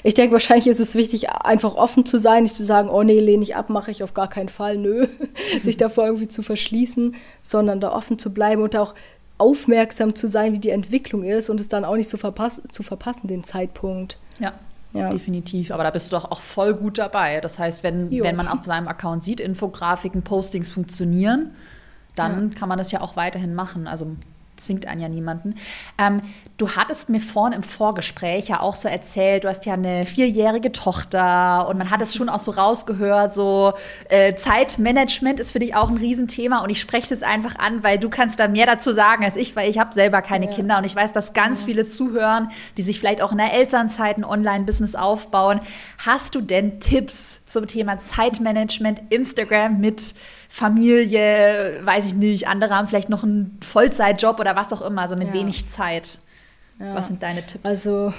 Ich 0.04 0.14
denke, 0.14 0.34
wahrscheinlich 0.34 0.68
ist 0.68 0.80
es 0.80 0.96
wichtig, 0.96 1.30
einfach 1.30 1.76
offen 1.76 2.06
zu 2.06 2.18
sein, 2.18 2.44
nicht 2.44 2.56
zu 2.56 2.64
sagen, 2.64 2.90
oh 2.90 3.04
nee, 3.04 3.20
lehne 3.20 3.44
ich 3.44 3.56
ab, 3.56 3.70
mache 3.70 3.92
ich 3.92 4.04
auf 4.04 4.14
gar 4.14 4.28
keinen 4.30 4.50
Fall, 4.50 4.78
nö, 4.78 5.08
sich 5.62 5.78
davor 5.78 6.06
irgendwie 6.06 6.28
zu 6.28 6.42
verschließen, 6.42 7.16
sondern 7.42 7.80
da 7.80 7.92
offen 7.92 8.20
zu 8.20 8.32
bleiben 8.32 8.62
und 8.62 8.76
auch 8.76 8.96
aufmerksam 9.38 10.16
zu 10.16 10.28
sein, 10.28 10.54
wie 10.54 10.60
die 10.60 10.70
Entwicklung 10.70 11.24
ist 11.24 11.50
und 11.50 11.62
es 11.62 11.68
dann 11.68 11.86
auch 11.86 11.96
nicht 11.96 12.10
so 12.10 12.18
verpass 12.18 12.62
zu 12.70 12.84
verpassen, 12.84 13.28
den 13.28 13.44
Zeitpunkt. 13.44 14.18
Ja. 14.40 14.54
Ja. 14.94 15.10
Definitiv, 15.10 15.72
aber 15.72 15.84
da 15.84 15.92
bist 15.92 16.12
du 16.12 16.16
doch 16.16 16.32
auch 16.32 16.40
voll 16.40 16.74
gut 16.74 16.98
dabei. 16.98 17.42
Das 17.42 17.60
heißt, 17.60 17.84
wenn, 17.84 18.10
wenn 18.10 18.36
man 18.36 18.48
auf 18.48 18.64
seinem 18.64 18.88
Account 18.88 19.24
sieht, 19.24 19.40
Infografiken, 19.40 20.24
Postings 20.24 20.72
funktionieren, 20.72 21.52
dann 22.16 22.50
ja. 22.50 22.58
kann 22.58 22.70
man 22.70 22.78
das 22.78 22.92
ja 22.92 23.02
auch 23.02 23.16
weiterhin 23.16 23.54
machen. 23.54 23.86
Also 23.86 24.16
zwingt 24.58 24.86
einen 24.86 25.02
ja 25.02 25.10
niemanden. 25.10 25.56
Ähm, 25.98 26.22
du 26.58 26.70
hattest 26.76 27.10
mir 27.10 27.20
vorhin 27.20 27.54
im 27.54 27.64
Vorgespräch 27.64 28.50
ja 28.50 28.60
auch 28.60 28.76
so 28.76 28.88
erzählt, 28.88 29.44
du 29.44 29.48
hast 29.48 29.66
ja 29.66 29.74
eine 29.74 30.06
vierjährige 30.06 30.72
Tochter 30.72 31.68
und 31.70 31.78
man 31.78 31.90
hat 31.90 32.02
es 32.02 32.16
schon 32.16 32.30
auch 32.30 32.40
so 32.40 32.52
rausgehört, 32.52 33.34
so 33.34 33.74
äh, 34.10 34.36
Zeitmanagement 34.36 35.40
ist 35.40 35.52
für 35.52 35.60
dich 35.60 35.76
auch 35.76 35.90
ein 35.90 35.98
Riesenthema 35.98 36.64
und 36.64 36.70
ich 36.70 36.80
spreche 36.80 37.14
es 37.14 37.24
einfach 37.24 37.58
an, 37.58 37.84
weil 37.84 38.00
du 38.00 38.10
kannst 38.10 38.40
da 38.40 38.48
mehr 38.48 38.66
dazu 38.66 38.92
sagen 38.92 39.24
als 39.24 39.36
ich, 39.36 39.56
weil 39.56 39.70
ich 39.70 39.80
habe 39.80 39.94
selber 39.94 40.22
keine 40.22 40.46
ja. 40.46 40.52
Kinder 40.52 40.78
und 40.78 40.86
ich 40.86 40.96
weiß, 40.96 41.14
dass 41.14 41.34
ganz 41.34 41.62
ja. 41.62 41.68
viele 41.68 41.86
zuhören, 41.88 42.50
die 42.78 42.82
sich 42.82 43.00
vielleicht 43.00 43.22
auch 43.22 43.32
in 43.32 43.38
der 43.38 43.54
Elternzeit 43.54 44.18
ein 44.18 44.26
Online-Business 44.26 44.96
aufbauen. 44.96 45.62
Hast 46.00 46.36
du 46.36 46.42
denn 46.42 46.80
Tipps 46.80 47.42
zum 47.46 47.68
Thema 47.68 48.00
Zeitmanagement, 48.00 49.02
Instagram 49.10 49.80
mit 49.80 50.14
Familie, 50.50 51.82
weiß 51.84 52.06
ich 52.06 52.16
nicht, 52.16 52.48
andere 52.48 52.76
haben 52.76 52.88
vielleicht 52.88 53.10
noch 53.10 53.24
einen 53.24 53.58
Vollzeitjob 53.62 54.40
oder 54.40 54.56
was 54.56 54.74
auch 54.74 54.82
immer, 54.82 55.02
also 55.04 55.16
mit 55.16 55.30
ja. 55.30 55.34
wenig 55.34 55.68
Zeit. 55.68 56.20
Ja. 56.80 56.94
Was 56.94 57.08
sind 57.08 57.24
deine 57.24 57.44
Tipps? 57.44 57.68
Also, 57.68 58.14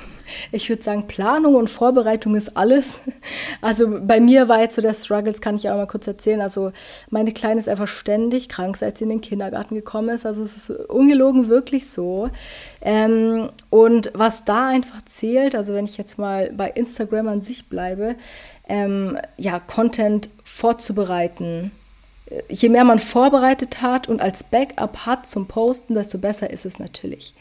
ich 0.51 0.69
würde 0.69 0.83
sagen, 0.83 1.07
Planung 1.07 1.55
und 1.55 1.71
Vorbereitung 1.71 2.35
ist 2.35 2.57
alles. 2.57 3.01
Also, 3.61 4.01
bei 4.01 4.21
mir 4.21 4.49
war 4.49 4.61
jetzt 4.61 4.77
so 4.77 4.83
der 4.83 4.95
Struggle, 4.95 5.33
das 5.33 5.41
kann 5.41 5.57
ich 5.57 5.69
auch 5.69 5.77
mal 5.77 5.87
kurz 5.87 6.07
erzählen. 6.07 6.41
Also, 6.41 6.73
meine 7.11 7.33
Kleine 7.33 7.59
ist 7.59 7.69
einfach 7.69 7.89
ständig 7.89 8.49
krank, 8.49 8.77
seit 8.77 8.99
sie 8.99 9.05
in 9.05 9.11
den 9.11 9.21
Kindergarten 9.21 9.75
gekommen 9.75 10.11
ist. 10.11 10.27
Also, 10.27 10.43
es 10.43 10.57
ist 10.57 10.71
ungelogen 10.71 11.49
wirklich 11.49 11.89
so. 11.89 12.31
Ähm, 12.81 13.51
und 13.71 14.13
was 14.15 14.45
da 14.45 14.69
einfach 14.69 15.05
zählt, 15.07 15.55
also, 15.55 15.75
wenn 15.75 15.85
ich 15.85 15.99
jetzt 15.99 16.19
mal 16.19 16.53
bei 16.53 16.69
Instagram 16.69 17.29
an 17.29 17.43
sich 17.43 17.69
bleibe, 17.69 18.15
ähm, 18.69 19.19
ja, 19.37 19.61
Content 19.61 20.31
vorzubereiten 20.45 21.73
je 22.49 22.69
mehr 22.69 22.85
man 22.85 22.99
vorbereitet 22.99 23.81
hat 23.81 24.09
und 24.09 24.21
als 24.21 24.43
Backup 24.43 25.07
hat 25.07 25.27
zum 25.27 25.47
Posten, 25.47 25.95
desto 25.95 26.19
besser 26.19 26.51
ist 26.51 26.67
es 26.67 26.79
natürlich. 26.79 27.35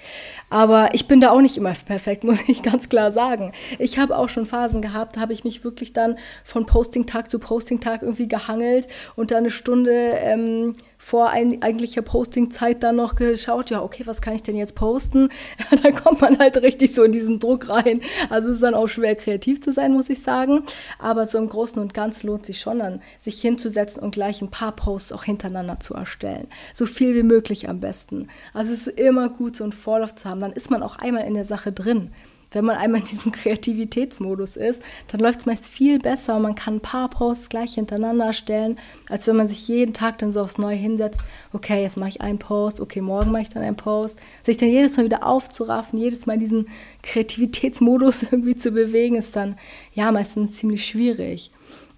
Aber 0.50 0.94
ich 0.94 1.08
bin 1.08 1.20
da 1.20 1.32
auch 1.32 1.42
nicht 1.42 1.58
immer 1.58 1.74
perfekt, 1.74 2.24
muss 2.24 2.48
ich 2.48 2.64
ganz 2.64 2.90
klar 2.90 3.12
sagen. 3.12 3.52
Ich 3.80 3.98
habe 3.98 4.18
auch 4.18 4.30
schon 4.30 4.46
Phasen 4.46 4.82
gehabt, 4.82 5.18
da 5.18 5.22
habe 5.22 5.34
ich 5.34 5.44
mich 5.44 5.64
wirklich 5.64 5.94
dann 5.94 6.18
von 6.44 6.66
Posting-Tag 6.66 7.30
zu 7.30 7.40
Posting-Tag 7.40 8.02
irgendwie 8.02 8.28
gehangelt 8.28 8.88
und 9.16 9.32
dann 9.32 9.40
eine 9.40 9.52
Stunde 9.52 9.92
ähm, 9.92 10.76
vor 10.98 11.30
ein, 11.30 11.62
eigentlicher 11.62 12.02
Postingzeit 12.02 12.84
dann 12.84 12.95
noch 12.95 13.16
geschaut, 13.16 13.70
ja, 13.70 13.82
okay, 13.82 14.04
was 14.06 14.22
kann 14.22 14.34
ich 14.34 14.43
denn 14.43 14.56
jetzt 14.56 14.76
posten? 14.76 15.30
dann 15.84 15.95
kommt 15.95 16.22
man 16.22 16.39
halt 16.39 16.58
richtig 16.58 16.93
so 16.93 17.04
in 17.04 17.12
diesen 17.12 17.39
Druck 17.39 17.70
rein. 17.70 18.02
Also 18.30 18.50
es 18.50 18.56
ist 18.56 18.64
dann 18.64 18.74
auch 18.74 18.88
schwer, 18.88 19.16
kreativ 19.16 19.62
zu 19.62 19.72
sein, 19.72 19.93
muss 19.93 20.10
ich 20.10 20.22
sagen. 20.22 20.64
Aber 21.00 21.26
so 21.26 21.38
im 21.38 21.50
Großen 21.50 21.82
und 21.82 21.93
Ganzen 21.93 22.28
lohnt 22.28 22.45
sich 22.45 22.60
schon 22.60 22.80
dann, 22.80 23.02
sich 23.20 23.39
hinzusetzen 23.41 24.02
und 24.02 24.12
gleich 24.12 24.41
ein 24.41 24.52
paar 24.52 24.76
Posts 24.76 25.14
auch 25.14 25.24
hintereinander 25.24 25.80
zu 25.80 25.93
erstellen. 25.93 26.48
So 26.74 26.86
viel 26.86 27.16
wie 27.16 27.24
möglich 27.24 27.70
am 27.70 27.80
besten. 27.80 28.28
Also 28.54 28.74
es 28.74 28.88
ist 28.88 29.00
immer 29.00 29.30
gut, 29.30 29.56
so 29.56 29.64
einen 29.64 29.74
Vorlauf 29.74 30.16
zu 30.16 30.30
haben. 30.30 30.41
Dann 30.41 30.54
ist 30.54 30.72
man 30.72 30.84
auch 30.84 30.98
einmal 30.98 31.26
in 31.26 31.36
der 31.36 31.45
Sache 31.45 31.72
drin 31.72 32.12
wenn 32.52 32.66
man 32.66 32.78
einmal 32.78 33.02
in 33.02 33.08
diesem 33.08 33.32
Kreativitätsmodus 33.34 34.58
ist, 34.58 34.82
dann 35.08 35.20
läuft 35.20 35.41
es 35.41 35.45
meist 35.45 35.66
viel 35.66 36.00
besser 36.00 36.36
und 36.36 36.43
man 36.43 36.56
kann 36.56 36.76
ein 36.76 36.82
paar 36.82 37.10
Posts 37.10 37.50
gleich 37.50 37.74
hintereinander 37.76 38.34
stellen, 38.34 38.80
als 39.10 39.28
wenn 39.28 39.36
man 39.36 39.48
sich 39.48 39.68
jeden 39.68 39.93
Tag 39.93 40.18
dann 40.20 40.32
so 40.32 40.41
aufs 40.41 40.58
Neue 40.58 40.76
hinsetzt, 40.76 41.22
okay, 41.54 41.82
jetzt 41.82 41.98
mache 41.98 42.10
ich 42.10 42.22
einen 42.22 42.39
Post, 42.39 42.80
okay, 42.80 43.02
morgen 43.02 43.32
mache 43.32 43.43
ich 43.43 43.50
dann 43.50 43.64
einen 43.64 43.76
Post. 43.76 44.18
Sich 44.43 44.58
dann 44.58 44.70
jedes 44.70 44.98
Mal 44.98 45.06
wieder 45.06 45.26
aufzuraffen, 45.26 46.00
jedes 46.00 46.26
Mal 46.26 46.38
diesen 46.38 46.68
Kreativitätsmodus 47.04 48.24
irgendwie 48.32 48.56
zu 48.56 48.72
bewegen, 48.72 49.16
ist 49.16 49.36
dann 49.36 49.58
ja 49.93 50.12
meistens 50.12 50.56
ziemlich 50.56 50.86
schwierig. 50.86 51.52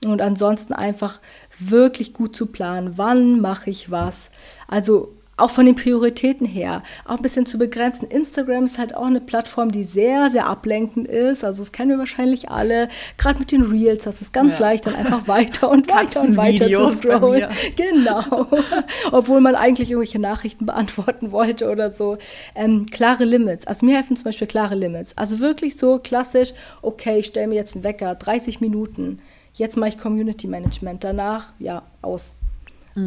Und 0.06 0.22
ansonsten 0.22 0.74
einfach 0.74 1.20
wirklich 1.58 2.14
gut 2.14 2.36
zu 2.36 2.45
planen, 2.45 2.93
wann 2.97 3.41
mache 3.41 3.70
ich 3.70 3.91
was. 3.91 4.32
Also 4.68 5.14
auch 5.40 5.50
von 5.50 5.66
den 5.66 5.76
Prioritäten 5.76 6.46
her, 6.46 6.84
auch 7.06 7.18
ein 7.18 7.22
bisschen 7.22 7.46
zu 7.46 7.58
begrenzen. 7.58 8.08
Instagram 8.08 8.66
ist 8.66 8.78
halt 8.78 8.96
auch 8.96 9.06
eine 9.06 9.22
Plattform, 9.22 9.72
die 9.72 9.84
sehr, 9.84 10.30
sehr 10.30 10.48
ablenkend 10.48 11.08
ist. 11.08 11.44
Also 11.44 11.64
das 11.64 11.72
kennen 11.72 11.92
wir 11.92 11.98
wahrscheinlich 11.98 12.50
alle. 12.50 12.90
Gerade 13.18 13.40
mit 13.40 13.52
den 13.52 13.64
Reels, 13.64 14.04
das 14.04 14.22
ist 14.22 14.34
ganz 14.34 14.60
ja. 14.60 14.68
leicht, 14.68 14.86
dann 14.86 14.96
einfach 14.96 15.28
weiter 15.28 15.70
und 15.70 15.88
weiter 15.94 16.22
und 16.22 16.38
weiter 16.38 16.68
zu 16.68 16.90
scrollen. 16.90 17.50
Genau. 17.76 18.48
Obwohl 19.12 19.42
man 19.42 19.56
eigentlich 19.56 19.92
irgendwelche 19.92 20.20
Nachrichten 20.20 20.66
beantworten 20.66 21.32
wollte 21.32 21.70
oder 21.70 21.90
so. 21.90 22.18
Ähm, 22.56 22.86
klare 22.88 23.26
Limits. 23.26 23.68
Also 23.68 23.86
mir 23.86 23.96
helfen 23.96 24.16
zum 24.16 24.26
Beispiel 24.26 24.48
klare 24.48 24.76
Limits. 24.76 25.18
Also 25.18 25.40
wirklich 25.40 25.78
so 25.78 26.00
klassisch, 26.00 26.54
okay, 26.82 27.20
ich 27.20 27.28
stelle 27.28 27.48
mir 27.48 27.56
jetzt 27.56 27.76
einen 27.76 27.84
Wecker, 27.84 28.16
30 28.16 28.62
Minuten. 28.62 29.20
Jetzt 29.54 29.78
mache 29.78 29.90
ich 29.90 29.98
Community 29.98 30.48
Management. 30.48 31.04
Danach, 31.04 31.54
ja, 31.60 31.84
aus. 32.02 32.34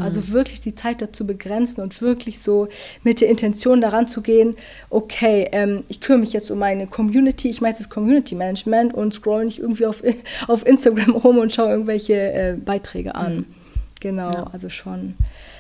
Also 0.01 0.21
mhm. 0.21 0.31
wirklich 0.31 0.61
die 0.61 0.75
Zeit 0.75 1.03
dazu 1.03 1.27
begrenzen 1.27 1.83
und 1.83 2.01
wirklich 2.01 2.41
so 2.41 2.69
mit 3.03 3.21
der 3.21 3.29
Intention 3.29 3.81
daran 3.81 4.09
zu 4.09 4.21
gehen, 4.21 4.57
okay, 4.91 5.49
ähm, 5.53 5.85
ich 5.89 6.01
kümmere 6.01 6.21
mich 6.21 6.33
jetzt 6.33 6.51
um 6.51 6.59
meine 6.59 6.87
Community, 6.87 7.51
ich 7.51 7.61
jetzt 7.61 7.81
das 7.81 7.91
Community 7.91 8.35
Management 8.35 8.95
und 8.95 9.13
scroll 9.13 9.45
nicht 9.45 9.59
irgendwie 9.59 9.87
auf, 9.87 10.03
auf 10.49 10.65
Instagram 10.67 11.17
rum 11.17 11.39
und 11.39 11.53
schaue 11.53 11.71
irgendwelche 11.71 12.15
äh, 12.15 12.57
Beiträge 12.57 13.15
an. 13.15 13.37
Mhm. 13.37 13.47
Genau, 14.01 14.31
ja. 14.31 14.51
also 14.53 14.69
schon. 14.69 15.15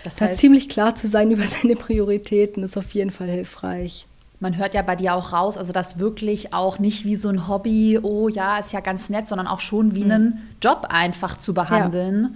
Das 0.05 0.21
heißt, 0.21 0.33
da 0.33 0.37
ziemlich 0.37 0.69
klar 0.69 0.95
zu 0.95 1.09
sein 1.09 1.31
über 1.33 1.45
seine 1.45 1.77
Prioritäten 1.77 2.63
ist 2.63 2.77
auf 2.77 2.93
jeden 2.95 3.11
Fall 3.11 3.29
hilfreich 3.29 4.07
man 4.43 4.57
hört 4.57 4.75
ja 4.75 4.83
bei 4.83 4.97
dir 4.97 5.15
auch 5.15 5.33
raus, 5.33 5.57
also 5.57 5.73
das 5.73 6.01
wirklich 6.01 6.53
auch 6.53 6.81
nicht 6.81 7.05
wie 7.05 7.15
so 7.15 7.29
ein 7.29 7.47
Hobby, 7.47 8.01
oh 8.03 8.29
ja, 8.29 8.59
ist 8.59 8.73
ja 8.73 8.81
ganz 8.81 9.09
nett, 9.09 9.29
sondern 9.29 9.47
auch 9.47 9.61
schon 9.61 9.95
wie 9.95 10.05
mhm. 10.05 10.11
einen 10.11 10.57
Job 10.61 10.89
einfach 10.91 11.39
zu 11.39 11.55
behandeln. 11.55 12.23
Ja. 12.25 12.31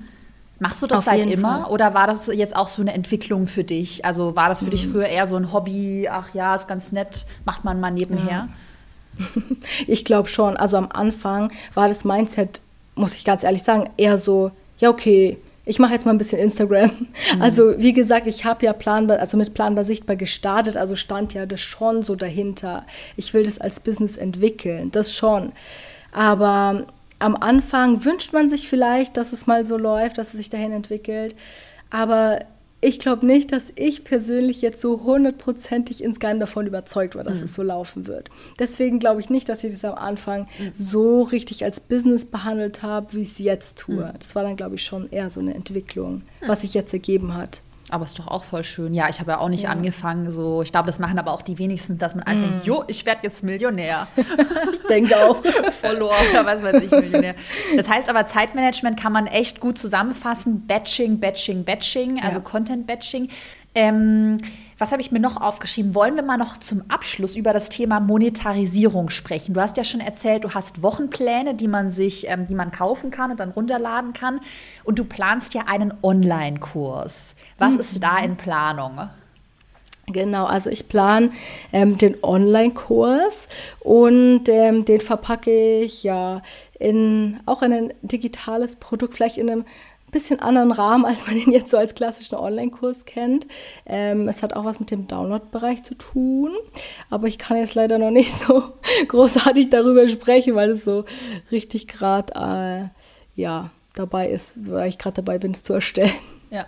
Machst 0.59 0.83
du 0.83 0.87
das 0.87 1.01
Auf 1.01 1.05
seit 1.05 1.31
immer 1.31 1.65
Fall. 1.65 1.73
oder 1.73 1.93
war 1.93 2.07
das 2.07 2.29
jetzt 2.29 2.57
auch 2.57 2.69
so 2.69 2.81
eine 2.81 2.95
Entwicklung 2.95 3.47
für 3.47 3.65
dich? 3.65 4.05
Also 4.05 4.37
war 4.37 4.49
das 4.49 4.61
für 4.61 4.67
mhm. 4.67 4.71
dich 4.71 4.89
früher 4.89 5.07
eher 5.07 5.27
so 5.27 5.37
ein 5.37 5.53
Hobby, 5.53 6.09
ach 6.11 6.33
ja, 6.35 6.55
ist 6.55 6.67
ganz 6.67 6.93
nett, 6.93 7.27
macht 7.45 7.65
man 7.65 7.81
mal 7.81 7.91
nebenher? 7.91 8.27
Ja. 8.29 8.49
Ich 9.87 10.05
glaube 10.05 10.29
schon. 10.29 10.59
Also 10.59 10.77
am 10.77 10.91
Anfang 10.93 11.51
war 11.73 11.89
das 11.89 12.05
Mindset, 12.05 12.61
muss 12.97 13.15
ich 13.17 13.25
ganz 13.25 13.45
ehrlich 13.45 13.63
sagen, 13.63 13.89
eher 13.97 14.19
so, 14.19 14.51
ja, 14.79 14.91
okay, 14.91 15.39
ich 15.65 15.79
mache 15.79 15.93
jetzt 15.93 16.07
mal 16.07 16.13
ein 16.13 16.19
bisschen 16.19 16.39
Instagram. 16.39 16.91
Mhm. 17.35 17.43
Also 17.43 17.79
wie 17.79 17.93
gesagt, 17.93 18.27
ich 18.27 18.45
habe 18.45 18.65
ja 18.65 18.73
planbar, 18.73 19.19
also 19.19 19.37
mit 19.37 19.53
planbar 19.53 19.85
sichtbar 19.85 20.17
gestartet, 20.17 20.77
also 20.77 20.97
stand 20.97 21.35
ja 21.35 21.45
das 21.45 21.61
schon 21.61 22.03
so 22.03 22.15
dahinter. 22.15 22.85
Ich 23.17 23.35
will 23.35 23.45
das 23.45 23.59
als 23.59 23.81
Business 23.81 24.17
entwickeln, 24.17 24.93
das 24.93 25.15
schon. 25.15 25.53
Aber 26.13 26.87
am 27.19 27.37
Anfang 27.37 28.05
wünscht 28.05 28.33
man 28.33 28.49
sich 28.49 28.69
vielleicht, 28.69 29.17
dass 29.17 29.33
es 29.33 29.47
mal 29.47 29.65
so 29.65 29.77
läuft, 29.77 30.19
dass 30.19 30.29
es 30.29 30.39
sich 30.39 30.51
dahin 30.51 30.73
entwickelt. 30.73 31.35
Aber 31.91 32.41
ich 32.83 32.99
glaube 32.99 33.25
nicht, 33.25 33.53
dass 33.53 33.73
ich 33.75 34.05
persönlich 34.05 34.61
jetzt 34.61 34.81
so 34.81 35.03
hundertprozentig 35.03 36.05
insgeheim 36.05 36.39
davon 36.39 36.67
überzeugt 36.67 37.17
war, 37.17 37.25
dass 37.25 37.39
mhm. 37.39 37.45
es 37.45 37.55
so 37.55 37.63
laufen 37.63 38.07
wird. 38.07 38.29
Deswegen 38.59 38.99
glaube 38.99 39.21
ich 39.21 39.31
nicht, 39.31 39.49
dass 39.49 39.65
ich 39.65 39.73
das 39.73 39.85
am 39.85 39.95
Anfang 39.95 40.43
mhm. 40.43 40.73
so 40.75 41.23
richtig 41.23 41.65
als 41.65 41.81
Business 41.81 42.27
behandelt 42.27 42.83
habe, 42.83 43.15
wie 43.15 43.23
ich 43.23 43.33
es 43.33 43.39
jetzt 43.39 43.79
tue. 43.79 44.05
Mhm. 44.05 44.19
Das 44.21 44.35
war 44.35 44.43
dann, 44.43 44.57
glaube 44.57 44.75
ich, 44.75 44.85
schon 44.85 45.09
eher 45.09 45.31
so 45.31 45.41
eine 45.41 45.55
Entwicklung, 45.55 46.23
was 46.47 46.61
sich 46.61 46.75
jetzt 46.75 46.93
ergeben 46.93 47.35
hat. 47.35 47.63
Aber 47.91 48.05
ist 48.05 48.19
doch 48.19 48.27
auch 48.27 48.43
voll 48.43 48.65
schön. 48.65 48.95
Ja, 48.95 49.09
ich 49.09 49.21
habe 49.21 49.33
ja 49.33 49.39
auch 49.39 49.49
nicht 49.49 49.65
ja. 49.65 49.71
angefangen, 49.71 50.31
so, 50.31 50.63
ich 50.63 50.73
glaube, 50.73 50.87
das 50.87 50.99
machen 50.99 51.19
aber 51.19 51.33
auch 51.33 51.43
die 51.43 51.59
wenigsten, 51.59 51.99
dass 51.99 52.15
man 52.15 52.25
einfach, 52.25 52.63
mm. 52.63 52.67
jo, 52.67 52.85
ich 52.89 53.07
werde 53.07 53.21
jetzt 53.23 53.45
Millionär. 53.45 54.09
ich 54.17 54.87
denke 54.89 55.17
auch. 55.17 55.37
Follower 55.81 56.15
oder 56.31 56.45
was 56.45 56.63
weiß 56.63 56.83
ich, 56.83 56.91
Millionär. 56.91 57.37
Das 57.77 57.89
heißt 57.89 58.09
aber, 58.09 58.27
Zeitmanagement 58.27 58.99
kann 58.99 59.13
man 59.13 59.27
echt 59.27 59.61
gut 59.61 59.79
zusammenfassen. 59.79 60.67
Batching, 60.67 61.21
Batching, 61.21 61.65
Batching, 61.65 62.21
also 62.23 62.39
ja. 62.39 62.45
Content-Batching. 62.45 63.29
Ähm, 63.75 64.39
was 64.79 64.93
habe 64.93 65.01
ich 65.01 65.11
mir 65.11 65.21
noch 65.21 65.41
aufgeschrieben? 65.41 65.95
Wollen 65.95 66.17
wir 66.17 66.23
mal 66.23 66.37
noch 66.37 66.59
zum 66.59 66.83
Abschluss 66.89 67.35
über 67.35 67.53
das 67.53 67.69
Thema 67.69 68.01
Monetarisierung 68.01 69.09
sprechen? 69.09 69.55
Du 69.55 69.61
hast 69.61 69.77
ja 69.77 69.85
schon 69.85 70.01
erzählt, 70.01 70.45
du 70.45 70.51
hast 70.51 70.83
Wochenpläne, 70.83 71.55
die 71.55 71.69
man 71.69 71.91
sich, 71.91 72.29
ähm, 72.29 72.47
die 72.47 72.55
man 72.55 72.73
kaufen 72.73 73.11
kann 73.11 73.31
und 73.31 73.41
dann 73.41 73.51
runterladen 73.51 74.13
kann. 74.13 74.41
Und 74.85 74.99
du 74.99 75.05
planst 75.05 75.55
ja 75.55 75.63
einen 75.67 75.95
Online-Kurs. 76.03 77.37
Was 77.59 77.75
mhm. 77.75 77.81
ist 77.81 78.03
da 78.03 78.19
in 78.19 78.37
Planung? 78.37 79.09
Genau, 80.09 80.45
also 80.45 80.71
ich 80.71 80.89
plane 80.89 81.31
ähm, 81.73 81.99
den 81.99 82.23
Online-Kurs 82.23 83.49
und 83.81 84.49
ähm, 84.49 84.85
den 84.85 85.01
verpacke 85.01 85.81
ich 85.81 86.05
ja 86.05 86.43
in 86.79 87.41
auch 87.45 87.63
in 87.63 87.73
ein 87.73 87.93
digitales 88.03 88.77
Produkt, 88.77 89.15
vielleicht 89.15 89.37
in 89.37 89.51
einem 89.51 89.65
bisschen 90.13 90.41
anderen 90.41 90.73
Rahmen, 90.73 91.05
als 91.05 91.27
man 91.27 91.37
ihn 91.37 91.53
jetzt 91.53 91.71
so 91.71 91.77
als 91.77 91.95
klassischen 91.95 92.37
Online-Kurs 92.37 93.05
kennt. 93.05 93.47
Ähm, 93.85 94.29
es 94.29 94.43
hat 94.43 94.55
auch 94.55 94.65
was 94.65 94.81
mit 94.81 94.91
dem 94.91 95.07
Download-Bereich 95.07 95.83
zu 95.83 95.95
tun, 95.95 96.53
aber 97.11 97.27
ich 97.27 97.39
kann 97.39 97.57
jetzt 97.57 97.75
leider 97.75 97.99
noch 97.99 98.11
nicht 98.11 98.33
so 98.39 98.63
großartig 99.09 99.71
darüber 99.71 100.09
sprechen, 100.09 100.55
weil 100.55 100.71
es 100.71 100.85
so 100.85 101.05
richtig 101.51 101.89
gerade 101.89 102.33
äh, 102.35 103.41
ja, 103.41 103.71
dabei 103.95 104.29
ist, 104.29 104.71
weil 104.71 104.89
ich 104.89 104.99
gerade 104.99 105.23
dabei 105.23 105.39
bin, 105.39 105.53
es 105.53 105.63
zu 105.63 105.73
erstellen. 105.75 106.13
Ja. 106.51 106.67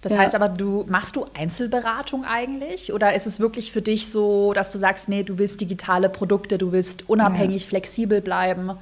Das 0.00 0.12
ja. 0.12 0.18
heißt 0.18 0.34
aber, 0.36 0.48
du 0.48 0.84
machst 0.88 1.16
du 1.16 1.26
Einzelberatung 1.34 2.24
eigentlich? 2.24 2.92
Oder 2.92 3.14
ist 3.16 3.26
es 3.26 3.40
wirklich 3.40 3.72
für 3.72 3.82
dich 3.82 4.10
so, 4.10 4.52
dass 4.52 4.70
du 4.70 4.78
sagst, 4.78 5.08
nee, 5.08 5.24
du 5.24 5.38
willst 5.38 5.60
digitale 5.60 6.08
Produkte, 6.08 6.56
du 6.56 6.70
willst 6.70 7.08
unabhängig, 7.08 7.64
ja. 7.64 7.68
flexibel 7.68 8.20
bleiben? 8.20 8.78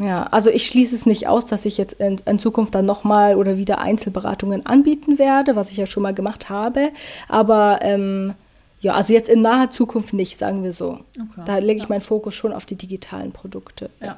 Ja, 0.00 0.24
also 0.24 0.50
ich 0.50 0.66
schließe 0.66 0.94
es 0.94 1.06
nicht 1.06 1.26
aus, 1.28 1.46
dass 1.46 1.64
ich 1.64 1.78
jetzt 1.78 1.94
in, 1.94 2.20
in 2.24 2.38
Zukunft 2.38 2.74
dann 2.74 2.86
nochmal 2.86 3.36
oder 3.36 3.56
wieder 3.56 3.78
Einzelberatungen 3.80 4.66
anbieten 4.66 5.18
werde, 5.18 5.56
was 5.56 5.70
ich 5.70 5.76
ja 5.76 5.86
schon 5.86 6.02
mal 6.02 6.14
gemacht 6.14 6.48
habe. 6.48 6.90
Aber 7.28 7.80
ähm, 7.82 8.34
ja, 8.80 8.94
also 8.94 9.12
jetzt 9.12 9.28
in 9.28 9.42
naher 9.42 9.70
Zukunft 9.70 10.12
nicht, 10.12 10.38
sagen 10.38 10.62
wir 10.62 10.72
so. 10.72 11.00
Okay. 11.16 11.42
Da 11.44 11.58
lege 11.58 11.78
ich 11.78 11.84
ja. 11.84 11.88
meinen 11.88 12.00
Fokus 12.00 12.34
schon 12.34 12.52
auf 12.52 12.64
die 12.64 12.76
digitalen 12.76 13.32
Produkte. 13.32 13.90
Ja. 14.00 14.16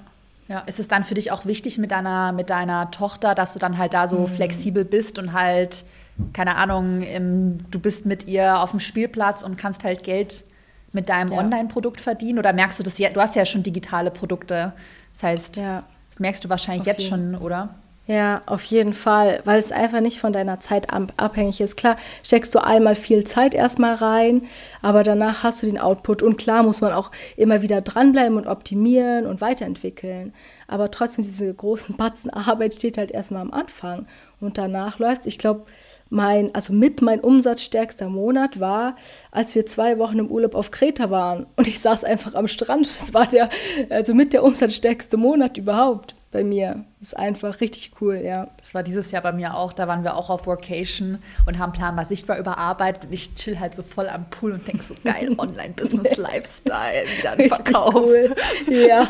Ja, 0.48 0.60
ist 0.60 0.80
es 0.80 0.88
dann 0.88 1.04
für 1.04 1.12
dich 1.12 1.30
auch 1.30 1.44
wichtig 1.44 1.76
mit 1.76 1.90
deiner, 1.90 2.32
mit 2.32 2.48
deiner 2.48 2.90
Tochter, 2.90 3.34
dass 3.34 3.52
du 3.52 3.58
dann 3.58 3.76
halt 3.76 3.92
da 3.92 4.08
so 4.08 4.20
mhm. 4.20 4.28
flexibel 4.28 4.82
bist 4.82 5.18
und 5.18 5.34
halt, 5.34 5.84
keine 6.32 6.56
Ahnung, 6.56 7.02
im, 7.02 7.58
du 7.70 7.78
bist 7.78 8.06
mit 8.06 8.26
ihr 8.26 8.58
auf 8.58 8.70
dem 8.70 8.80
Spielplatz 8.80 9.42
und 9.42 9.58
kannst 9.58 9.84
halt 9.84 10.02
Geld 10.02 10.44
mit 10.92 11.10
deinem 11.10 11.32
ja. 11.32 11.38
Online-Produkt 11.38 12.00
verdienen? 12.00 12.38
Oder 12.38 12.54
merkst 12.54 12.78
du 12.78 12.82
das 12.82 12.96
du 12.96 13.20
hast 13.20 13.36
ja 13.36 13.44
schon 13.44 13.62
digitale 13.62 14.10
Produkte. 14.10 14.72
Das 15.18 15.24
heißt, 15.24 15.56
ja. 15.56 15.82
das 16.10 16.20
merkst 16.20 16.44
du 16.44 16.48
wahrscheinlich 16.48 16.86
jetzt 16.86 17.02
schon, 17.02 17.34
oder? 17.34 17.70
Ja, 18.06 18.40
auf 18.46 18.62
jeden 18.62 18.94
Fall, 18.94 19.40
weil 19.44 19.58
es 19.58 19.72
einfach 19.72 20.00
nicht 20.00 20.20
von 20.20 20.32
deiner 20.32 20.60
Zeit 20.60 20.86
abhängig 21.16 21.60
ist. 21.60 21.76
Klar, 21.76 21.96
steckst 22.22 22.54
du 22.54 22.62
einmal 22.62 22.94
viel 22.94 23.24
Zeit 23.24 23.52
erstmal 23.52 23.96
rein, 23.96 24.46
aber 24.80 25.02
danach 25.02 25.42
hast 25.42 25.60
du 25.60 25.66
den 25.66 25.76
Output. 25.76 26.22
Und 26.22 26.38
klar 26.38 26.62
muss 26.62 26.80
man 26.80 26.92
auch 26.92 27.10
immer 27.36 27.62
wieder 27.62 27.80
dranbleiben 27.80 28.38
und 28.38 28.46
optimieren 28.46 29.26
und 29.26 29.40
weiterentwickeln. 29.40 30.32
Aber 30.68 30.88
trotzdem, 30.92 31.24
diese 31.24 31.52
großen 31.52 31.96
Batzen 31.96 32.30
Arbeit 32.30 32.74
steht 32.74 32.96
halt 32.96 33.10
erstmal 33.10 33.42
am 33.42 33.52
Anfang. 33.52 34.06
Und 34.40 34.56
danach 34.56 35.00
läuft 35.00 35.22
es. 35.22 35.26
Ich 35.26 35.38
glaube, 35.38 35.66
mein, 36.10 36.54
also 36.54 36.72
mit 36.72 37.02
mein 37.02 37.20
umsatzstärkster 37.20 38.08
Monat 38.08 38.60
war, 38.60 38.96
als 39.30 39.54
wir 39.54 39.66
zwei 39.66 39.98
Wochen 39.98 40.18
im 40.18 40.30
Urlaub 40.30 40.54
auf 40.54 40.70
Kreta 40.70 41.10
waren. 41.10 41.46
Und 41.56 41.68
ich 41.68 41.80
saß 41.80 42.04
einfach 42.04 42.34
am 42.34 42.48
Strand. 42.48 42.86
Das 42.86 43.14
war 43.14 43.26
der, 43.26 43.48
also 43.90 44.14
mit 44.14 44.32
der 44.32 44.44
umsatzstärkste 44.44 45.16
Monat 45.16 45.58
überhaupt 45.58 46.14
bei 46.30 46.44
mir. 46.44 46.84
Ist 47.00 47.16
einfach 47.16 47.60
richtig 47.60 47.92
cool, 48.00 48.16
ja. 48.16 48.48
Das 48.58 48.74
war 48.74 48.82
dieses 48.82 49.10
Jahr 49.12 49.22
bei 49.22 49.32
mir 49.32 49.54
auch. 49.54 49.72
Da 49.72 49.88
waren 49.88 50.02
wir 50.02 50.16
auch 50.16 50.30
auf 50.30 50.46
Workation 50.46 51.18
und 51.46 51.58
haben 51.58 51.72
Planbar 51.72 52.04
sichtbar 52.04 52.38
überarbeitet. 52.38 53.04
Und 53.04 53.12
ich 53.12 53.34
chill 53.34 53.58
halt 53.58 53.74
so 53.74 53.82
voll 53.82 54.08
am 54.08 54.28
Pool 54.28 54.52
und 54.52 54.66
denke 54.68 54.82
so, 54.82 54.94
geil, 55.04 55.30
Online-Business-Lifestyle, 55.38 57.04
wieder 57.18 57.32
ein 57.32 57.48
Verkauf. 57.48 57.94
Cool. 57.94 58.34
Ja, 58.68 59.08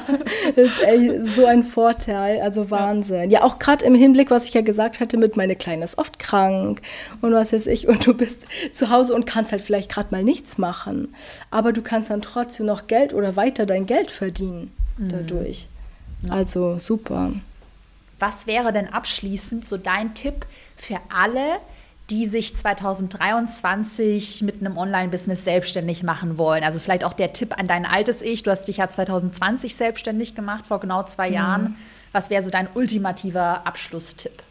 das 0.55 0.67
ist 0.67 0.83
echt 0.83 1.35
so 1.35 1.47
ein 1.47 1.65
Vorteil. 1.65 2.41
Also 2.41 2.71
Wahnsinn. 2.71 3.31
Ja, 3.31 3.43
auch 3.43 3.59
gerade 3.59 3.85
im 3.85 3.95
Hinblick, 3.95 4.31
was 4.31 4.45
ich 4.45 4.55
ja 4.55 4.61
gesagt 4.61 5.01
hatte, 5.01 5.17
mit 5.17 5.37
meine 5.37 5.57
Kleine 5.57 5.85
ist 5.85 5.99
oft 5.99 6.19
krank 6.19 6.83
und 7.21 7.33
was 7.33 7.53
weiß 7.53 7.67
ich. 7.67 7.89
Und 7.89 8.07
du 8.07 8.15
bist 8.15 8.47
zu 8.71 8.91
Hause 8.91 9.15
und 9.15 9.27
kannst 9.27 9.51
halt 9.51 9.63
vielleicht 9.63 9.91
gerade 9.91 10.15
mal 10.15 10.23
nichts 10.23 10.59
machen. 10.59 11.15
Aber 11.51 11.73
du 11.73 11.83
kannst 11.83 12.11
dann 12.11 12.23
trotzdem 12.23 12.67
noch 12.67 12.87
Geld 12.87 13.13
oder 13.13 13.35
weiter 13.35 13.67
dein 13.67 13.87
Geld 13.87 14.11
verdienen 14.11 14.73
mhm. 14.99 15.09
Also 16.29 16.79
super. 16.79 17.33
Was 18.19 18.47
wäre 18.47 18.73
denn 18.73 18.93
abschließend 18.93 19.69
so 19.69 19.77
dein 19.77 20.15
Tipp 20.15 20.47
für 20.77 20.99
alle, 21.15 21.59
die 22.11 22.27
sich 22.27 22.57
2023 22.57 24.43
mit 24.43 24.61
einem 24.61 24.77
Online-Business 24.77 25.45
selbstständig 25.45 26.03
machen 26.03 26.37
wollen? 26.37 26.65
Also 26.65 26.81
vielleicht 26.81 27.05
auch 27.05 27.13
der 27.13 27.33
Tipp 27.33 27.57
an 27.57 27.69
dein 27.69 27.87
altes 27.87 28.23
Ich. 28.23 28.43
Du 28.43 28.51
hast 28.51 28.67
dich 28.67 28.79
ja 28.79 28.89
2020 28.89 29.77
selbstständig 29.77 30.35
gemacht, 30.35 30.67
vor 30.67 30.81
genau 30.81 31.05
zwei 31.05 31.29
mhm. 31.29 31.35
Jahren. 31.35 31.77
Was 32.13 32.31
wäre 32.31 32.43
so 32.43 32.51
dein 32.51 32.69
ultimativer 32.75 33.67
Abschlusstipp? 33.67 34.43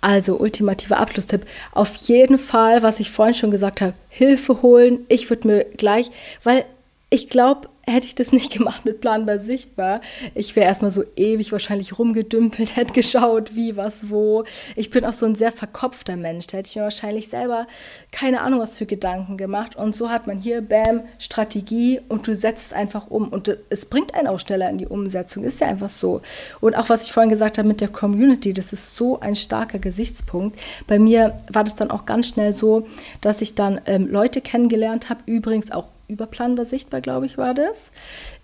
Also 0.00 0.38
ultimativer 0.38 0.98
Abschlusstipp. 0.98 1.46
Auf 1.72 1.94
jeden 1.96 2.38
Fall, 2.38 2.82
was 2.82 3.00
ich 3.00 3.10
vorhin 3.10 3.34
schon 3.34 3.50
gesagt 3.50 3.82
habe, 3.82 3.92
Hilfe 4.08 4.62
holen. 4.62 5.04
Ich 5.08 5.28
würde 5.28 5.46
mir 5.46 5.64
gleich, 5.64 6.10
weil 6.42 6.64
ich 7.10 7.28
glaube, 7.28 7.68
hätte 7.90 8.06
ich 8.06 8.14
das 8.14 8.32
nicht 8.32 8.52
gemacht 8.52 8.84
mit 8.84 9.00
planbar 9.00 9.38
sichtbar, 9.38 10.00
ich 10.34 10.54
wäre 10.56 10.66
erstmal 10.66 10.90
so 10.90 11.04
ewig 11.16 11.52
wahrscheinlich 11.52 11.98
rumgedümpelt, 11.98 12.76
hätte 12.76 12.92
geschaut, 12.92 13.54
wie, 13.54 13.76
was, 13.76 14.10
wo. 14.10 14.44
Ich 14.76 14.90
bin 14.90 15.04
auch 15.04 15.12
so 15.12 15.26
ein 15.26 15.34
sehr 15.34 15.52
verkopfter 15.52 16.16
Mensch. 16.16 16.46
Da 16.46 16.58
hätte 16.58 16.68
ich 16.68 16.76
mir 16.76 16.82
wahrscheinlich 16.82 17.28
selber 17.28 17.66
keine 18.12 18.40
Ahnung, 18.40 18.60
was 18.60 18.76
für 18.76 18.86
Gedanken 18.86 19.36
gemacht. 19.36 19.76
Und 19.76 19.94
so 19.94 20.10
hat 20.10 20.26
man 20.26 20.38
hier, 20.38 20.62
bam, 20.62 21.02
Strategie 21.18 22.00
und 22.08 22.26
du 22.26 22.34
setzt 22.34 22.66
es 22.66 22.72
einfach 22.72 23.10
um. 23.10 23.28
Und 23.28 23.56
es 23.68 23.86
bringt 23.86 24.14
einen 24.14 24.28
auch 24.28 24.40
schneller 24.40 24.68
in 24.70 24.78
die 24.78 24.86
Umsetzung. 24.86 25.44
Ist 25.44 25.60
ja 25.60 25.68
einfach 25.68 25.90
so. 25.90 26.20
Und 26.60 26.74
auch 26.76 26.88
was 26.88 27.04
ich 27.04 27.12
vorhin 27.12 27.30
gesagt 27.30 27.58
habe 27.58 27.68
mit 27.68 27.80
der 27.80 27.88
Community, 27.88 28.52
das 28.52 28.72
ist 28.72 28.96
so 28.96 29.20
ein 29.20 29.36
starker 29.36 29.78
Gesichtspunkt. 29.78 30.58
Bei 30.86 30.98
mir 30.98 31.38
war 31.52 31.64
das 31.64 31.74
dann 31.74 31.90
auch 31.90 32.06
ganz 32.06 32.28
schnell 32.28 32.52
so, 32.52 32.86
dass 33.20 33.40
ich 33.40 33.54
dann 33.54 33.80
ähm, 33.86 34.08
Leute 34.08 34.40
kennengelernt 34.40 35.08
habe, 35.08 35.20
übrigens 35.26 35.70
auch 35.70 35.88
überplanbar 36.10 36.64
sichtbar, 36.64 37.00
glaube 37.00 37.26
ich, 37.26 37.38
war 37.38 37.54
das. 37.54 37.92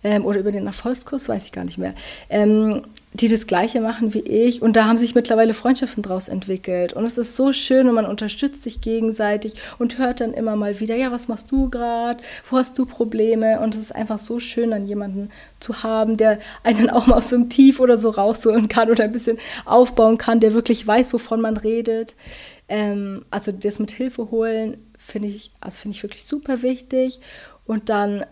Ähm, 0.02 0.24
oder 0.24 0.40
über 0.40 0.52
den 0.52 0.66
Erfolgskurs, 0.66 1.28
weiß 1.28 1.44
ich 1.44 1.52
gar 1.52 1.64
nicht 1.64 1.78
mehr. 1.78 1.94
Ähm, 2.30 2.82
die 3.20 3.28
das 3.28 3.46
Gleiche 3.46 3.80
machen 3.80 4.14
wie 4.14 4.20
ich. 4.20 4.62
Und 4.62 4.76
da 4.76 4.84
haben 4.84 4.98
sich 4.98 5.14
mittlerweile 5.14 5.54
Freundschaften 5.54 6.02
draus 6.02 6.28
entwickelt. 6.28 6.92
Und 6.92 7.04
es 7.04 7.18
ist 7.18 7.36
so 7.36 7.52
schön 7.52 7.88
und 7.88 7.94
man 7.94 8.06
unterstützt 8.06 8.62
sich 8.62 8.80
gegenseitig 8.80 9.54
und 9.78 9.98
hört 9.98 10.20
dann 10.20 10.34
immer 10.34 10.56
mal 10.56 10.80
wieder, 10.80 10.96
ja, 10.96 11.10
was 11.12 11.28
machst 11.28 11.50
du 11.50 11.70
gerade? 11.70 12.22
Wo 12.50 12.56
hast 12.58 12.76
du 12.78 12.84
Probleme? 12.84 13.60
Und 13.60 13.74
es 13.74 13.80
ist 13.80 13.94
einfach 13.94 14.18
so 14.18 14.38
schön, 14.38 14.70
dann 14.70 14.86
jemanden 14.86 15.30
zu 15.60 15.82
haben, 15.82 16.16
der 16.16 16.38
einen 16.62 16.90
auch 16.90 17.06
mal 17.06 17.16
aus 17.16 17.30
so 17.30 17.36
einem 17.36 17.48
Tief 17.48 17.80
oder 17.80 17.96
so 17.96 18.10
rausholen 18.10 18.68
kann 18.68 18.90
oder 18.90 19.04
ein 19.04 19.12
bisschen 19.12 19.38
aufbauen 19.64 20.18
kann, 20.18 20.40
der 20.40 20.52
wirklich 20.52 20.86
weiß, 20.86 21.12
wovon 21.12 21.40
man 21.40 21.56
redet. 21.56 22.14
Ähm, 22.68 23.24
also 23.30 23.52
das 23.52 23.78
mit 23.78 23.92
Hilfe 23.92 24.30
holen 24.30 24.78
finde 24.98 25.28
ich, 25.28 25.52
also 25.60 25.78
finde 25.78 25.96
ich 25.96 26.02
wirklich 26.02 26.24
super 26.24 26.62
wichtig. 26.62 27.20
Und 27.66 27.88
dann 27.88 28.24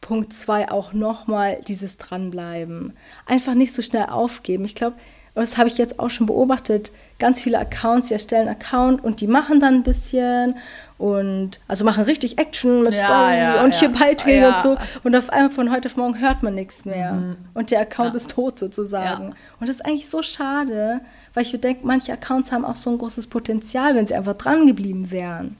Punkt 0.00 0.32
zwei 0.32 0.70
auch 0.70 0.92
nochmal 0.92 1.60
dieses 1.66 1.96
Dranbleiben. 1.96 2.94
Einfach 3.26 3.54
nicht 3.54 3.74
so 3.74 3.82
schnell 3.82 4.06
aufgeben. 4.06 4.64
Ich 4.64 4.74
glaube, 4.74 4.96
das 5.34 5.56
habe 5.56 5.68
ich 5.68 5.78
jetzt 5.78 6.00
auch 6.00 6.10
schon 6.10 6.26
beobachtet. 6.26 6.90
Ganz 7.18 7.40
viele 7.40 7.58
Accounts, 7.58 8.08
die 8.08 8.14
erstellen 8.14 8.48
Account 8.48 9.04
und 9.04 9.20
die 9.20 9.26
machen 9.26 9.60
dann 9.60 9.74
ein 9.74 9.82
bisschen 9.82 10.56
und 10.98 11.60
also 11.68 11.84
machen 11.84 12.04
richtig 12.04 12.38
Action 12.38 12.82
mit 12.82 12.94
ja, 12.94 13.04
Story 13.04 13.38
ja, 13.38 13.64
und 13.64 13.74
ja. 13.74 13.80
hier 13.80 13.88
Beiträge 13.90 14.48
und 14.48 14.58
so. 14.58 14.76
Und 15.04 15.14
auf 15.14 15.30
einmal 15.30 15.50
von 15.50 15.70
heute 15.70 15.88
auf 15.88 15.96
morgen 15.96 16.20
hört 16.20 16.42
man 16.42 16.54
nichts 16.54 16.84
mehr. 16.84 17.12
Mhm. 17.12 17.36
Und 17.54 17.70
der 17.70 17.80
Account 17.80 18.14
ist 18.14 18.30
tot 18.32 18.58
sozusagen. 18.58 19.34
Und 19.60 19.68
das 19.68 19.76
ist 19.76 19.86
eigentlich 19.86 20.08
so 20.08 20.22
schade, 20.22 21.00
weil 21.34 21.44
ich 21.44 21.52
denke, 21.60 21.86
manche 21.86 22.12
Accounts 22.12 22.50
haben 22.50 22.64
auch 22.64 22.74
so 22.74 22.90
ein 22.90 22.98
großes 22.98 23.28
Potenzial, 23.28 23.94
wenn 23.94 24.06
sie 24.06 24.14
einfach 24.14 24.34
dran 24.34 24.66
geblieben 24.66 25.10
wären. 25.12 25.56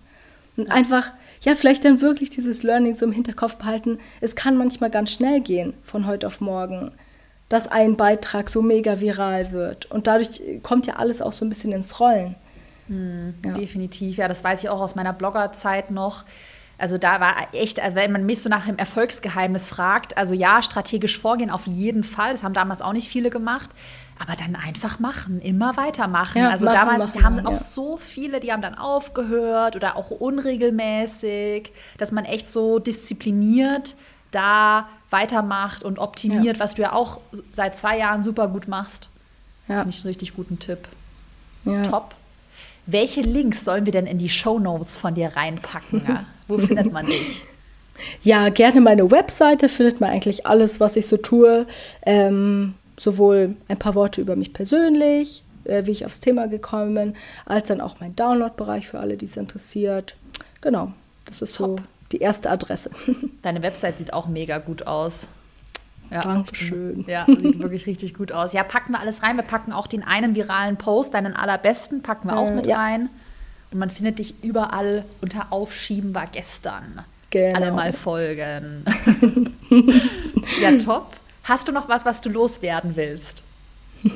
Und 0.56 0.72
einfach 0.72 1.12
ja, 1.42 1.54
vielleicht 1.54 1.84
dann 1.84 2.00
wirklich 2.00 2.30
dieses 2.30 2.62
Learning 2.62 2.94
so 2.94 3.06
im 3.06 3.12
Hinterkopf 3.12 3.56
behalten. 3.56 3.98
Es 4.20 4.34
kann 4.34 4.56
manchmal 4.56 4.90
ganz 4.90 5.12
schnell 5.12 5.40
gehen, 5.40 5.74
von 5.82 6.06
heute 6.06 6.26
auf 6.26 6.40
morgen, 6.40 6.92
dass 7.48 7.68
ein 7.68 7.96
Beitrag 7.96 8.50
so 8.50 8.62
mega 8.62 9.00
viral 9.00 9.52
wird. 9.52 9.90
Und 9.90 10.06
dadurch 10.06 10.40
kommt 10.62 10.86
ja 10.86 10.96
alles 10.96 11.22
auch 11.22 11.32
so 11.32 11.44
ein 11.44 11.48
bisschen 11.48 11.72
ins 11.72 12.00
Rollen. 12.00 12.34
Mhm, 12.88 13.34
ja. 13.44 13.52
Definitiv, 13.52 14.16
ja, 14.16 14.28
das 14.28 14.42
weiß 14.42 14.62
ich 14.62 14.68
auch 14.68 14.80
aus 14.80 14.94
meiner 14.94 15.12
Bloggerzeit 15.12 15.90
noch. 15.90 16.24
Also 16.78 16.96
da 16.96 17.20
war 17.20 17.34
echt, 17.52 17.80
wenn 17.94 18.12
man 18.12 18.24
mich 18.24 18.40
so 18.40 18.48
nach 18.48 18.66
dem 18.66 18.78
Erfolgsgeheimnis 18.78 19.68
fragt, 19.68 20.16
also 20.16 20.32
ja, 20.32 20.62
strategisch 20.62 21.18
vorgehen 21.18 21.50
auf 21.50 21.66
jeden 21.66 22.04
Fall. 22.04 22.32
Das 22.32 22.44
haben 22.44 22.54
damals 22.54 22.82
auch 22.82 22.92
nicht 22.92 23.08
viele 23.08 23.30
gemacht 23.30 23.70
aber 24.18 24.34
dann 24.36 24.56
einfach 24.56 24.98
machen, 24.98 25.40
immer 25.40 25.76
weitermachen. 25.76 26.42
Ja, 26.42 26.50
also 26.50 26.66
machen, 26.66 26.76
damals 26.76 27.04
machen, 27.04 27.22
haben 27.22 27.46
auch 27.46 27.52
ja. 27.52 27.56
so 27.56 27.96
viele, 27.96 28.40
die 28.40 28.52
haben 28.52 28.62
dann 28.62 28.76
aufgehört 28.76 29.76
oder 29.76 29.96
auch 29.96 30.10
unregelmäßig, 30.10 31.72
dass 31.98 32.12
man 32.12 32.24
echt 32.24 32.50
so 32.50 32.78
diszipliniert 32.78 33.96
da 34.30 34.88
weitermacht 35.10 35.82
und 35.84 35.98
optimiert, 35.98 36.56
ja. 36.56 36.60
was 36.60 36.74
du 36.74 36.82
ja 36.82 36.92
auch 36.92 37.20
seit 37.52 37.76
zwei 37.76 37.98
Jahren 37.98 38.22
super 38.22 38.48
gut 38.48 38.68
machst. 38.68 39.08
Ja. 39.68 39.80
Finde 39.80 39.90
ich 39.90 40.00
einen 40.00 40.08
richtig 40.08 40.34
guten 40.34 40.58
Tipp. 40.58 40.88
Ja. 41.64 41.82
Top. 41.82 42.14
Welche 42.86 43.20
Links 43.20 43.64
sollen 43.64 43.84
wir 43.84 43.92
denn 43.92 44.06
in 44.06 44.18
die 44.18 44.30
Show 44.30 44.58
Notes 44.58 44.96
von 44.96 45.14
dir 45.14 45.36
reinpacken? 45.36 46.02
Wo 46.48 46.58
findet 46.58 46.92
man 46.92 47.06
dich? 47.06 47.44
Ja, 48.22 48.48
gerne 48.48 48.80
meine 48.80 49.10
Webseite 49.10 49.68
findet 49.68 50.00
man 50.00 50.10
eigentlich 50.10 50.46
alles, 50.46 50.80
was 50.80 50.96
ich 50.96 51.06
so 51.06 51.16
tue. 51.16 51.66
Ähm, 52.06 52.74
sowohl 52.98 53.56
ein 53.68 53.78
paar 53.78 53.94
Worte 53.94 54.20
über 54.20 54.36
mich 54.36 54.52
persönlich, 54.52 55.44
äh, 55.64 55.86
wie 55.86 55.92
ich 55.92 56.04
aufs 56.04 56.20
Thema 56.20 56.48
gekommen 56.48 56.94
bin, 56.94 57.14
als 57.46 57.68
dann 57.68 57.80
auch 57.80 58.00
mein 58.00 58.16
Download-Bereich 58.16 58.88
für 58.88 58.98
alle, 58.98 59.16
die 59.16 59.26
es 59.26 59.36
interessiert. 59.36 60.16
Genau, 60.60 60.92
das 61.24 61.42
ist 61.42 61.56
Top. 61.56 61.80
so 61.80 61.84
die 62.12 62.18
erste 62.18 62.50
Adresse. 62.50 62.90
Deine 63.42 63.62
Website 63.62 63.98
sieht 63.98 64.12
auch 64.12 64.26
mega 64.26 64.58
gut 64.58 64.86
aus. 64.86 65.28
Ja, 66.10 66.22
Dankeschön. 66.22 67.04
Ja, 67.06 67.26
sieht 67.26 67.58
wirklich 67.58 67.86
richtig 67.86 68.14
gut 68.14 68.32
aus. 68.32 68.52
Ja, 68.52 68.64
packen 68.64 68.92
wir 68.92 69.00
alles 69.00 69.22
rein. 69.22 69.36
Wir 69.36 69.42
packen 69.42 69.72
auch 69.72 69.86
den 69.86 70.02
einen 70.02 70.34
viralen 70.34 70.76
Post, 70.76 71.14
deinen 71.14 71.34
allerbesten, 71.34 72.02
packen 72.02 72.28
wir 72.28 72.34
äh, 72.34 72.38
auch 72.38 72.50
mit 72.50 72.66
ja. 72.66 72.78
rein. 72.78 73.10
Und 73.70 73.78
man 73.78 73.90
findet 73.90 74.18
dich 74.18 74.42
überall 74.42 75.04
unter 75.20 75.52
Aufschieben 75.52 76.14
war 76.14 76.26
gestern. 76.26 77.04
Genau. 77.30 77.56
Alle 77.58 77.72
mal 77.72 77.92
folgen. 77.92 78.84
ja, 80.62 80.78
top. 80.78 81.12
Hast 81.48 81.66
du 81.66 81.72
noch 81.72 81.88
was, 81.88 82.04
was 82.04 82.20
du 82.20 82.28
loswerden 82.28 82.94
willst? 82.94 83.42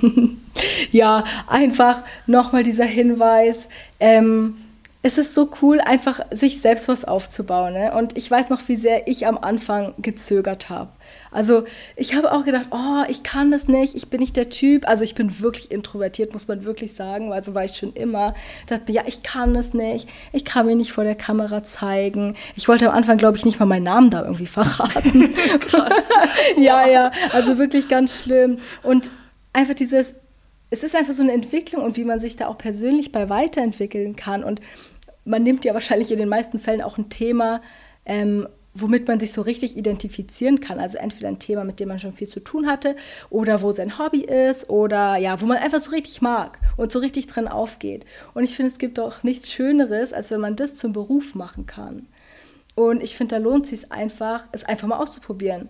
ja, 0.91 1.24
einfach 1.47 2.03
nochmal 2.26 2.62
dieser 2.62 2.85
Hinweis. 2.85 3.68
Ähm, 4.01 4.59
es 5.03 5.16
ist 5.16 5.35
so 5.35 5.51
cool, 5.62 5.80
einfach 5.80 6.20
sich 6.30 6.61
selbst 6.61 6.89
was 6.89 7.07
aufzubauen. 7.07 7.72
Ne? 7.72 7.93
Und 7.95 8.18
ich 8.18 8.30
weiß 8.30 8.51
noch, 8.51 8.68
wie 8.68 8.76
sehr 8.76 9.09
ich 9.09 9.26
am 9.26 9.39
Anfang 9.39 9.95
gezögert 9.99 10.68
habe. 10.68 10.91
Also 11.33 11.64
ich 11.97 12.14
habe 12.14 12.30
auch 12.33 12.45
gedacht, 12.45 12.66
oh, 12.70 13.03
ich 13.09 13.22
kann 13.22 13.51
das 13.51 13.66
nicht, 13.66 13.95
ich 13.97 14.09
bin 14.09 14.20
nicht 14.20 14.37
der 14.37 14.51
Typ. 14.51 14.87
Also 14.89 15.03
ich 15.03 15.14
bin 15.14 15.41
wirklich 15.41 15.70
introvertiert, 15.70 16.33
muss 16.33 16.47
man 16.47 16.64
wirklich 16.64 16.95
sagen. 16.95 17.33
Also 17.33 17.55
war 17.55 17.64
ich 17.64 17.76
schon 17.76 17.95
immer. 17.95 18.35
Dachte 18.66 18.85
mir, 18.89 18.97
ja, 18.97 19.03
ich 19.07 19.22
kann 19.22 19.55
das 19.55 19.74
nicht, 19.74 20.09
ich 20.33 20.45
kann 20.45 20.66
mich 20.66 20.76
nicht 20.76 20.93
vor 20.93 21.05
der 21.05 21.14
Kamera 21.14 21.64
zeigen. 21.64 22.37
Ich 22.55 22.68
wollte 22.68 22.89
am 22.89 22.97
Anfang, 22.97 23.18
glaube 23.18 23.37
ich, 23.37 23.45
nicht 23.45 23.59
mal 23.59 23.66
meinen 23.66 23.85
Namen 23.85 24.11
da 24.11 24.22
irgendwie 24.22 24.47
verraten. 24.47 25.35
Krass. 25.61 26.05
ja, 26.57 26.87
ja, 26.87 27.11
also 27.33 27.59
wirklich 27.59 27.89
ganz 27.89 28.22
schlimm. 28.22 28.59
Und 28.83 29.11
einfach 29.53 29.74
dieses, 29.74 30.14
es 30.70 30.83
ist 30.85 30.97
einfach 30.97 31.12
so 31.12 31.22
eine 31.22 31.33
Entwicklung 31.33 31.83
und 31.85 31.97
wie 31.97 32.05
man 32.05 32.20
sich 32.20 32.37
da 32.37 32.49
auch 32.49 32.59
persönlich 32.59 33.12
bei 33.12 33.28
weiterentwickeln 33.28 34.16
kann. 34.16 34.45
Und 34.45 34.61
man 35.24 35.43
nimmt 35.43 35.64
ja 35.64 35.74
wahrscheinlich 35.74 36.11
in 36.11 36.18
den 36.18 36.28
meisten 36.28 36.59
Fällen 36.59 36.83
auch 36.83 36.99
ein 36.99 37.09
Thema, 37.09 37.62
ähm, 38.05 38.49
womit 38.75 39.07
man 39.09 39.20
sich 39.20 39.33
so 39.33 39.43
richtig 39.43 39.77
identifizieren 39.77 40.61
kann. 40.61 40.79
Also 40.79 40.99
entweder 40.99 41.29
ein 41.29 41.39
Thema, 41.39 41.64
mit 41.64 41.81
dem 41.81 41.89
man 41.89 41.99
schon 41.99 42.12
viel 42.12 42.29
zu 42.29 42.41
tun 42.41 42.66
hatte 42.66 42.97
oder 43.31 43.62
wo 43.62 43.73
sein 43.73 43.99
Hobby 43.99 44.23
ist 44.23 44.70
oder 44.70 45.16
ja, 45.16 45.41
wo 45.41 45.47
man 45.47 45.59
einfach 45.59 45.81
so 45.81 45.91
richtig 45.91 46.23
mag 46.23 46.59
und 46.77 46.93
so 46.93 46.99
richtig 46.99 47.27
drin 47.27 47.49
aufgeht. 47.49 48.07
Und 48.35 48.45
ich 48.45 48.57
finde, 48.57 48.73
es 48.73 48.79
gibt 48.79 48.99
auch 48.99 49.23
nichts 49.23 49.53
Schöneres, 49.53 50.12
als 50.12 50.31
wenn 50.31 50.41
man 50.41 50.57
das 50.57 50.75
zum 50.75 50.93
Beruf 50.93 51.35
machen 51.35 51.66
kann. 51.66 52.07
Und 52.75 53.03
ich 53.03 53.16
finde, 53.16 53.37
da 53.37 53.43
lohnt 53.43 53.64
es 53.64 53.70
sich 53.70 53.93
einfach, 53.93 54.49
es 54.53 54.64
einfach 54.64 54.89
mal 54.89 54.97
auszuprobieren. 54.97 55.68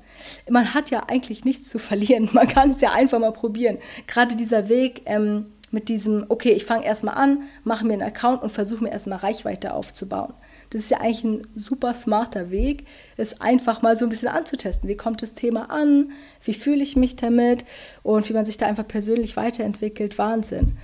Man 0.49 0.73
hat 0.73 0.91
ja 0.91 1.05
eigentlich 1.09 1.45
nichts 1.45 1.69
zu 1.69 1.79
verlieren. 1.81 2.29
Man 2.33 2.47
kann 2.47 2.71
es 2.71 2.81
ja 2.81 2.93
einfach 2.93 3.19
mal 3.19 3.33
probieren. 3.33 3.79
Gerade 4.07 4.37
dieser 4.37 4.69
Weg 4.69 5.03
ähm, 5.07 5.47
mit 5.73 5.89
diesem, 5.89 6.27
okay, 6.29 6.53
ich 6.53 6.65
fange 6.65 6.85
erstmal 6.85 7.17
an, 7.17 7.43
mache 7.65 7.85
mir 7.85 7.95
einen 7.95 8.03
Account 8.03 8.43
und 8.43 8.51
versuche 8.51 8.85
mir 8.85 8.91
erstmal 8.91 9.19
Reichweite 9.19 9.75
aufzubauen. 9.75 10.35
Das 10.73 10.83
ist 10.83 10.91
ja 10.91 11.01
eigentlich 11.01 11.25
ein 11.25 11.43
super 11.55 11.93
smarter 11.93 12.51
Weg, 12.51 12.87
es 13.19 13.41
einfach 13.43 13.83
mal 13.83 13.95
so 13.95 14.07
ein 14.07 14.09
bisschen 14.09 14.29
anzutesten. 14.29 14.89
Wie 14.89 14.97
kommt 14.97 15.21
das 15.21 15.35
Thema 15.35 15.71
an? 15.71 16.13
Wie 16.43 16.55
fühle 16.55 16.83
ich 16.83 16.97
mich 16.97 17.15
damit? 17.15 17.67
Und 18.03 18.29
wie 18.29 18.33
man 18.33 18.47
sich 18.47 18.57
da 18.57 18.67
einfach 18.67 18.89
persönlich 18.89 19.37
weiterentwickelt. 19.37 20.17
Wahnsinn. 20.17 20.79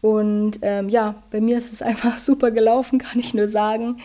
Und 0.00 0.60
ähm, 0.62 0.88
ja, 0.88 1.22
bei 1.30 1.40
mir 1.40 1.58
ist 1.58 1.72
es 1.72 1.82
einfach 1.82 2.20
super 2.20 2.52
gelaufen, 2.52 3.00
kann 3.00 3.18
ich 3.18 3.34
nur 3.34 3.48
sagen. 3.48 3.98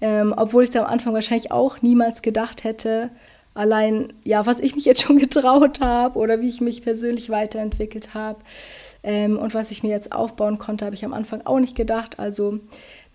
Ähm, 0.00 0.32
obwohl 0.36 0.62
ich 0.62 0.70
es 0.70 0.76
am 0.76 0.86
Anfang 0.86 1.12
wahrscheinlich 1.12 1.52
auch 1.52 1.82
niemals 1.82 2.22
gedacht 2.22 2.64
hätte. 2.64 3.10
Allein, 3.52 4.12
ja, 4.24 4.46
was 4.46 4.60
ich 4.60 4.74
mich 4.74 4.86
jetzt 4.86 5.02
schon 5.02 5.18
getraut 5.18 5.80
habe 5.80 6.18
oder 6.18 6.40
wie 6.40 6.48
ich 6.48 6.62
mich 6.62 6.80
persönlich 6.82 7.28
weiterentwickelt 7.28 8.14
habe. 8.14 8.38
Ähm, 9.02 9.38
und 9.38 9.54
was 9.54 9.70
ich 9.70 9.82
mir 9.82 9.90
jetzt 9.90 10.12
aufbauen 10.12 10.58
konnte, 10.58 10.84
habe 10.84 10.94
ich 10.94 11.04
am 11.04 11.12
Anfang 11.12 11.42
auch 11.44 11.58
nicht 11.58 11.76
gedacht. 11.76 12.18
Also 12.18 12.60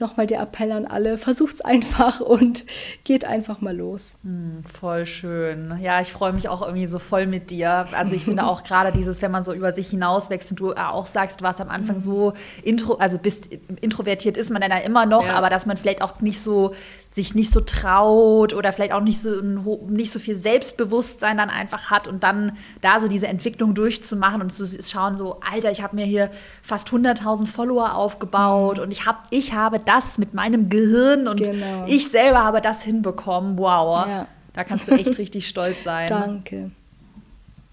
nochmal 0.03 0.27
der 0.27 0.41
Appell 0.41 0.71
an 0.71 0.85
alle, 0.85 1.17
versucht's 1.17 1.61
einfach 1.61 2.19
und 2.19 2.65
geht 3.03 3.25
einfach 3.25 3.61
mal 3.61 3.75
los. 3.75 4.15
Hm, 4.23 4.63
voll 4.71 5.05
schön. 5.05 5.79
Ja, 5.81 6.01
ich 6.01 6.11
freue 6.11 6.33
mich 6.33 6.49
auch 6.49 6.61
irgendwie 6.61 6.87
so 6.87 6.99
voll 6.99 7.25
mit 7.25 7.49
dir. 7.49 7.87
Also 7.93 8.13
ich 8.13 8.25
finde 8.25 8.43
auch 8.47 8.63
gerade 8.63 8.91
dieses, 8.91 9.21
wenn 9.21 9.31
man 9.31 9.43
so 9.43 9.53
über 9.53 9.73
sich 9.73 9.87
hinauswächst 9.89 10.51
und 10.51 10.59
du 10.59 10.73
auch 10.73 11.07
sagst, 11.07 11.41
du 11.41 11.45
warst 11.45 11.59
am 11.61 11.69
Anfang 11.69 11.99
so 11.99 12.33
intro, 12.63 12.95
also 12.95 13.17
bist 13.17 13.49
introvertiert 13.81 14.37
ist 14.37 14.51
man 14.51 14.61
dann 14.61 14.71
ja 14.71 14.77
immer 14.77 15.05
noch, 15.05 15.25
ja. 15.25 15.33
aber 15.33 15.49
dass 15.49 15.65
man 15.65 15.77
vielleicht 15.77 16.01
auch 16.01 16.19
nicht 16.21 16.41
so 16.41 16.73
sich 17.13 17.35
nicht 17.35 17.51
so 17.51 17.61
traut 17.61 18.53
oder 18.53 18.73
vielleicht 18.73 18.93
auch 18.93 19.01
nicht 19.01 19.21
so, 19.21 19.41
nicht 19.41 20.11
so 20.11 20.17
viel 20.17 20.35
Selbstbewusstsein 20.35 21.37
dann 21.37 21.51
einfach 21.51 21.91
hat 21.91 22.07
und 22.07 22.23
dann 22.23 22.57
da 22.81 22.99
so 22.99 23.07
diese 23.07 23.27
Entwicklung 23.27 23.75
durchzumachen 23.75 24.41
und 24.41 24.53
zu 24.53 24.65
schauen, 24.81 25.15
so, 25.15 25.39
Alter, 25.41 25.69
ich 25.69 25.83
habe 25.83 25.95
mir 25.95 26.05
hier 26.05 26.31
fast 26.63 26.89
100.000 26.89 27.45
Follower 27.45 27.93
aufgebaut 27.93 28.77
mhm. 28.77 28.83
und 28.83 28.91
ich, 28.91 29.05
hab, 29.05 29.27
ich 29.29 29.53
habe 29.53 29.79
das 29.79 29.92
mit 30.17 30.33
meinem 30.33 30.69
Gehirn 30.69 31.27
und 31.27 31.41
genau. 31.41 31.85
ich 31.87 32.09
selber 32.09 32.43
habe 32.43 32.61
das 32.61 32.83
hinbekommen. 32.83 33.57
Wow. 33.57 34.05
Ja. 34.07 34.27
Da 34.53 34.63
kannst 34.63 34.87
du 34.87 34.93
echt 34.93 35.17
richtig 35.17 35.47
stolz 35.47 35.83
sein. 35.83 36.07
Danke. 36.09 36.71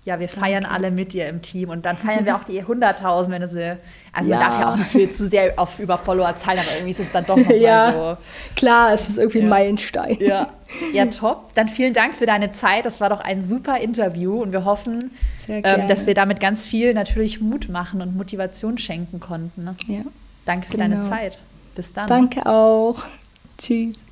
Ja, 0.06 0.18
wir 0.18 0.30
feiern 0.30 0.62
Danke. 0.62 0.76
alle 0.76 0.90
mit 0.90 1.12
dir 1.12 1.28
im 1.28 1.42
Team 1.42 1.68
und 1.68 1.84
dann 1.84 1.98
feiern 1.98 2.24
wir 2.24 2.34
auch 2.34 2.44
die 2.44 2.62
100.000, 2.62 3.30
wenn 3.30 3.42
du 3.42 3.48
sie. 3.48 3.76
Also 4.12 4.30
ja. 4.30 4.36
man 4.36 4.46
darf 4.46 4.60
ja 4.60 4.72
auch 4.72 4.76
nicht 4.76 4.90
viel 4.90 5.10
zu 5.10 5.28
sehr 5.28 5.52
auf 5.58 5.78
über 5.78 5.98
Follower 5.98 6.34
zahlen, 6.36 6.58
aber 6.58 6.68
irgendwie 6.72 6.90
ist 6.90 7.00
es 7.00 7.12
dann 7.12 7.26
doch 7.26 7.36
nochmal 7.36 7.56
ja. 7.60 7.92
so. 7.92 8.16
Klar, 8.56 8.94
es 8.94 9.10
ist 9.10 9.18
irgendwie 9.18 9.40
ein 9.40 9.44
ja. 9.44 9.50
Meilenstein. 9.50 10.16
Ja. 10.18 10.48
ja, 10.94 11.04
top. 11.06 11.52
Dann 11.54 11.68
vielen 11.68 11.92
Dank 11.92 12.14
für 12.14 12.24
deine 12.24 12.50
Zeit. 12.52 12.86
Das 12.86 12.98
war 12.98 13.10
doch 13.10 13.20
ein 13.20 13.44
super 13.44 13.78
Interview 13.78 14.40
und 14.40 14.52
wir 14.52 14.64
hoffen, 14.64 15.12
ähm, 15.48 15.86
dass 15.86 16.06
wir 16.06 16.14
damit 16.14 16.40
ganz 16.40 16.66
viel 16.66 16.94
natürlich 16.94 17.42
Mut 17.42 17.68
machen 17.68 18.00
und 18.00 18.16
Motivation 18.16 18.78
schenken 18.78 19.20
konnten. 19.20 19.64
Ne? 19.64 19.76
Ja. 19.86 20.00
Danke 20.46 20.66
für 20.66 20.78
genau. 20.78 20.96
deine 20.96 21.02
Zeit. 21.02 21.40
Bis 21.74 21.92
dann. 21.92 22.06
Danke 22.06 22.46
auch. 22.46 23.04
Tschüss. 23.58 24.04